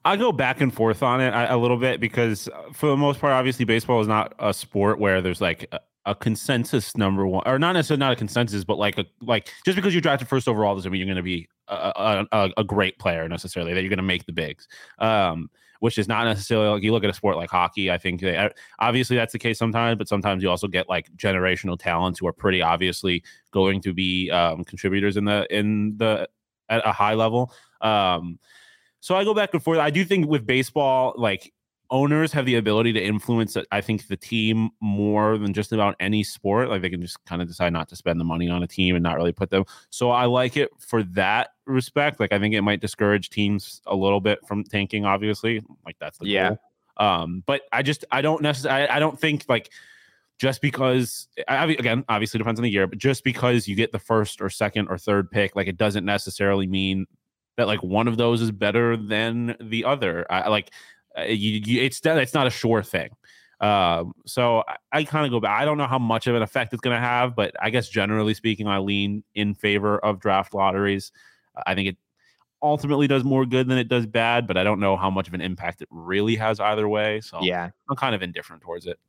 I 0.06 0.16
go 0.16 0.32
back 0.32 0.62
and 0.62 0.74
forth 0.74 1.04
on 1.04 1.20
it 1.22 1.34
a, 1.34 1.56
a 1.56 1.58
little 1.58 1.78
bit 1.78 2.00
because 2.00 2.48
uh, 2.48 2.72
for 2.74 2.88
the 2.88 2.98
most 2.98 3.20
part, 3.20 3.34
obviously, 3.34 3.66
baseball 3.66 4.00
is 4.02 4.08
not 4.08 4.34
a 4.40 4.54
sport 4.54 5.00
where 5.00 5.22
there's 5.22 5.42
like 5.42 5.68
a, 5.72 5.80
a 6.06 6.16
consensus 6.16 6.96
number 6.96 7.28
one, 7.28 7.44
or 7.46 7.60
not 7.60 7.74
necessarily 7.74 8.00
not 8.00 8.14
a 8.14 8.16
consensus, 8.16 8.64
but 8.64 8.78
like 8.78 8.98
a 8.98 9.06
like 9.22 9.50
just 9.66 9.76
because 9.76 9.94
you 9.94 10.02
drafted 10.02 10.28
first 10.28 10.48
overall 10.48 10.76
doesn't 10.76 10.92
mean 10.92 11.00
you're 11.00 11.08
going 11.08 11.18
to 11.18 11.24
be 11.24 11.48
a, 11.68 11.74
a, 11.96 12.28
a, 12.32 12.50
a 12.58 12.64
great 12.64 12.98
player 13.00 13.28
necessarily 13.28 13.74
that 13.74 13.82
you're 13.82 13.90
going 13.90 13.98
to 13.98 14.04
make 14.04 14.26
the 14.26 14.32
bigs. 14.34 14.68
Um, 15.00 15.50
which 15.80 15.98
is 15.98 16.08
not 16.08 16.26
necessarily 16.26 16.70
like 16.70 16.84
you 16.84 16.92
look 16.92 17.04
at 17.04 17.10
a 17.10 17.14
sport 17.14 17.38
like 17.38 17.50
hockey. 17.50 17.92
I 17.92 17.98
think 17.98 18.22
they, 18.22 18.50
obviously 18.80 19.16
that's 19.16 19.34
the 19.34 19.40
case 19.40 19.58
sometimes, 19.58 19.98
but 19.98 20.08
sometimes 20.08 20.44
you 20.44 20.50
also 20.50 20.68
get 20.68 20.90
like 20.90 21.10
generational 21.16 21.78
talents 21.78 22.20
who 22.20 22.28
are 22.28 22.34
pretty 22.34 22.62
obviously 22.62 23.24
going 23.52 23.82
to 23.82 23.94
be 23.94 24.30
um, 24.32 24.64
contributors 24.64 25.18
in 25.18 25.26
the 25.26 25.48
in 25.56 25.98
the 25.98 26.28
at 26.70 26.86
a 26.86 26.92
high 26.92 27.14
level. 27.14 27.52
Um, 27.82 28.40
so 29.00 29.16
I 29.16 29.24
go 29.24 29.34
back 29.34 29.54
and 29.54 29.64
forth. 29.64 29.80
I 29.80 29.90
do 29.90 30.04
think 30.04 30.28
with 30.28 30.46
baseball, 30.46 31.14
like 31.18 31.54
owners 31.90 32.32
have 32.34 32.46
the 32.46 32.56
ability 32.56 32.94
to 32.94 33.04
influence, 33.04 33.56
uh, 33.58 33.64
I 33.72 33.82
think, 33.82 34.08
the 34.08 34.18
team 34.18 34.70
more 34.82 35.38
than 35.38 35.54
just 35.54 35.72
about 35.72 35.96
any 36.00 36.24
sport. 36.24 36.70
Like 36.70 36.82
they 36.82 36.90
can 36.90 37.02
just 37.02 37.24
kind 37.26 37.42
of 37.42 37.48
decide 37.48 37.74
not 37.74 37.88
to 37.90 37.96
spend 37.96 38.20
the 38.20 38.24
money 38.26 38.50
on 38.50 38.64
a 38.64 38.68
team 38.68 38.96
and 38.96 39.04
not 39.04 39.16
really 39.16 39.32
put 39.32 39.50
them. 39.50 39.64
So 39.90 40.12
I 40.12 40.26
like 40.26 40.58
it 40.58 40.70
for 40.80 41.04
that 41.04 41.50
respect. 41.66 42.20
Like 42.20 42.32
I 42.32 42.40
think 42.40 42.54
it 42.56 42.62
might 42.62 42.82
discourage 42.82 43.30
teams 43.30 43.82
a 43.88 43.96
little 43.96 44.22
bit 44.22 44.40
from 44.48 44.64
tanking. 44.64 45.06
Obviously, 45.06 45.62
like 45.86 45.96
that's 46.00 46.18
the 46.18 46.28
Yeah. 46.28 46.50
goal. 46.50 46.60
Um, 46.98 47.44
but 47.46 47.62
I 47.72 47.84
just 47.84 48.06
I 48.12 48.22
don't 48.22 48.42
necessarily 48.42 48.88
I, 48.88 48.96
I 48.96 49.00
don't 49.00 49.20
think 49.20 49.46
like 49.48 49.70
just 50.40 50.62
because 50.62 51.28
I, 51.48 51.66
again 51.66 52.04
obviously 52.10 52.38
depends 52.40 52.60
on 52.60 52.64
the 52.64 52.70
year 52.72 52.88
but 52.88 52.98
just 53.00 53.24
because 53.24 53.68
you 53.68 53.76
get 53.76 53.92
the 53.92 54.00
first 54.00 54.42
or 54.42 54.50
second 54.50 54.88
or 54.88 54.98
third 54.98 55.30
pick 55.32 55.56
like 55.56 55.68
it 55.68 55.78
doesn't 55.78 56.06
necessarily 56.06 56.66
mean 56.68 57.06
that 57.56 57.68
like 57.68 57.82
one 57.84 58.08
of 58.08 58.18
those 58.18 58.42
is 58.42 58.52
better 58.52 58.96
than 58.98 59.56
the 59.60 59.84
other 59.86 60.26
I 60.32 60.50
like 60.50 60.72
you, 61.26 61.62
you 61.66 61.82
it's 61.82 62.00
it's 62.06 62.34
not 62.34 62.48
a 62.48 62.50
sure 62.50 62.84
thing 62.84 63.10
um 63.62 64.14
so 64.26 64.64
i, 64.68 64.76
I 64.92 65.04
kind 65.04 65.26
of 65.26 65.32
go 65.32 65.40
back 65.40 65.60
i 65.62 65.66
don't 65.66 65.78
know 65.78 65.88
how 65.88 66.00
much 66.00 66.28
of 66.28 66.36
an 66.36 66.42
effect 66.42 66.74
it's 66.74 66.82
going 66.82 66.96
to 66.96 67.00
have 67.02 67.36
but 67.36 67.56
i 67.62 67.70
guess 67.70 67.90
generally 67.90 68.34
speaking 68.34 68.68
i 68.68 68.78
lean 68.78 69.24
in 69.36 69.54
favor 69.56 69.98
of 70.00 70.20
draft 70.20 70.54
lotteries 70.54 71.12
i 71.66 71.74
think 71.74 71.90
it 71.90 71.98
ultimately 72.62 73.08
does 73.08 73.24
more 73.24 73.46
good 73.46 73.68
than 73.68 73.78
it 73.78 73.88
does 73.88 74.06
bad 74.06 74.46
but 74.48 74.58
i 74.58 74.64
don't 74.64 74.80
know 74.80 74.96
how 74.98 75.10
much 75.10 75.28
of 75.28 75.34
an 75.34 75.42
impact 75.42 75.82
it 75.82 75.88
really 75.92 76.36
has 76.36 76.60
either 76.60 76.88
way 76.88 77.20
so 77.22 77.40
Yeah. 77.42 77.70
i'm 77.90 77.96
kind 77.96 78.14
of 78.14 78.22
indifferent 78.22 78.62
towards 78.62 78.86
it 78.86 79.00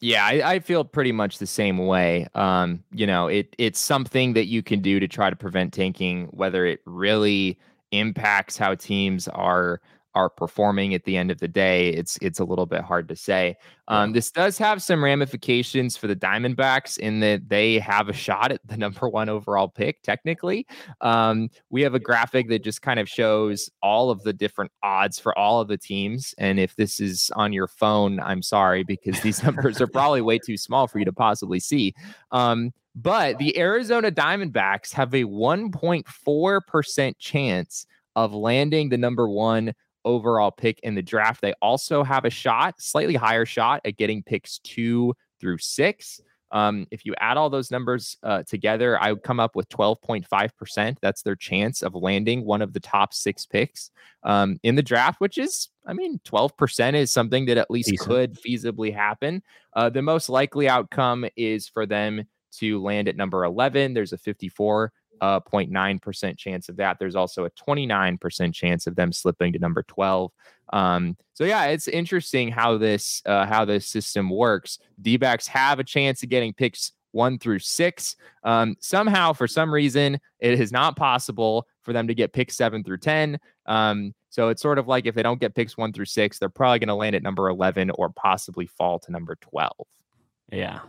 Yeah, 0.00 0.24
I, 0.26 0.54
I 0.54 0.58
feel 0.58 0.84
pretty 0.84 1.12
much 1.12 1.38
the 1.38 1.46
same 1.46 1.78
way. 1.78 2.26
Um, 2.34 2.82
you 2.90 3.06
know, 3.06 3.28
it 3.28 3.54
it's 3.56 3.78
something 3.78 4.32
that 4.32 4.46
you 4.46 4.60
can 4.62 4.80
do 4.80 4.98
to 4.98 5.06
try 5.06 5.30
to 5.30 5.36
prevent 5.36 5.72
tanking, 5.72 6.26
whether 6.32 6.66
it 6.66 6.80
really 6.86 7.56
impacts 7.92 8.56
how 8.58 8.74
teams 8.74 9.28
are 9.28 9.80
are 10.14 10.28
performing 10.28 10.94
at 10.94 11.04
the 11.04 11.16
end 11.16 11.30
of 11.30 11.38
the 11.38 11.48
day. 11.48 11.88
It's 11.88 12.18
it's 12.20 12.38
a 12.38 12.44
little 12.44 12.66
bit 12.66 12.82
hard 12.82 13.08
to 13.08 13.16
say. 13.16 13.56
Um, 13.88 14.12
this 14.12 14.30
does 14.30 14.58
have 14.58 14.82
some 14.82 15.02
ramifications 15.02 15.96
for 15.96 16.06
the 16.06 16.16
Diamondbacks 16.16 16.98
in 16.98 17.20
that 17.20 17.48
they 17.48 17.78
have 17.78 18.08
a 18.08 18.12
shot 18.12 18.52
at 18.52 18.60
the 18.66 18.76
number 18.82 19.08
one 19.08 19.28
overall 19.28 19.68
pick. 19.68 20.02
Technically, 20.02 20.66
um, 21.00 21.48
we 21.70 21.82
have 21.82 21.94
a 21.94 22.00
graphic 22.00 22.48
that 22.48 22.62
just 22.62 22.82
kind 22.82 23.00
of 23.00 23.08
shows 23.08 23.70
all 23.82 24.10
of 24.10 24.22
the 24.22 24.32
different 24.32 24.72
odds 24.82 25.18
for 25.18 25.36
all 25.38 25.60
of 25.60 25.68
the 25.68 25.78
teams. 25.78 26.34
And 26.38 26.60
if 26.60 26.76
this 26.76 27.00
is 27.00 27.30
on 27.34 27.52
your 27.52 27.68
phone, 27.68 28.20
I'm 28.20 28.42
sorry 28.42 28.84
because 28.84 29.20
these 29.20 29.42
numbers 29.44 29.80
are 29.80 29.86
probably 29.86 30.20
way 30.20 30.38
too 30.38 30.56
small 30.56 30.86
for 30.86 30.98
you 30.98 31.04
to 31.04 31.12
possibly 31.12 31.60
see. 31.60 31.94
Um, 32.30 32.72
but 32.94 33.38
the 33.38 33.58
Arizona 33.58 34.10
Diamondbacks 34.10 34.92
have 34.92 35.14
a 35.14 35.24
1.4% 35.24 37.14
chance 37.18 37.86
of 38.16 38.34
landing 38.34 38.90
the 38.90 38.98
number 38.98 39.28
one 39.28 39.72
overall 40.04 40.50
pick 40.50 40.80
in 40.82 40.94
the 40.94 41.02
draft. 41.02 41.40
They 41.40 41.54
also 41.62 42.02
have 42.02 42.24
a 42.24 42.30
shot, 42.30 42.80
slightly 42.80 43.14
higher 43.14 43.46
shot, 43.46 43.80
at 43.84 43.96
getting 43.96 44.22
picks 44.22 44.58
two 44.58 45.14
through 45.40 45.58
six. 45.58 46.20
Um, 46.52 46.86
if 46.90 47.06
you 47.06 47.14
add 47.18 47.38
all 47.38 47.48
those 47.48 47.70
numbers 47.70 48.18
uh, 48.22 48.42
together, 48.42 49.00
I 49.00 49.12
would 49.12 49.22
come 49.22 49.40
up 49.40 49.56
with 49.56 49.68
12.5%. 49.70 50.96
That's 51.00 51.22
their 51.22 51.34
chance 51.34 51.82
of 51.82 51.94
landing 51.94 52.44
one 52.44 52.60
of 52.60 52.74
the 52.74 52.80
top 52.80 53.14
six 53.14 53.46
picks 53.46 53.90
um, 54.22 54.60
in 54.62 54.74
the 54.74 54.82
draft, 54.82 55.18
which 55.18 55.38
is, 55.38 55.70
I 55.86 55.94
mean, 55.94 56.20
12% 56.26 56.94
is 56.94 57.10
something 57.10 57.46
that 57.46 57.56
at 57.56 57.70
least 57.70 57.88
Decent. 57.88 58.08
could 58.08 58.38
feasibly 58.38 58.94
happen. 58.94 59.42
Uh, 59.74 59.88
the 59.88 60.02
most 60.02 60.28
likely 60.28 60.68
outcome 60.68 61.24
is 61.36 61.68
for 61.68 61.86
them 61.86 62.22
to 62.58 62.82
land 62.82 63.08
at 63.08 63.16
number 63.16 63.44
11. 63.44 63.94
There's 63.94 64.12
a 64.12 64.18
54 64.18 64.92
uh, 65.22 65.38
0.9% 65.40 66.36
chance 66.36 66.68
of 66.68 66.76
that. 66.76 66.98
There's 66.98 67.14
also 67.14 67.44
a 67.44 67.50
29% 67.50 68.52
chance 68.52 68.88
of 68.88 68.96
them 68.96 69.12
slipping 69.12 69.52
to 69.52 69.58
number 69.60 69.84
12. 69.84 70.32
Um, 70.72 71.16
so 71.32 71.44
yeah, 71.44 71.66
it's 71.66 71.86
interesting 71.86 72.50
how 72.50 72.76
this 72.76 73.22
uh, 73.24 73.46
how 73.46 73.64
this 73.64 73.86
system 73.86 74.28
works. 74.28 74.78
D-backs 75.00 75.46
have 75.46 75.78
a 75.78 75.84
chance 75.84 76.22
of 76.22 76.28
getting 76.28 76.52
picks 76.52 76.92
one 77.12 77.38
through 77.38 77.60
six. 77.60 78.16
Um, 78.42 78.74
somehow, 78.80 79.32
for 79.32 79.46
some 79.46 79.72
reason, 79.72 80.18
it 80.40 80.58
is 80.58 80.72
not 80.72 80.96
possible 80.96 81.68
for 81.82 81.92
them 81.92 82.08
to 82.08 82.14
get 82.14 82.32
picks 82.32 82.56
seven 82.56 82.82
through 82.82 82.98
ten. 82.98 83.38
Um, 83.66 84.14
so 84.30 84.48
it's 84.48 84.62
sort 84.62 84.78
of 84.78 84.88
like 84.88 85.06
if 85.06 85.14
they 85.14 85.22
don't 85.22 85.40
get 85.40 85.54
picks 85.54 85.76
one 85.76 85.92
through 85.92 86.06
six, 86.06 86.38
they're 86.38 86.48
probably 86.48 86.80
going 86.80 86.88
to 86.88 86.94
land 86.94 87.14
at 87.14 87.22
number 87.22 87.48
eleven 87.48 87.90
or 87.90 88.08
possibly 88.08 88.66
fall 88.66 88.98
to 89.00 89.12
number 89.12 89.36
twelve. 89.40 89.86
Yeah. 90.50 90.80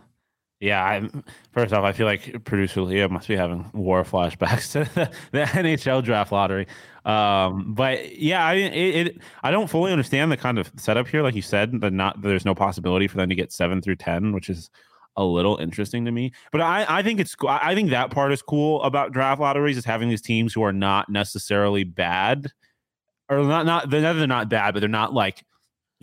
Yeah, 0.64 0.82
I, 0.82 1.06
first 1.52 1.74
off, 1.74 1.84
I 1.84 1.92
feel 1.92 2.06
like 2.06 2.42
producer 2.44 2.80
Leo 2.80 3.06
must 3.10 3.28
be 3.28 3.36
having 3.36 3.68
war 3.74 4.02
flashbacks 4.02 4.72
to 4.72 4.90
the, 4.94 5.10
the 5.30 5.44
NHL 5.44 6.02
draft 6.02 6.32
lottery. 6.32 6.66
Um, 7.04 7.74
but 7.74 8.18
yeah, 8.18 8.46
I 8.46 8.54
it, 8.54 9.06
it 9.08 9.18
I 9.42 9.50
don't 9.50 9.68
fully 9.68 9.92
understand 9.92 10.32
the 10.32 10.38
kind 10.38 10.58
of 10.58 10.72
setup 10.76 11.06
here. 11.06 11.22
Like 11.22 11.34
you 11.34 11.42
said, 11.42 11.78
that 11.82 11.92
not 11.92 12.22
there's 12.22 12.46
no 12.46 12.54
possibility 12.54 13.08
for 13.08 13.18
them 13.18 13.28
to 13.28 13.34
get 13.34 13.52
seven 13.52 13.82
through 13.82 13.96
ten, 13.96 14.32
which 14.32 14.48
is 14.48 14.70
a 15.18 15.24
little 15.24 15.58
interesting 15.58 16.06
to 16.06 16.10
me. 16.10 16.32
But 16.50 16.62
I 16.62 16.86
I 16.88 17.02
think 17.02 17.20
it's 17.20 17.36
I 17.46 17.74
think 17.74 17.90
that 17.90 18.10
part 18.10 18.32
is 18.32 18.40
cool 18.40 18.82
about 18.84 19.12
draft 19.12 19.42
lotteries 19.42 19.76
is 19.76 19.84
having 19.84 20.08
these 20.08 20.22
teams 20.22 20.54
who 20.54 20.62
are 20.62 20.72
not 20.72 21.10
necessarily 21.10 21.84
bad, 21.84 22.50
or 23.28 23.42
not 23.42 23.66
not 23.66 23.90
they're 23.90 24.14
they're 24.14 24.26
not 24.26 24.48
bad, 24.48 24.72
but 24.72 24.80
they're 24.80 24.88
not 24.88 25.12
like 25.12 25.44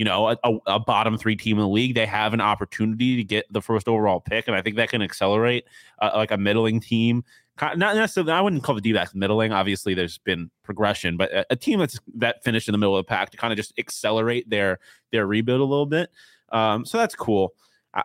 you 0.01 0.05
know, 0.05 0.29
a, 0.29 0.37
a, 0.65 0.79
bottom 0.79 1.15
three 1.15 1.35
team 1.35 1.57
in 1.57 1.61
the 1.61 1.69
league, 1.69 1.93
they 1.93 2.07
have 2.07 2.33
an 2.33 2.41
opportunity 2.41 3.17
to 3.17 3.23
get 3.23 3.45
the 3.53 3.61
first 3.61 3.87
overall 3.87 4.19
pick, 4.19 4.47
and 4.47 4.57
I 4.57 4.61
think 4.63 4.75
that 4.77 4.89
can 4.89 5.03
accelerate 5.03 5.65
uh, 5.99 6.09
like 6.15 6.31
a 6.31 6.39
middling 6.39 6.79
team. 6.79 7.23
Not 7.61 7.77
necessarily, 7.77 8.31
I 8.31 8.41
wouldn't 8.41 8.63
call 8.63 8.73
the 8.73 8.81
D-backs 8.81 9.13
middling. 9.13 9.51
Obviously, 9.51 9.93
there's 9.93 10.17
been 10.17 10.49
progression, 10.63 11.17
but 11.17 11.31
a, 11.31 11.45
a 11.51 11.55
team 11.55 11.77
that's 11.77 11.99
that 12.15 12.43
finished 12.43 12.67
in 12.67 12.71
the 12.71 12.79
middle 12.79 12.97
of 12.97 13.05
the 13.05 13.09
pack 13.09 13.29
to 13.29 13.37
kind 13.37 13.53
of 13.53 13.57
just 13.57 13.77
accelerate 13.77 14.49
their 14.49 14.79
their 15.11 15.27
rebuild 15.27 15.61
a 15.61 15.65
little 15.65 15.85
bit. 15.85 16.09
Um, 16.51 16.83
so 16.83 16.97
that's 16.97 17.13
cool. 17.13 17.53
I, 17.93 18.01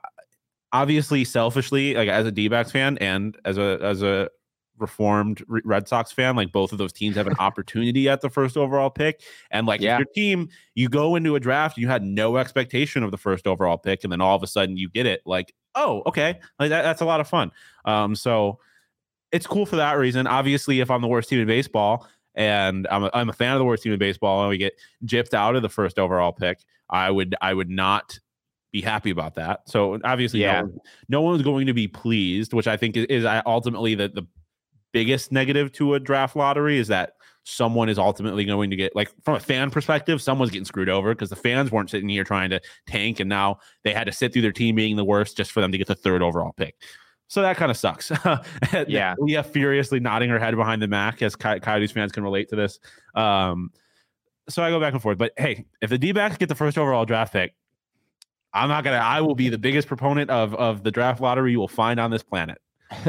obviously, 0.74 1.24
selfishly, 1.24 1.94
like 1.94 2.11
as 2.11 2.26
a 2.26 2.30
D-backs 2.30 2.72
fan 2.72 2.99
and 2.99 3.38
as 3.47 3.57
a 3.57 3.78
as 3.80 4.03
a 4.03 4.28
reformed 4.79 5.43
Red 5.49 5.89
Sox 5.89 6.12
fan, 6.12 6.37
like 6.37 6.53
both 6.53 6.72
of 6.72 6.79
those 6.79 6.93
teams 6.93 7.16
have 7.16 7.27
an 7.27 7.37
opportunity 7.39 8.09
at 8.09 8.20
the 8.20 8.31
first 8.31 8.57
overall 8.57 8.91
pick. 8.91 9.22
And 9.51 9.66
like 9.66 9.81
Yeah. 9.81 9.95
if 9.95 9.99
your 10.01 10.07
team, 10.14 10.49
you 10.74 10.89
go 10.89 11.16
into 11.16 11.35
a 11.37 11.41
draft, 11.41 11.79
you 11.79 11.89
had 11.89 12.03
no 12.05 12.37
expectation 12.37 13.03
of 13.03 13.11
the 13.11 13.18
first 13.18 13.47
overall 13.47 13.79
pick, 13.79 14.05
and 14.05 14.12
then 14.12 14.20
all 14.20 14.37
of 14.37 14.43
a 14.43 14.47
sudden 14.47 14.77
you 14.77 14.89
get 14.91 15.07
it, 15.07 15.20
like, 15.27 15.55
oh, 15.74 16.03
okay, 16.07 16.39
like 16.59 16.70
that, 16.70 16.83
that's 16.83 17.01
a 17.01 17.05
lot 17.07 17.20
of 17.20 17.29
fun. 17.29 17.51
Um, 17.85 18.14
so 18.14 18.59
it's 19.33 19.47
cool 19.47 19.66
for 19.66 19.77
that 19.77 19.95
reason. 19.99 20.27
Obviously, 20.27 20.81
if 20.81 20.91
I'm 20.91 21.03
the 21.03 21.09
worst 21.09 21.29
team 21.29 21.41
in 21.41 21.47
baseball 21.47 22.07
and 22.35 22.87
I'm 22.91 23.05
a, 23.05 23.11
I'm 23.12 23.29
a 23.29 23.33
fan 23.33 23.53
of 23.53 23.59
the 23.59 23.64
worst 23.64 23.83
team 23.83 23.93
in 23.93 23.99
baseball 23.99 24.41
and 24.43 24.49
we 24.51 24.57
get 24.59 24.74
gypped 25.05 25.35
out 25.35 25.57
of 25.57 25.62
the 25.62 25.68
first 25.68 25.99
overall 25.99 26.33
pick, 26.33 26.61
I 26.89 27.11
would 27.11 27.35
I 27.41 27.53
would 27.53 27.68
not 27.68 28.18
be 28.72 28.81
happy 28.83 29.11
about 29.11 29.35
that. 29.37 29.61
So 29.68 29.99
obviously, 30.05 30.41
Yeah. 30.43 30.62
no, 30.62 30.83
no 31.09 31.22
one's 31.22 31.43
going 31.43 31.66
to 31.66 31.74
be 31.74 31.89
pleased, 31.89 32.53
which 32.53 32.66
I 32.66 32.77
think 32.77 32.97
is, 32.97 33.07
is 33.07 33.24
ultimately 33.47 33.95
the 33.95 34.09
the 34.09 34.22
biggest 34.97 35.30
negative 35.30 35.70
to 35.72 35.92
a 35.92 36.01
draft 36.01 36.34
lottery 36.36 36.78
is 36.78 36.88
that 36.88 37.12
someone 37.44 37.90
is 37.90 37.99
ultimately 37.99 38.47
going 38.47 38.70
to 38.70 38.76
get 38.76 38.97
like 38.97 39.11
from 39.22 39.34
a 39.34 39.40
fan 39.40 39.70
perspective 39.70 40.22
someone's 40.22 40.51
getting 40.51 40.64
screwed 40.64 40.88
over 40.88 41.14
because 41.14 41.28
the 41.28 41.36
fans 41.36 41.70
weren't 41.70 41.90
sitting 41.90 42.09
here 42.09 42.24
trying 42.24 42.49
to 42.49 42.59
tank 42.86 43.20
and 43.20 43.28
now 43.28 43.59
they 43.84 43.92
had 43.92 44.05
to 44.05 44.12
sit 44.12 44.32
through 44.32 44.40
their 44.40 44.53
team 44.53 44.74
being 44.74 44.97
the 44.97 45.05
worst 45.05 45.36
just 45.36 45.53
for 45.53 45.61
them 45.61 45.70
to 45.70 45.76
get 45.76 45.86
the 45.86 45.94
third 45.94 46.22
overall 46.22 46.55
pick. 46.57 46.74
So 47.28 47.42
that 47.42 47.59
kind 47.59 47.70
of 47.70 47.76
sucks. 47.76 48.11
Yeah. 48.88 49.14
leah 49.18 49.42
furiously 49.42 50.01
nodding 50.01 50.30
her 50.30 50.38
head 50.38 50.57
behind 50.57 50.80
the 50.80 50.88
mac 50.88 51.20
as 51.20 51.36
Coy- 51.36 51.61
coyotes 51.61 51.92
fans 51.92 52.11
can 52.11 52.22
relate 52.24 52.49
to 52.49 52.57
this. 52.57 52.80
Um 53.14 53.70
so 54.49 54.62
i 54.62 54.70
go 54.70 54.80
back 54.80 54.94
and 54.94 55.03
forth 55.03 55.18
but 55.18 55.32
hey 55.36 55.66
if 55.82 55.90
the 55.90 55.99
d-backs 55.99 56.36
get 56.38 56.49
the 56.49 56.55
first 56.55 56.78
overall 56.78 57.05
draft 57.05 57.32
pick 57.32 57.53
i'm 58.55 58.68
not 58.68 58.82
gonna 58.84 58.97
i 58.97 59.20
will 59.20 59.34
be 59.34 59.49
the 59.49 59.59
biggest 59.59 59.88
proponent 59.88 60.30
of 60.30 60.55
of 60.55 60.84
the 60.84 60.90
draft 60.90 61.20
lottery 61.20 61.51
you 61.51 61.59
will 61.59 61.66
find 61.68 61.99
on 62.01 62.11
this 62.12 62.22
planet 62.22 62.59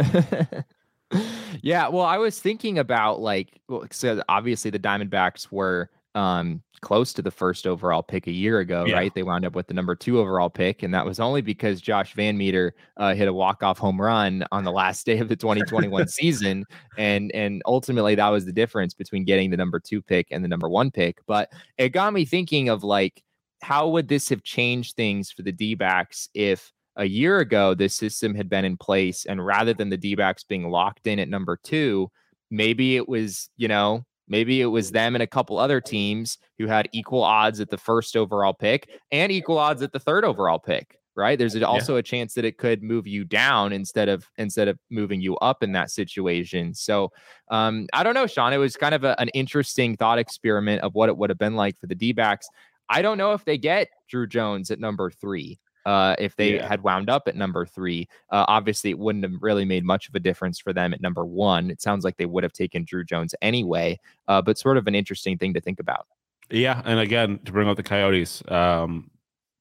yeah, 1.62 1.88
well, 1.88 2.06
I 2.06 2.18
was 2.18 2.40
thinking 2.40 2.80
about 2.80 3.20
like, 3.22 3.60
well, 3.68 3.86
so 3.92 4.22
obviously 4.30 4.72
the 4.72 4.80
Diamondbacks 4.80 5.52
were 5.52 5.90
um 6.16 6.64
close 6.82 7.12
to 7.14 7.22
the 7.22 7.32
first 7.32 7.66
overall 7.68 8.02
pick 8.04 8.28
a 8.28 8.32
year 8.32 8.60
ago, 8.60 8.86
Yeah. 8.86 8.96
right? 8.96 9.14
They 9.14 9.24
wound 9.24 9.46
up 9.46 9.56
with 9.56 9.68
the 9.68 9.74
number 9.74 9.96
two 9.96 10.20
overall 10.20 10.50
pick, 10.50 10.84
and 10.84 10.94
that 10.94 11.06
was 11.06 11.20
only 11.20 11.42
because 11.42 11.82
Josh 11.82 12.14
VanMeter 12.16 12.72
uh, 12.98 13.14
hit 13.16 13.28
a 13.28 13.34
walk 13.34 13.64
off 13.64 13.78
home 13.80 14.00
run 14.00 14.46
on 14.52 14.64
the 14.64 14.72
last 14.72 15.06
day 15.06 15.18
of 15.20 15.28
the 15.28 15.36
2021 15.36 16.08
season, 16.08 16.66
and 16.98 17.32
and 17.34 17.62
ultimately 17.66 18.16
that 18.16 18.30
was 18.30 18.46
the 18.46 18.54
difference 18.54 18.94
between 18.94 19.26
getting 19.26 19.50
the 19.52 19.58
number 19.58 19.80
two 19.80 20.02
pick 20.02 20.28
and 20.32 20.44
the 20.44 20.48
number 20.48 20.70
one 20.70 20.92
pick. 20.92 21.20
But 21.28 21.50
it 21.78 21.90
got 21.90 22.14
me 22.14 22.26
thinking 22.26 22.70
of 22.70 22.84
like, 22.84 23.24
how 23.62 23.88
would 23.90 24.08
this 24.08 24.30
have 24.30 24.44
changed 24.44 24.96
things 24.96 25.32
for 25.32 25.42
the 25.42 25.52
D 25.52 25.74
backs 25.76 26.30
if 26.34 26.72
a 26.98 27.06
year 27.06 27.40
ago 27.40 27.74
this 27.74 27.96
system 27.96 28.36
had 28.36 28.50
been 28.50 28.66
in 28.66 28.76
place 28.76 29.26
and 29.26 29.46
rather 29.46 29.74
than 29.74 29.90
the 29.90 29.98
D 29.98 30.16
backs 30.16 30.44
being 30.44 30.70
locked 30.70 31.08
in 31.08 31.20
at 31.20 31.30
number 31.30 31.58
two, 31.64 32.12
maybe 32.52 32.98
it 32.98 33.08
was, 33.08 33.50
you 33.56 33.68
know, 33.68 34.04
maybe 34.28 34.62
it 34.62 34.66
was 34.66 34.92
them 34.92 35.16
and 35.16 35.24
a 35.24 35.28
couple 35.28 35.58
other 35.58 35.80
teams 35.80 36.38
who 36.58 36.68
had 36.68 36.90
equal 36.92 37.24
odds 37.24 37.60
at 37.60 37.70
the 37.70 37.78
first 37.78 38.18
overall 38.18 38.54
pick 38.54 38.90
and 39.12 39.32
equal 39.32 39.58
odds 39.58 39.82
at 39.82 39.94
the 39.94 40.00
third 40.00 40.26
overall 40.26 40.60
pick. 40.60 40.98
Right. 41.16 41.40
There's 41.40 41.60
also 41.64 41.96
a 41.96 42.04
chance 42.04 42.36
that 42.36 42.46
it 42.46 42.60
could 42.60 42.84
move 42.84 43.08
you 43.08 43.26
down 43.26 43.74
instead 43.74 44.08
of 44.08 44.28
instead 44.38 44.68
of 44.68 44.78
moving 44.92 45.20
you 45.20 45.36
up 45.38 45.64
in 45.64 45.72
that 45.72 45.90
situation. 45.90 46.76
So 46.76 47.12
um, 47.50 47.88
I 47.92 48.04
don't 48.04 48.14
know, 48.14 48.28
Sean. 48.28 48.54
It 48.54 48.58
was 48.58 48.78
kind 48.78 48.94
of 48.94 49.04
a, 49.04 49.20
an 49.20 49.30
interesting 49.30 49.98
thought 49.98 50.20
experiment 50.20 50.84
of 50.84 50.94
what 50.94 51.10
it 51.10 51.18
would 51.18 51.32
have 51.32 51.40
been 51.40 51.56
like 51.56 51.80
for 51.80 51.88
the 51.88 51.96
D 51.96 52.12
backs. 52.12 52.48
I 52.88 53.02
don't 53.02 53.18
know 53.18 53.34
if 53.34 53.44
they 53.46 53.58
get 53.58 53.88
Drew 54.08 54.28
Jones 54.28 54.70
at 54.70 54.80
number 54.80 55.10
three. 55.10 55.58
Uh, 55.88 56.16
if 56.20 56.36
they 56.36 56.56
Yeah. 56.56 56.68
had 56.68 56.84
wound 56.84 57.10
up 57.10 57.30
at 57.30 57.36
number 57.38 57.66
three, 57.66 58.10
uh, 58.30 58.44
obviously 58.50 58.90
it 58.90 59.00
wouldn't 59.00 59.24
have 59.24 59.42
really 59.42 59.64
made 59.64 59.86
much 59.86 60.10
of 60.10 60.16
a 60.16 60.20
difference 60.20 60.60
for 60.60 60.74
them 60.74 60.94
at 60.94 61.00
number 61.00 61.26
one. 61.26 61.72
It 61.72 61.82
sounds 61.82 62.04
like 62.04 62.18
they 62.18 62.26
would 62.26 62.44
have 62.44 62.52
taken 62.52 62.84
Drew 62.84 63.06
Jones 63.06 63.34
anyway, 63.42 63.98
uh, 64.28 64.42
but 64.42 64.58
sort 64.58 64.76
of 64.76 64.86
an 64.88 64.96
interesting 64.96 65.38
thing 65.38 65.54
to 65.54 65.62
think 65.62 65.80
about. 65.80 66.06
Yeah, 66.50 66.82
and 66.84 67.00
again, 67.00 67.40
to 67.46 67.52
bring 67.54 67.70
up 67.70 67.78
the 67.78 67.84
Coyotes, 67.84 68.44
um, 68.50 69.10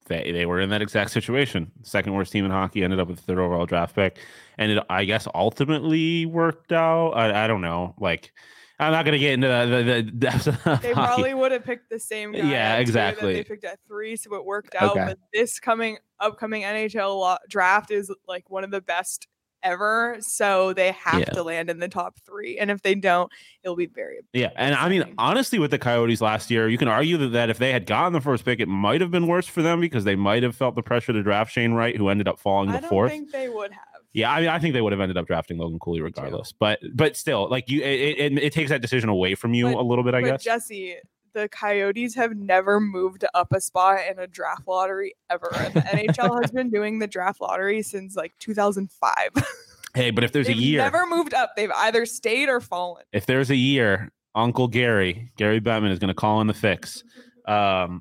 they 0.09 0.33
they 0.33 0.47
were 0.47 0.61
in 0.61 0.70
that 0.70 0.83
exact 0.83 1.11
situation. 1.11 1.70
Second 1.83 2.14
worst 2.14 2.33
team 2.33 2.45
in 2.45 2.51
hockey 2.51 2.83
ended 2.83 2.99
up 2.99 3.07
with 3.09 3.20
third 3.20 3.39
overall 3.39 3.66
draft 3.66 3.95
pick, 3.95 4.18
and 4.59 4.72
it 4.72 4.83
I 4.91 5.05
guess 5.05 5.29
ultimately 5.33 6.27
worked 6.27 6.72
out. 6.72 7.11
I, 7.12 7.45
I 7.45 7.47
don't 7.47 7.61
know. 7.61 7.95
Like, 8.01 8.33
I'm 8.79 8.93
not 8.93 9.05
gonna 9.05 9.18
get 9.18 9.33
into 9.35 9.49
the 9.49 9.66
the, 9.66 9.83
the 9.85 10.03
depths 10.03 10.47
of 10.47 10.62
They 10.64 10.70
hockey. 10.72 10.93
probably 10.93 11.35
would 11.35 11.53
have 11.53 11.64
picked 11.64 11.89
the 11.91 11.99
same 12.01 12.33
guy. 12.33 12.39
Yeah, 12.39 12.45
at 12.45 12.49
two 12.49 12.57
that 12.57 12.81
exactly. 12.81 13.33
They 13.35 13.45
picked 13.45 13.64
at 13.64 13.79
three, 13.87 14.16
so 14.16 14.35
it 14.35 14.45
worked 14.45 14.74
out. 14.74 14.91
Okay. 14.93 15.05
But 15.07 15.18
this 15.33 15.59
coming 15.59 15.97
upcoming 16.20 16.62
NHL 16.62 17.39
draft 17.49 17.91
is 17.91 18.12
like 18.29 18.51
one 18.51 18.64
of 18.64 18.70
the 18.70 18.81
best 18.83 19.29
ever. 19.62 20.16
So 20.20 20.74
they 20.74 20.93
have 20.93 21.20
Yeah. 21.20 21.24
to 21.27 21.43
land 21.43 21.70
in 21.70 21.79
the 21.81 21.89
top 21.89 22.18
three, 22.24 22.59
and 22.59 22.70
if 22.70 22.83
they 22.83 22.95
don't, 22.95 23.33
it'll 23.64 23.74
be 23.77 23.87
very. 23.87 24.18
Yeah, 24.35 24.51
and 24.57 24.74
I 24.74 24.89
mean, 24.91 25.14
honestly, 25.18 25.59
with 25.59 25.70
the 25.70 25.79
Coyotes 25.79 26.20
last 26.20 26.51
year, 26.51 26.68
you 26.68 26.77
can 26.79 26.89
argue 26.89 27.16
that, 27.16 27.29
that 27.29 27.51
if 27.51 27.57
they 27.59 27.72
had 27.72 27.87
gotten 27.87 28.12
the 28.12 28.20
first 28.20 28.45
pick, 28.45 28.61
it 28.61 28.68
might 28.68 29.01
have 29.01 29.11
been 29.11 29.27
worse 29.27 29.47
for 29.47 29.62
them 29.62 29.81
because 29.81 30.05
they 30.05 30.14
might 30.16 30.43
have 30.43 30.55
felt 30.55 30.74
the 30.74 30.83
pressure 30.83 31.12
to 31.14 31.22
draft 31.22 31.51
Shane 31.51 31.72
Wright, 31.72 31.97
who 31.97 32.09
ended 32.11 32.29
up 32.29 32.39
falling 32.39 32.68
fourth. 32.68 32.74
I 32.74 32.77
to 32.77 32.83
don't 32.83 32.91
fourth. 32.91 33.11
think 33.11 33.33
they 33.33 33.49
would 33.49 33.72
have. 33.72 33.95
Yeah, 34.17 34.33
I 34.33 34.41
mean, 34.41 34.49
I 34.49 34.59
think 34.59 34.73
they 34.73 34.81
would 34.81 34.93
have 34.93 35.01
ended 35.03 35.19
up 35.19 35.27
drafting 35.27 35.59
Logan 35.59 35.79
Cooley 35.79 36.01
regardless. 36.01 36.51
But 36.51 36.79
but 36.95 37.17
still, 37.17 37.51
like 37.51 37.69
you, 37.69 37.83
it, 37.83 38.19
it, 38.33 38.39
it 38.39 38.53
takes 38.55 38.71
that 38.71 38.81
decision 38.81 39.11
away 39.11 39.35
from 39.35 39.53
you 39.53 39.67
But- 39.67 39.75
a 39.77 39.83
little 39.83 40.03
bit, 40.05 40.14
I 40.14 40.23
but 40.23 40.27
guess. 40.29 40.43
Jesse, 40.45 40.97
the 41.35 41.51
Coyotes 41.51 42.14
have 42.14 42.35
never 42.35 42.81
moved 42.81 43.27
up 43.35 43.53
a 43.53 43.61
spot 43.61 43.99
in 44.11 44.19
a 44.19 44.27
draft 44.27 44.67
lottery 44.67 45.12
ever. 45.29 45.51
And 45.55 45.75
the 45.75 45.81
NHL 45.83 46.41
has 46.41 46.51
been 46.51 46.71
doing 46.71 46.99
the 46.99 47.07
draft 47.07 47.43
lottery 47.43 47.83
since 47.83 48.17
like 48.17 48.33
2005. 48.39 49.12
hey, 49.95 50.11
but 50.11 50.25
if 50.25 50.33
there's 50.33 50.47
They've 50.47 50.57
a 50.57 50.61
year, 50.61 50.81
never 50.81 51.05
moved 51.07 51.35
up. 51.35 51.51
They've 51.55 51.71
either 51.77 52.07
stayed 52.07 52.49
or 52.49 52.62
fallen. 52.62 53.05
if 53.12 53.27
there's 53.27 53.51
a 53.51 53.57
year, 53.57 54.11
Uncle 54.35 54.67
Gary, 54.67 55.31
Gary 55.37 55.61
Bettman 55.61 55.91
is 55.93 55.99
going 55.99 56.09
to 56.09 56.14
call 56.14 56.41
in 56.41 56.47
the 56.47 56.55
fix. 56.55 57.05
Um, 57.47 58.01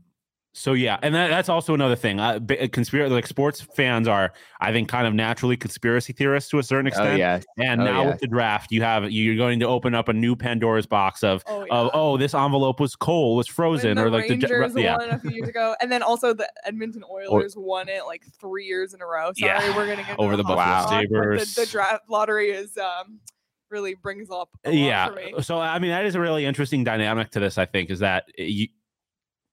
so 0.58 0.72
yeah, 0.72 0.98
and 1.02 1.14
that, 1.14 1.28
that's 1.28 1.50
also 1.50 1.74
another 1.74 1.98
thing. 1.98 2.18
Uh, 2.18 2.40
conspiracy, 2.72 3.14
like 3.14 3.28
sports 3.28 3.60
fans 3.60 4.08
are, 4.08 4.32
I 4.62 4.72
think, 4.72 4.88
kind 4.88 5.06
of 5.06 5.14
naturally 5.14 5.58
conspiracy 5.58 6.14
theorists 6.14 6.50
to 6.52 6.60
a 6.60 6.64
certain 6.64 6.86
Oh 6.88 6.90
extent. 6.90 7.20
yeah, 7.20 7.42
And 7.58 7.82
Oh, 7.82 7.84
now 7.84 8.02
yeah. 8.04 8.08
with 8.12 8.20
the 8.22 8.28
draft, 8.28 8.72
you 8.72 8.82
have 8.82 9.12
you're 9.12 9.36
going 9.36 9.60
to 9.60 9.68
open 9.68 9.94
up 9.94 10.08
a 10.08 10.14
new 10.14 10.34
Pandora's 10.34 10.86
box 10.86 11.24
of 11.26 11.44
Oh, 11.46 11.66
of 11.70 11.92
oh 11.94 12.16
this 12.18 12.34
envelope 12.34 12.80
was 12.80 12.96
cold, 12.96 13.36
was 13.36 13.48
frozen, 13.48 13.98
the 13.98 14.04
or 14.06 14.10
like 14.10 14.30
Rangers 14.30 14.74
the 14.74 14.82
yeah. 14.84 14.96
won 14.96 15.10
a 15.10 15.20
few 15.20 15.32
years 15.32 15.50
ago, 15.50 15.76
and 15.82 15.92
then 15.92 16.02
also 16.02 16.34
the 16.34 16.50
Edmonton 16.66 17.04
Oilers 17.12 17.56
won 17.58 17.90
it 17.90 18.06
like 18.06 18.24
three 18.40 18.66
years 18.66 18.94
in 18.94 19.02
a 19.02 19.06
row. 19.06 19.32
Sorry, 19.38 19.52
Yeah, 19.52 19.76
we're 19.76 19.88
gonna 19.88 20.04
get 20.08 20.18
over 20.18 20.32
into 20.32 20.44
the 20.44 20.44
hockey 20.56 20.56
Buffalo 20.56 21.02
talk, 21.02 21.02
Sabres. 21.02 21.56
The, 21.56 21.62
the 21.66 21.68
draft 21.72 22.04
lottery 22.10 22.52
is 22.52 22.78
um 22.78 23.20
really 23.70 23.96
brings 23.96 24.30
up 24.30 24.50
a 24.64 24.70
lot 24.70 24.76
yeah 24.78 25.10
for 25.10 25.16
me. 25.16 25.34
so 25.42 25.60
i 25.60 25.80
mean 25.80 25.90
that 25.90 26.06
is 26.06 26.14
a 26.14 26.20
really 26.20 26.46
interesting 26.46 26.84
dynamic 26.84 27.32
to 27.32 27.40
this 27.40 27.58
i 27.58 27.66
think 27.66 27.90
is 27.90 28.00
that 28.00 28.24
you, 28.38 28.68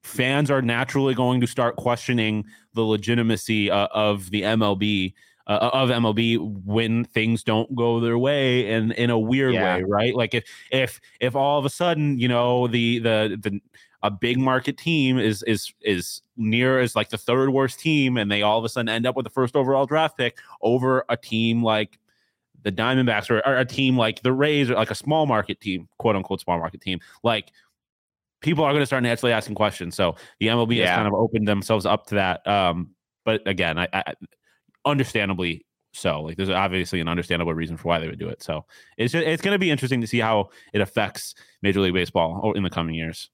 fans 0.03 0.51
are 0.51 0.63
naturally 0.63 1.15
going 1.15 1.41
to 1.41 1.47
start 1.47 1.77
questioning 1.77 2.45
the 2.75 2.83
legitimacy 2.83 3.71
uh, 3.71 3.89
of 3.93 4.31
the 4.31 4.43
mlb 4.43 5.15
uh, 5.47 5.71
of 5.73 5.91
mlb 5.91 6.63
when 6.65 7.05
things 7.05 7.43
don't 7.43 7.75
go 7.75 8.01
their 8.01 8.19
way 8.19 8.73
and 8.73 8.93
in 8.93 9.11
a 9.11 9.19
weird 9.19 9.55
Yeah. 9.55 9.77
way 9.77 9.83
right 9.85 10.15
like 10.15 10.35
if 10.35 10.45
if 10.71 11.01
if 11.21 11.37
all 11.37 11.59
of 11.59 11.65
a 11.65 11.71
sudden 11.71 12.19
you 12.19 12.29
know 12.29 12.67
the 12.67 12.99
the 12.99 13.39
the 13.41 13.61
a 14.05 14.11
big 14.11 14.39
market 14.39 14.77
team 14.77 15.19
is 15.19 15.45
is 15.45 15.73
is 15.83 16.23
near 16.37 16.81
as 16.81 16.97
like 16.97 17.11
the 17.11 17.19
third 17.19 17.51
worst 17.51 17.79
team 17.79 18.17
and 18.17 18.31
they 18.31 18.43
all 18.43 18.59
of 18.59 18.65
a 18.65 18.69
sudden 18.69 18.89
end 18.89 19.07
up 19.07 19.15
with 19.15 19.25
the 19.25 19.31
first 19.31 19.55
overall 19.55 19.87
draft 19.87 20.17
pick 20.17 20.39
over 20.61 21.05
a 21.09 21.17
team 21.17 21.63
like 21.63 21.99
the 22.65 22.73
Diamondbacks 22.73 23.31
or, 23.31 23.47
or 23.47 23.57
a 23.57 23.65
team 23.65 23.97
like 23.97 24.23
the 24.23 24.33
Rays 24.33 24.71
or 24.71 24.75
like 24.75 24.91
a 24.91 24.95
small 24.95 25.27
market 25.27 25.61
team, 25.61 25.89
quote 25.99 26.17
unquote 26.17 26.41
small 26.41 26.59
market 26.59 26.81
team, 26.81 27.01
like 27.23 27.51
people 28.43 28.64
are 28.64 28.72
going 28.72 28.82
to 28.82 28.86
start 28.86 29.03
naturally 29.03 29.32
asking 29.32 29.55
questions. 29.55 29.95
So 29.95 30.16
the 30.40 30.49
MLB 30.49 30.80
has 30.80 30.90
kind 30.90 31.09
of 31.09 31.14
opened 31.14 31.49
themselves 31.49 31.86
up 31.86 32.07
to 32.07 32.16
that. 32.16 32.47
Um, 32.47 32.90
but 33.24 33.47
again, 33.47 33.78
I, 33.78 33.88
I 33.93 34.14
understandably 34.84 35.64
so. 35.93 36.22
Like 36.22 36.36
there's 36.36 36.51
obviously 36.51 37.01
an 37.01 37.09
understandable 37.09 37.55
reason 37.55 37.76
for 37.76 37.88
why 37.88 37.99
they 37.99 38.09
would 38.09 38.18
do 38.18 38.28
it. 38.28 38.43
So 38.43 38.64
it's 38.97 39.12
just, 39.12 39.26
it's 39.26 39.43
going 39.43 39.55
to 39.55 39.59
be 39.59 39.70
interesting 39.70 40.01
to 40.01 40.07
see 40.07 40.18
how 40.18 40.51
it 40.72 40.80
affects 40.80 41.34
Major 41.62 41.80
League 41.80 41.95
Baseball 41.95 42.53
in 42.55 42.62
the 42.62 42.70
coming 42.70 42.95
years. 42.95 43.30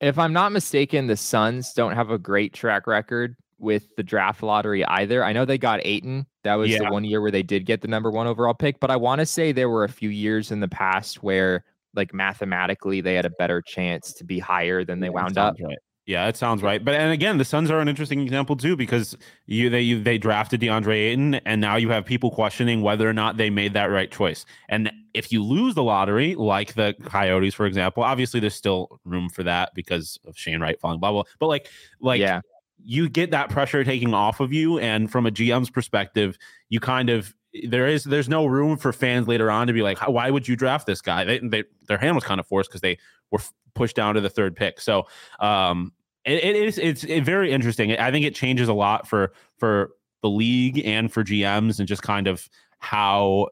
If 0.00 0.18
I'm 0.18 0.32
not 0.32 0.52
mistaken, 0.52 1.08
the 1.08 1.16
Suns 1.16 1.72
don't 1.72 1.94
have 1.94 2.10
a 2.10 2.18
great 2.18 2.54
track 2.54 2.86
record 2.86 3.36
with 3.58 3.96
the 3.96 4.04
draft 4.04 4.44
lottery 4.44 4.84
either. 4.84 5.24
I 5.24 5.32
know 5.32 5.44
they 5.44 5.58
got 5.58 5.80
Ayton. 5.84 6.26
That 6.44 6.54
was 6.54 6.70
the 6.70 6.86
one 6.86 7.02
year 7.02 7.20
where 7.20 7.32
they 7.32 7.42
did 7.42 7.66
get 7.66 7.80
the 7.80 7.88
number 7.88 8.10
one 8.10 8.28
overall 8.28 8.54
pick, 8.54 8.78
but 8.78 8.90
I 8.90 8.96
want 8.96 9.18
to 9.18 9.26
say 9.26 9.50
there 9.50 9.68
were 9.68 9.82
a 9.82 9.88
few 9.88 10.08
years 10.08 10.52
in 10.52 10.60
the 10.60 10.68
past 10.68 11.22
where, 11.22 11.64
like, 11.94 12.12
mathematically 12.14 13.00
they 13.00 13.14
had 13.14 13.24
a 13.24 13.30
better 13.30 13.62
chance 13.62 14.12
to 14.14 14.24
be 14.24 14.38
higher 14.38 14.84
than 14.84 15.00
they 15.00 15.10
wound 15.10 15.38
up. 15.38 15.56
Right. 15.60 15.78
Yeah, 16.08 16.24
that 16.24 16.38
sounds 16.38 16.62
right. 16.62 16.82
But 16.82 16.94
and 16.94 17.12
again, 17.12 17.36
the 17.36 17.44
Suns 17.44 17.70
are 17.70 17.80
an 17.80 17.88
interesting 17.88 18.20
example 18.20 18.56
too 18.56 18.76
because 18.76 19.14
you 19.44 19.68
they 19.68 19.82
you, 19.82 20.02
they 20.02 20.16
drafted 20.16 20.58
DeAndre 20.58 20.94
Ayton, 20.94 21.34
and 21.34 21.60
now 21.60 21.76
you 21.76 21.90
have 21.90 22.06
people 22.06 22.30
questioning 22.30 22.80
whether 22.80 23.06
or 23.06 23.12
not 23.12 23.36
they 23.36 23.50
made 23.50 23.74
that 23.74 23.90
right 23.90 24.10
choice. 24.10 24.46
And 24.70 24.90
if 25.12 25.30
you 25.30 25.44
lose 25.44 25.74
the 25.74 25.82
lottery, 25.82 26.34
like 26.34 26.72
the 26.72 26.94
Coyotes, 27.04 27.52
for 27.52 27.66
example, 27.66 28.04
obviously 28.04 28.40
there's 28.40 28.54
still 28.54 28.98
room 29.04 29.28
for 29.28 29.42
that 29.42 29.74
because 29.74 30.18
of 30.26 30.34
Shane 30.34 30.62
Wright 30.62 30.80
falling 30.80 30.98
blah 30.98 31.12
blah. 31.12 31.24
But 31.38 31.48
like 31.48 31.68
like 32.00 32.20
yeah, 32.20 32.40
you 32.82 33.10
get 33.10 33.30
that 33.32 33.50
pressure 33.50 33.84
taking 33.84 34.14
off 34.14 34.40
of 34.40 34.50
you 34.52 34.78
and 34.78 35.10
from 35.10 35.26
a 35.26 35.30
gm's 35.30 35.70
perspective 35.70 36.38
you 36.68 36.80
kind 36.80 37.10
of 37.10 37.34
there 37.64 37.86
is 37.86 38.04
there's 38.04 38.28
no 38.28 38.46
room 38.46 38.76
for 38.76 38.92
fans 38.92 39.26
later 39.26 39.50
on 39.50 39.66
to 39.66 39.72
be 39.72 39.82
like 39.82 39.98
why 40.06 40.30
would 40.30 40.46
you 40.46 40.56
draft 40.56 40.86
this 40.86 41.00
guy? 41.00 41.24
They, 41.24 41.38
they 41.38 41.64
their 41.86 41.98
hand 41.98 42.14
was 42.14 42.24
kind 42.24 42.40
of 42.40 42.46
forced 42.46 42.70
because 42.70 42.82
they 42.82 42.98
were 43.30 43.40
pushed 43.74 43.96
down 43.96 44.14
to 44.14 44.20
the 44.20 44.30
third 44.30 44.56
pick. 44.56 44.80
So 44.80 45.06
um 45.40 45.92
it, 46.24 46.44
it 46.44 46.56
is 46.56 46.78
it's 46.78 47.04
it 47.04 47.22
very 47.22 47.50
interesting. 47.50 47.92
I 47.92 48.10
think 48.10 48.26
it 48.26 48.34
changes 48.34 48.68
a 48.68 48.74
lot 48.74 49.08
for 49.08 49.32
for 49.56 49.90
the 50.22 50.28
league 50.28 50.84
and 50.84 51.12
for 51.12 51.22
gms 51.22 51.78
and 51.78 51.86
just 51.86 52.02
kind 52.02 52.26
of 52.26 52.48
how 52.80 53.48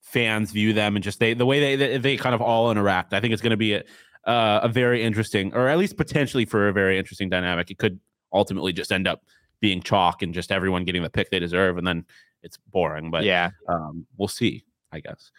fans 0.00 0.50
view 0.50 0.72
them 0.72 0.96
and 0.96 1.02
just 1.02 1.20
they 1.20 1.32
the 1.32 1.46
way 1.46 1.60
they 1.60 1.76
they, 1.76 1.98
they 1.98 2.16
kind 2.16 2.34
of 2.34 2.42
all 2.42 2.70
interact. 2.70 3.12
I 3.14 3.20
think 3.20 3.32
it's 3.32 3.42
going 3.42 3.50
to 3.50 3.56
be 3.56 3.74
a, 3.74 3.84
uh, 4.24 4.60
a 4.64 4.68
very 4.68 5.02
interesting 5.02 5.54
or 5.54 5.68
at 5.68 5.78
least 5.78 5.96
potentially 5.96 6.44
for 6.44 6.68
a 6.68 6.72
very 6.72 6.98
interesting 6.98 7.30
dynamic. 7.30 7.70
It 7.70 7.78
could 7.78 7.98
ultimately 8.32 8.72
just 8.72 8.92
end 8.92 9.08
up 9.08 9.22
being 9.60 9.82
chalk 9.82 10.22
and 10.22 10.34
just 10.34 10.52
everyone 10.52 10.84
getting 10.84 11.02
the 11.02 11.10
pick 11.10 11.30
they 11.30 11.38
deserve 11.38 11.78
and 11.78 11.86
then 11.86 12.04
it's 12.42 12.56
boring 12.72 13.10
but 13.10 13.24
yeah. 13.24 13.50
um, 13.68 14.06
we'll 14.16 14.28
see 14.28 14.62
i 14.92 15.00
guess 15.00 15.30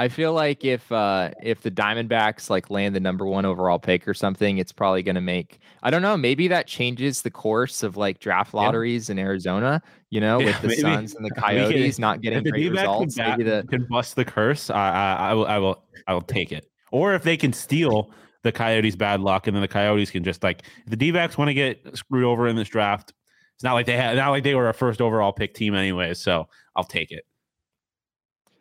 I 0.00 0.06
feel 0.06 0.32
like 0.32 0.64
if 0.64 0.92
uh 0.92 1.30
if 1.42 1.62
the 1.62 1.72
Diamondbacks 1.72 2.48
like 2.50 2.70
land 2.70 2.94
the 2.94 3.00
number 3.00 3.26
one 3.26 3.44
overall 3.44 3.80
pick 3.80 4.06
or 4.06 4.14
something, 4.14 4.58
it's 4.58 4.70
probably 4.70 5.02
gonna 5.02 5.20
make 5.20 5.58
I 5.82 5.90
don't 5.90 6.02
know, 6.02 6.16
maybe 6.16 6.46
that 6.46 6.68
changes 6.68 7.22
the 7.22 7.32
course 7.32 7.82
of 7.82 7.96
like 7.96 8.20
draft 8.20 8.54
Yeah. 8.54 8.60
lotteries 8.60 9.10
in 9.10 9.18
Arizona, 9.18 9.82
you 10.10 10.20
know, 10.20 10.38
Yeah, 10.38 10.46
with 10.46 10.60
the 10.62 10.68
maybe. 10.68 10.80
Suns 10.82 11.14
and 11.16 11.24
the 11.24 11.30
We 11.36 11.42
can- 11.42 11.42
Coyotes 11.70 11.98
not 11.98 12.20
getting 12.20 12.44
great 12.44 12.70
results. 12.70 13.16
Maybe 13.16 13.42
the 13.42 13.66
can 13.68 13.86
bust 13.90 14.14
the 14.14 14.24
curse 14.24 14.70
I, 14.70 14.88
I, 14.88 15.30
I 15.30 15.34
will 15.34 15.46
i 15.46 15.58
will 15.58 15.82
i 16.06 16.14
will 16.14 16.22
take 16.22 16.52
it 16.52 16.70
or 16.92 17.14
if 17.14 17.24
they 17.24 17.36
can 17.36 17.52
steal 17.52 18.12
the 18.44 18.52
coyotes 18.52 18.94
bad 18.94 19.20
luck 19.20 19.48
and 19.48 19.56
then 19.56 19.62
the 19.62 19.66
coyotes 19.66 20.12
can 20.12 20.22
just 20.22 20.44
like 20.44 20.62
if 20.84 20.90
the 20.90 20.96
d-backs 20.96 21.36
want 21.36 21.48
to 21.48 21.54
get 21.54 21.80
screwed 21.96 22.22
over 22.22 22.46
in 22.46 22.54
this 22.54 22.68
draft 22.68 23.14
it's 23.58 23.64
not 23.64 23.72
like 23.72 23.86
they 23.86 23.96
had 23.96 24.16
not 24.16 24.30
like 24.30 24.44
they 24.44 24.54
were 24.54 24.68
a 24.68 24.72
first 24.72 25.00
overall 25.00 25.32
pick 25.32 25.52
team 25.52 25.74
anyway, 25.74 26.14
so 26.14 26.46
i'll 26.76 26.84
take 26.84 27.10
it 27.10 27.24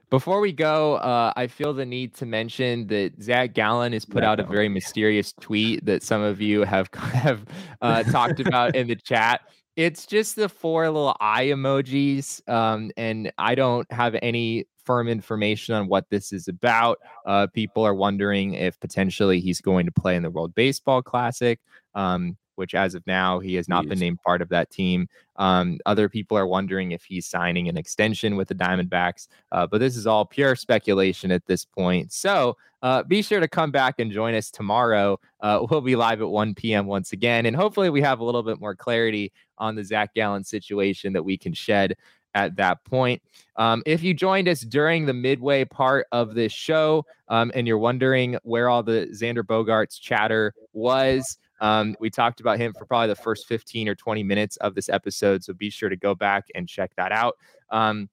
Before 0.10 0.40
we 0.40 0.52
go, 0.54 0.96
uh, 0.96 1.34
I 1.36 1.46
feel 1.46 1.72
the 1.72 1.86
need 1.86 2.16
to 2.16 2.26
mention 2.26 2.88
that 2.88 3.22
Zach 3.22 3.54
Gallen 3.54 3.94
has 3.94 4.06
put 4.06 4.24
out 4.24 4.40
a 4.40 4.44
very 4.44 4.70
mysterious 4.70 5.34
tweet 5.40 5.86
that 5.86 6.02
some 6.02 6.22
of 6.22 6.42
you 6.42 6.64
have 6.64 6.90
have 6.94 7.46
uh, 7.82 8.02
talked 8.04 8.40
about 8.40 8.76
in 8.76 8.88
the 8.88 8.96
chat. 9.12 9.42
It's 9.76 10.08
just 10.08 10.36
the 10.36 10.50
four 10.50 10.90
little 10.90 11.16
eye 11.20 11.48
emojis, 11.48 12.42
um, 12.50 12.90
and 12.98 13.32
I 13.38 13.54
don't 13.54 13.86
have 13.92 14.16
any 14.24 14.66
firm 14.84 15.10
information 15.10 15.76
on 15.76 15.88
what 15.90 16.10
this 16.10 16.34
is 16.34 16.48
about. 16.48 16.98
Uh, 17.26 17.46
people 17.54 17.86
are 17.86 17.94
wondering 17.94 18.56
if 18.56 18.80
potentially 18.80 19.40
he's 19.42 19.62
going 19.62 19.86
to 19.86 19.92
play 19.92 20.16
in 20.16 20.24
the 20.24 20.32
World 20.32 20.56
Baseball 20.56 21.04
Classic. 21.04 21.60
Um, 21.94 22.38
which 22.58 22.76
as 22.76 22.96
of 22.96 23.06
now 23.08 23.40
he 23.40 23.56
has 23.56 23.70
not 23.70 23.84
he 23.84 23.90
been 23.90 24.00
named 24.00 24.22
part 24.22 24.42
of 24.42 24.50
that 24.50 24.70
team. 24.70 25.08
Um, 25.38 25.80
other 25.86 26.10
people 26.10 26.38
are 26.38 26.48
wondering 26.48 26.92
if 26.92 27.04
he's 27.04 27.28
signing 27.28 27.70
an 27.70 27.78
extension 27.78 28.36
with 28.36 28.48
the 28.48 28.56
Diamondbacks, 28.56 29.28
uh, 29.52 29.68
but 29.68 29.80
this 29.80 29.96
is 29.96 30.08
all 30.08 30.26
pure 30.26 30.56
speculation 30.56 31.32
at 31.32 31.46
this 31.46 31.64
point. 31.64 32.12
So 32.12 32.58
uh, 32.82 33.04
be 33.04 33.22
sure 33.22 33.40
to 33.40 33.48
come 33.48 33.72
back 33.72 34.00
and 34.00 34.12
join 34.12 34.36
us 34.36 34.52
tomorrow. 34.52 35.20
Uh, 35.40 35.66
we'll 35.70 35.82
be 35.82 35.96
live 35.96 36.22
at 36.22 36.30
1 36.30 36.56
p.m. 36.56 36.88
once 36.88 37.14
again, 37.14 37.46
and 37.46 37.56
hopefully 37.56 37.90
we 37.90 38.02
have 38.02 38.20
a 38.20 38.24
little 38.24 38.44
bit 38.44 38.60
more 38.60 38.76
clarity 38.76 39.32
on 39.58 39.76
the 39.76 39.84
Zach 39.84 40.14
Gallen 40.14 40.44
situation 40.44 41.14
that 41.14 41.24
we 41.24 41.38
can 41.38 41.54
shed 41.54 41.96
at 42.38 42.56
that 42.56 42.84
point. 42.86 43.22
Um, 43.56 43.82
if 43.86 44.04
you 44.04 44.14
joined 44.14 44.48
us 44.48 44.62
during 44.62 45.06
the 45.06 45.14
midway 45.14 45.66
part 45.66 46.06
of 46.12 46.36
this 46.36 46.54
show 46.54 47.04
um, 47.30 47.52
and 47.56 47.68
you're 47.68 47.80
wondering 47.80 48.38
where 48.44 48.70
all 48.70 48.84
the 48.84 49.10
Xander 49.12 49.42
Bogaerts 49.42 50.00
chatter 50.00 50.54
was, 50.74 51.38
um, 51.60 51.96
we 52.00 52.10
talked 52.10 52.40
about 52.40 52.60
him 52.60 52.74
for 52.74 52.86
probably 52.86 53.08
the 53.08 53.16
first 53.16 53.48
15 53.48 53.88
or 53.88 53.96
20 53.96 54.24
minutes 54.24 54.58
of 54.58 54.76
this 54.76 54.90
episode. 54.90 55.44
So 55.44 55.54
be 55.54 55.70
sure 55.70 55.90
to 55.90 55.96
go 55.96 56.16
back 56.16 56.46
and 56.56 56.68
check 56.68 56.92
that 56.98 57.12
out. 57.12 57.36
Um, 57.72 58.10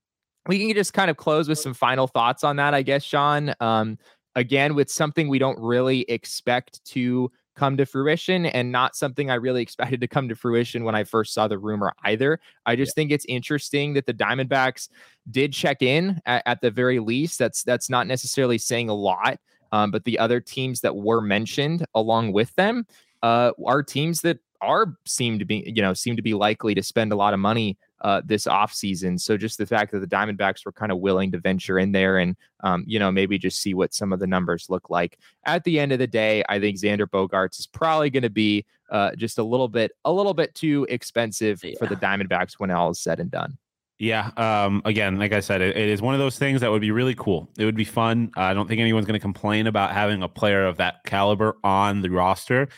we 0.46 0.58
can 0.58 0.74
just 0.74 0.92
kind 0.92 1.10
of 1.10 1.16
close 1.16 1.48
with 1.48 1.58
some 1.58 1.74
final 1.74 2.06
thoughts 2.06 2.44
on 2.44 2.56
that, 2.56 2.74
I 2.74 2.82
guess, 2.82 3.02
Sean. 3.02 3.54
Um, 3.60 3.98
again, 4.34 4.74
with 4.74 4.90
something 4.90 5.28
we 5.28 5.38
don't 5.38 5.58
really 5.58 6.02
expect 6.02 6.84
to 6.86 7.30
come 7.56 7.76
to 7.76 7.86
fruition 7.86 8.46
and 8.46 8.72
not 8.72 8.96
something 8.96 9.30
I 9.30 9.34
really 9.34 9.62
expected 9.62 10.00
to 10.00 10.08
come 10.08 10.28
to 10.28 10.34
fruition 10.34 10.84
when 10.84 10.94
I 10.94 11.04
first 11.04 11.32
saw 11.32 11.48
the 11.48 11.58
rumor 11.58 11.92
either. 12.04 12.40
I 12.66 12.76
just 12.76 12.90
yeah. 12.90 12.94
think 12.94 13.12
it's 13.12 13.26
interesting 13.28 13.94
that 13.94 14.06
the 14.06 14.14
Diamondbacks 14.14 14.88
did 15.30 15.52
check 15.52 15.82
in 15.82 16.20
at, 16.26 16.42
at, 16.46 16.60
the 16.60 16.70
very 16.70 16.98
least. 16.98 17.38
That's 17.38 17.62
that's 17.62 17.88
not 17.88 18.06
necessarily 18.06 18.58
saying 18.58 18.88
a 18.88 18.94
lot. 18.94 19.38
Um, 19.72 19.90
but 19.90 20.04
the 20.04 20.18
other 20.18 20.40
teams 20.40 20.80
that 20.82 20.94
were 20.94 21.20
mentioned 21.20 21.84
along 21.94 22.32
with 22.32 22.54
them 22.54 22.86
uh, 23.24 23.52
are 23.64 23.82
teams 23.82 24.20
that 24.20 24.38
are 24.60 24.96
seem 25.06 25.38
to 25.38 25.46
be 25.46 25.64
you 25.74 25.80
know 25.80 25.94
seem 25.94 26.14
to 26.14 26.22
be 26.22 26.34
likely 26.34 26.74
to 26.74 26.82
spend 26.82 27.10
a 27.10 27.16
lot 27.16 27.32
of 27.32 27.40
money 27.40 27.78
uh, 28.02 28.20
this 28.22 28.44
offseason. 28.44 29.18
So 29.18 29.38
just 29.38 29.56
the 29.56 29.64
fact 29.64 29.92
that 29.92 30.00
the 30.00 30.06
Diamondbacks 30.06 30.66
were 30.66 30.72
kind 30.72 30.92
of 30.92 30.98
willing 30.98 31.32
to 31.32 31.38
venture 31.38 31.78
in 31.78 31.90
there 31.90 32.18
and 32.18 32.36
um, 32.60 32.84
you 32.86 32.98
know 32.98 33.10
maybe 33.10 33.38
just 33.38 33.62
see 33.62 33.72
what 33.72 33.94
some 33.94 34.12
of 34.12 34.20
the 34.20 34.26
numbers 34.26 34.68
look 34.68 34.90
like. 34.90 35.18
At 35.46 35.64
the 35.64 35.80
end 35.80 35.92
of 35.92 35.98
the 35.98 36.06
day, 36.06 36.44
I 36.50 36.60
think 36.60 36.78
Xander 36.78 37.06
Bogaerts 37.06 37.58
is 37.58 37.66
probably 37.66 38.10
going 38.10 38.24
to 38.24 38.30
be 38.30 38.66
uh, 38.90 39.16
just 39.16 39.38
a 39.38 39.42
little 39.42 39.68
bit 39.68 39.92
a 40.04 40.12
little 40.12 40.34
bit 40.34 40.54
too 40.54 40.86
expensive 40.90 41.64
yeah. 41.64 41.76
for 41.78 41.86
the 41.86 41.96
Diamondbacks 41.96 42.54
when 42.58 42.70
all 42.70 42.90
is 42.90 43.00
said 43.00 43.20
and 43.20 43.30
done. 43.30 43.56
Yeah. 43.98 44.32
Um, 44.36 44.82
again, 44.84 45.18
like 45.18 45.32
I 45.32 45.40
said, 45.40 45.62
it, 45.62 45.76
it 45.76 45.88
is 45.88 46.02
one 46.02 46.14
of 46.14 46.20
those 46.20 46.36
things 46.36 46.60
that 46.60 46.70
would 46.70 46.82
be 46.82 46.90
really 46.90 47.14
cool. 47.14 47.48
It 47.56 47.64
would 47.64 47.76
be 47.76 47.84
fun. 47.84 48.32
I 48.36 48.52
don't 48.52 48.68
think 48.68 48.80
anyone's 48.80 49.06
going 49.06 49.18
to 49.18 49.22
complain 49.22 49.66
about 49.66 49.92
having 49.92 50.22
a 50.22 50.28
player 50.28 50.66
of 50.66 50.76
that 50.78 51.04
caliber 51.04 51.56
on 51.64 52.02
the 52.02 52.10
roster 52.10 52.68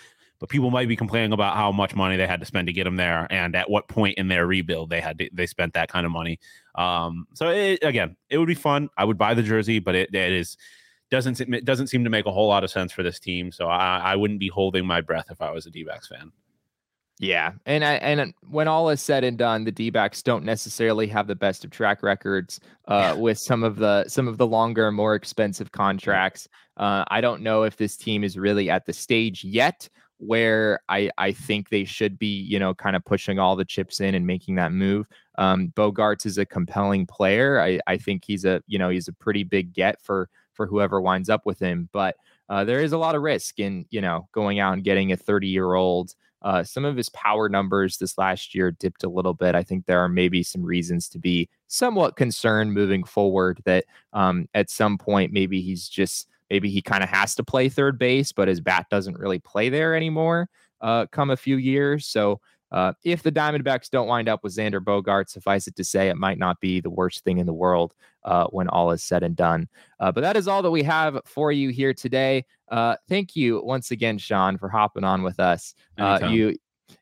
but 0.46 0.52
people 0.52 0.70
might 0.70 0.86
be 0.86 0.96
complaining 0.96 1.32
about 1.32 1.56
how 1.56 1.72
much 1.72 1.94
money 1.94 2.16
they 2.16 2.26
had 2.26 2.38
to 2.38 2.46
spend 2.46 2.68
to 2.68 2.72
get 2.72 2.86
him 2.86 2.96
there 2.96 3.26
and 3.30 3.56
at 3.56 3.68
what 3.68 3.88
point 3.88 4.16
in 4.16 4.28
their 4.28 4.46
rebuild 4.46 4.90
they 4.90 5.00
had 5.00 5.18
to, 5.18 5.28
they 5.32 5.46
spent 5.46 5.74
that 5.74 5.88
kind 5.88 6.06
of 6.06 6.12
money. 6.12 6.38
Um, 6.76 7.26
so 7.34 7.48
it, 7.48 7.82
again 7.82 8.16
it 8.30 8.38
would 8.38 8.46
be 8.46 8.54
fun. 8.54 8.88
I 8.96 9.04
would 9.04 9.18
buy 9.18 9.34
the 9.34 9.42
jersey 9.42 9.80
but 9.80 9.94
it, 9.94 10.14
it 10.14 10.32
is 10.32 10.56
doesn't 11.10 11.40
it 11.40 11.64
doesn't 11.64 11.88
seem 11.88 12.04
to 12.04 12.10
make 12.10 12.26
a 12.26 12.32
whole 12.32 12.48
lot 12.48 12.64
of 12.64 12.70
sense 12.70 12.92
for 12.92 13.02
this 13.02 13.18
team. 13.18 13.50
So 13.50 13.66
i, 13.66 13.98
I 13.98 14.16
wouldn't 14.16 14.40
be 14.40 14.48
holding 14.48 14.86
my 14.86 15.00
breath 15.00 15.26
if 15.30 15.42
i 15.42 15.50
was 15.50 15.66
a 15.66 15.70
d-backs 15.70 16.08
fan. 16.08 16.32
Yeah, 17.18 17.52
and 17.64 17.82
I, 17.82 17.94
and 17.94 18.34
when 18.46 18.68
all 18.68 18.90
is 18.90 19.00
said 19.00 19.24
and 19.24 19.38
done, 19.38 19.64
the 19.64 19.72
D-backs 19.72 20.22
don't 20.22 20.44
necessarily 20.44 21.06
have 21.06 21.26
the 21.26 21.34
best 21.34 21.64
of 21.64 21.70
track 21.70 22.02
records 22.02 22.60
uh, 22.88 22.94
yeah. 22.94 23.12
with 23.14 23.38
some 23.38 23.64
of 23.64 23.76
the 23.76 24.06
some 24.06 24.28
of 24.28 24.36
the 24.36 24.46
longer, 24.46 24.92
more 24.92 25.14
expensive 25.14 25.72
contracts. 25.72 26.46
Uh, 26.76 27.06
I 27.08 27.22
don't 27.22 27.40
know 27.40 27.62
if 27.62 27.78
this 27.78 27.96
team 27.96 28.22
is 28.22 28.36
really 28.36 28.68
at 28.68 28.84
the 28.84 28.92
stage 28.92 29.44
yet 29.44 29.88
where 30.18 30.80
I 30.88 31.10
I 31.18 31.32
think 31.32 31.68
they 31.68 31.84
should 31.84 32.18
be, 32.18 32.40
you 32.40 32.58
know, 32.58 32.74
kind 32.74 32.96
of 32.96 33.04
pushing 33.04 33.38
all 33.38 33.56
the 33.56 33.64
chips 33.64 34.00
in 34.00 34.14
and 34.14 34.26
making 34.26 34.54
that 34.56 34.72
move. 34.72 35.06
Um, 35.38 35.72
Bogaerts 35.76 36.26
is 36.26 36.38
a 36.38 36.46
compelling 36.46 37.06
player. 37.06 37.60
I 37.60 37.80
I 37.86 37.96
think 37.96 38.24
he's 38.24 38.44
a 38.44 38.62
you 38.66 38.78
know 38.78 38.88
he's 38.88 39.08
a 39.08 39.12
pretty 39.12 39.44
big 39.44 39.72
get 39.72 40.00
for 40.00 40.28
for 40.54 40.66
whoever 40.66 41.00
winds 41.00 41.28
up 41.28 41.44
with 41.44 41.58
him, 41.58 41.88
but 41.92 42.16
uh, 42.48 42.64
there 42.64 42.80
is 42.80 42.92
a 42.92 42.98
lot 42.98 43.14
of 43.14 43.22
risk 43.22 43.58
in 43.58 43.84
you 43.90 44.00
know 44.00 44.28
going 44.32 44.58
out 44.58 44.74
and 44.74 44.84
getting 44.84 45.12
a 45.12 45.16
30 45.16 45.48
year 45.48 45.74
old. 45.74 46.14
Uh, 46.42 46.62
some 46.62 46.84
of 46.84 46.96
his 46.96 47.08
power 47.08 47.48
numbers 47.48 47.96
this 47.96 48.18
last 48.18 48.54
year 48.54 48.70
dipped 48.70 49.02
a 49.02 49.08
little 49.08 49.34
bit. 49.34 49.54
I 49.54 49.64
think 49.64 49.84
there 49.84 49.98
are 49.98 50.08
maybe 50.08 50.42
some 50.42 50.62
reasons 50.62 51.08
to 51.08 51.18
be 51.18 51.48
somewhat 51.66 52.16
concerned 52.16 52.72
moving 52.72 53.02
forward 53.02 53.60
that 53.64 53.84
um, 54.12 54.48
at 54.54 54.70
some 54.70 54.96
point 54.96 55.32
maybe 55.32 55.60
he's 55.60 55.88
just 55.88 56.28
maybe 56.50 56.70
he 56.70 56.82
kind 56.82 57.02
of 57.02 57.08
has 57.08 57.34
to 57.36 57.44
play 57.44 57.68
third 57.68 57.98
base, 57.98 58.32
but 58.32 58.48
his 58.48 58.60
bat 58.60 58.86
doesn't 58.90 59.18
really 59.18 59.38
play 59.38 59.68
there 59.68 59.94
anymore 59.94 60.48
uh, 60.80 61.06
come 61.06 61.30
a 61.30 61.36
few 61.36 61.56
years. 61.56 62.06
So 62.06 62.40
uh, 62.72 62.92
if 63.04 63.22
the 63.22 63.32
Diamondbacks 63.32 63.90
don't 63.90 64.08
wind 64.08 64.28
up 64.28 64.42
with 64.42 64.54
Xander 64.54 64.84
Bogart, 64.84 65.30
suffice 65.30 65.66
it 65.66 65.76
to 65.76 65.84
say, 65.84 66.08
it 66.08 66.16
might 66.16 66.38
not 66.38 66.60
be 66.60 66.80
the 66.80 66.90
worst 66.90 67.22
thing 67.22 67.38
in 67.38 67.46
the 67.46 67.54
world 67.54 67.94
uh, 68.24 68.46
when 68.48 68.68
all 68.68 68.90
is 68.90 69.02
said 69.02 69.22
and 69.22 69.36
done. 69.36 69.68
Uh, 70.00 70.10
but 70.10 70.22
that 70.22 70.36
is 70.36 70.48
all 70.48 70.62
that 70.62 70.70
we 70.70 70.82
have 70.82 71.20
for 71.24 71.52
you 71.52 71.70
here 71.70 71.94
today. 71.94 72.44
Uh, 72.68 72.96
thank 73.08 73.36
you 73.36 73.62
once 73.64 73.92
again, 73.92 74.18
Sean, 74.18 74.58
for 74.58 74.68
hopping 74.68 75.04
on 75.04 75.22
with 75.22 75.38
us. 75.38 75.74
Uh, 75.96 76.28
you 76.28 76.56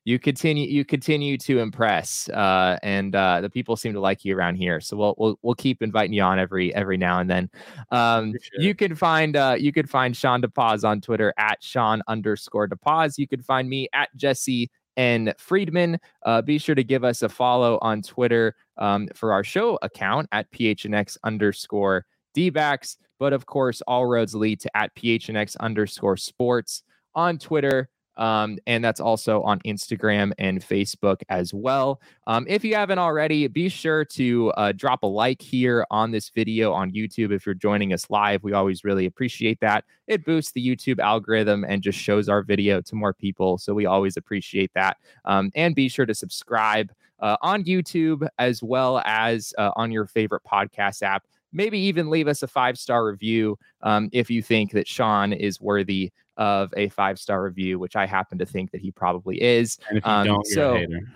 you 0.04 0.18
continue 0.18 0.68
you 0.68 0.84
continue 0.84 1.36
to 1.38 1.58
impress 1.58 2.28
uh, 2.30 2.78
and 2.82 3.14
uh, 3.14 3.40
the 3.40 3.50
people 3.50 3.76
seem 3.76 3.92
to 3.92 4.00
like 4.00 4.24
you 4.24 4.36
around 4.36 4.56
here 4.56 4.80
so 4.80 4.96
we'll 4.96 5.14
we'll, 5.18 5.38
we'll 5.42 5.54
keep 5.54 5.82
inviting 5.82 6.12
you 6.12 6.22
on 6.22 6.38
every 6.38 6.74
every 6.74 6.96
now 6.96 7.20
and 7.20 7.30
then. 7.30 7.50
Um, 7.90 8.34
you 8.58 8.74
can 8.74 8.94
find 8.94 9.36
uh, 9.36 9.56
you 9.58 9.72
can 9.72 9.86
find 9.86 10.16
sean 10.16 10.42
depaz 10.42 10.84
on 10.84 11.00
twitter 11.00 11.32
at 11.38 11.62
sean 11.62 12.02
underscore 12.08 12.68
depaz. 12.68 13.18
You 13.18 13.26
can 13.26 13.42
find 13.42 13.68
me 13.68 13.88
at 13.92 14.14
jesse 14.16 14.70
and 14.96 15.34
friedman. 15.38 15.98
Uh, 16.24 16.40
be 16.40 16.58
sure 16.58 16.74
to 16.74 16.84
give 16.84 17.04
us 17.04 17.22
a 17.22 17.28
follow 17.28 17.78
on 17.82 18.02
twitter 18.02 18.54
um, 18.78 19.08
for 19.14 19.32
our 19.32 19.44
show 19.44 19.78
account 19.82 20.28
at 20.32 20.50
phnx 20.50 21.16
underscore 21.24 22.04
dbacks 22.36 22.96
but 23.18 23.32
of 23.32 23.46
course 23.46 23.80
all 23.82 24.06
roads 24.06 24.34
lead 24.34 24.58
to 24.60 24.76
at 24.76 24.94
phnx 24.96 25.56
underscore 25.60 26.16
sports 26.16 26.82
on 27.14 27.38
twitter 27.38 27.88
um, 28.16 28.58
and 28.66 28.84
that's 28.84 29.00
also 29.00 29.42
on 29.42 29.60
Instagram 29.60 30.32
and 30.38 30.60
Facebook 30.60 31.22
as 31.28 31.52
well. 31.52 32.00
Um, 32.26 32.46
if 32.48 32.64
you 32.64 32.74
haven't 32.74 32.98
already, 32.98 33.46
be 33.48 33.68
sure 33.68 34.04
to 34.06 34.52
uh, 34.52 34.72
drop 34.72 35.02
a 35.02 35.06
like 35.06 35.42
here 35.42 35.86
on 35.90 36.10
this 36.10 36.30
video 36.30 36.72
on 36.72 36.92
YouTube 36.92 37.32
if 37.32 37.46
you're 37.46 37.54
joining 37.54 37.92
us 37.92 38.08
live. 38.10 38.42
We 38.42 38.52
always 38.52 38.84
really 38.84 39.06
appreciate 39.06 39.60
that. 39.60 39.84
It 40.06 40.24
boosts 40.24 40.52
the 40.52 40.66
YouTube 40.66 40.98
algorithm 40.98 41.64
and 41.64 41.82
just 41.82 41.98
shows 41.98 42.28
our 42.28 42.42
video 42.42 42.80
to 42.82 42.94
more 42.94 43.14
people. 43.14 43.58
So 43.58 43.74
we 43.74 43.86
always 43.86 44.16
appreciate 44.16 44.70
that. 44.74 44.96
Um, 45.24 45.50
and 45.54 45.74
be 45.74 45.88
sure 45.88 46.06
to 46.06 46.14
subscribe 46.14 46.92
uh, 47.20 47.36
on 47.42 47.64
YouTube 47.64 48.26
as 48.38 48.62
well 48.62 49.02
as 49.04 49.54
uh, 49.58 49.70
on 49.76 49.90
your 49.90 50.06
favorite 50.06 50.42
podcast 50.50 51.02
app 51.02 51.24
maybe 51.54 51.78
even 51.78 52.10
leave 52.10 52.28
us 52.28 52.42
a 52.42 52.48
five 52.48 52.76
star 52.76 53.06
review 53.06 53.56
um, 53.82 54.10
if 54.12 54.28
you 54.28 54.42
think 54.42 54.72
that 54.72 54.88
Sean 54.88 55.32
is 55.32 55.60
worthy 55.60 56.12
of 56.36 56.72
a 56.76 56.88
five 56.90 57.18
star 57.18 57.42
review, 57.42 57.78
which 57.78 57.96
I 57.96 58.06
happen 58.06 58.38
to 58.38 58.46
think 58.46 58.70
that 58.72 58.80
he 58.80 58.90
probably 58.90 59.40
is. 59.40 59.78
And 59.88 59.98
if 59.98 60.04
you 60.04 60.10
um, 60.10 60.26
don't, 60.26 60.46
so, 60.46 60.74
you're 60.74 60.74
a 60.74 60.78
hater. 60.80 61.08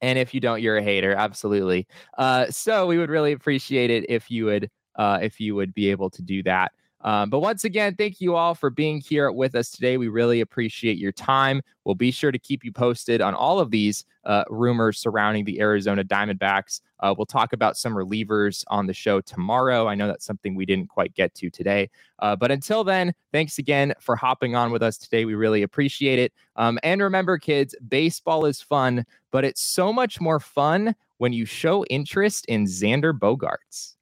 And 0.00 0.18
if 0.18 0.34
you 0.34 0.40
don't, 0.40 0.60
you're 0.60 0.76
a 0.76 0.82
hater. 0.82 1.14
Absolutely. 1.14 1.86
Uh, 2.18 2.46
so 2.50 2.86
we 2.86 2.98
would 2.98 3.10
really 3.10 3.32
appreciate 3.32 3.90
it 3.90 4.04
if 4.08 4.30
you 4.30 4.44
would 4.46 4.70
uh, 4.96 5.18
if 5.22 5.40
you 5.40 5.54
would 5.54 5.74
be 5.74 5.90
able 5.90 6.10
to 6.10 6.22
do 6.22 6.42
that. 6.42 6.72
Um, 7.04 7.28
but 7.28 7.40
once 7.40 7.64
again, 7.64 7.94
thank 7.94 8.20
you 8.20 8.34
all 8.34 8.54
for 8.54 8.70
being 8.70 8.98
here 8.98 9.30
with 9.30 9.54
us 9.54 9.70
today. 9.70 9.98
We 9.98 10.08
really 10.08 10.40
appreciate 10.40 10.96
your 10.96 11.12
time. 11.12 11.60
We'll 11.84 11.94
be 11.94 12.10
sure 12.10 12.32
to 12.32 12.38
keep 12.38 12.64
you 12.64 12.72
posted 12.72 13.20
on 13.20 13.34
all 13.34 13.60
of 13.60 13.70
these 13.70 14.06
uh, 14.24 14.44
rumors 14.48 14.98
surrounding 14.98 15.44
the 15.44 15.60
Arizona 15.60 16.02
Diamondbacks. 16.02 16.80
Uh, 17.00 17.14
we'll 17.16 17.26
talk 17.26 17.52
about 17.52 17.76
some 17.76 17.92
relievers 17.92 18.64
on 18.68 18.86
the 18.86 18.94
show 18.94 19.20
tomorrow. 19.20 19.86
I 19.86 19.94
know 19.94 20.06
that's 20.06 20.24
something 20.24 20.54
we 20.54 20.64
didn't 20.64 20.88
quite 20.88 21.14
get 21.14 21.34
to 21.34 21.50
today. 21.50 21.90
Uh, 22.20 22.34
but 22.34 22.50
until 22.50 22.84
then, 22.84 23.12
thanks 23.32 23.58
again 23.58 23.92
for 24.00 24.16
hopping 24.16 24.56
on 24.56 24.72
with 24.72 24.82
us 24.82 24.96
today. 24.96 25.26
We 25.26 25.34
really 25.34 25.62
appreciate 25.62 26.18
it. 26.18 26.32
Um, 26.56 26.78
and 26.82 27.02
remember, 27.02 27.36
kids, 27.36 27.74
baseball 27.86 28.46
is 28.46 28.62
fun, 28.62 29.04
but 29.30 29.44
it's 29.44 29.60
so 29.60 29.92
much 29.92 30.22
more 30.22 30.40
fun 30.40 30.94
when 31.18 31.34
you 31.34 31.44
show 31.44 31.84
interest 31.86 32.46
in 32.46 32.64
Xander 32.64 33.12
Bogaerts. 33.12 33.94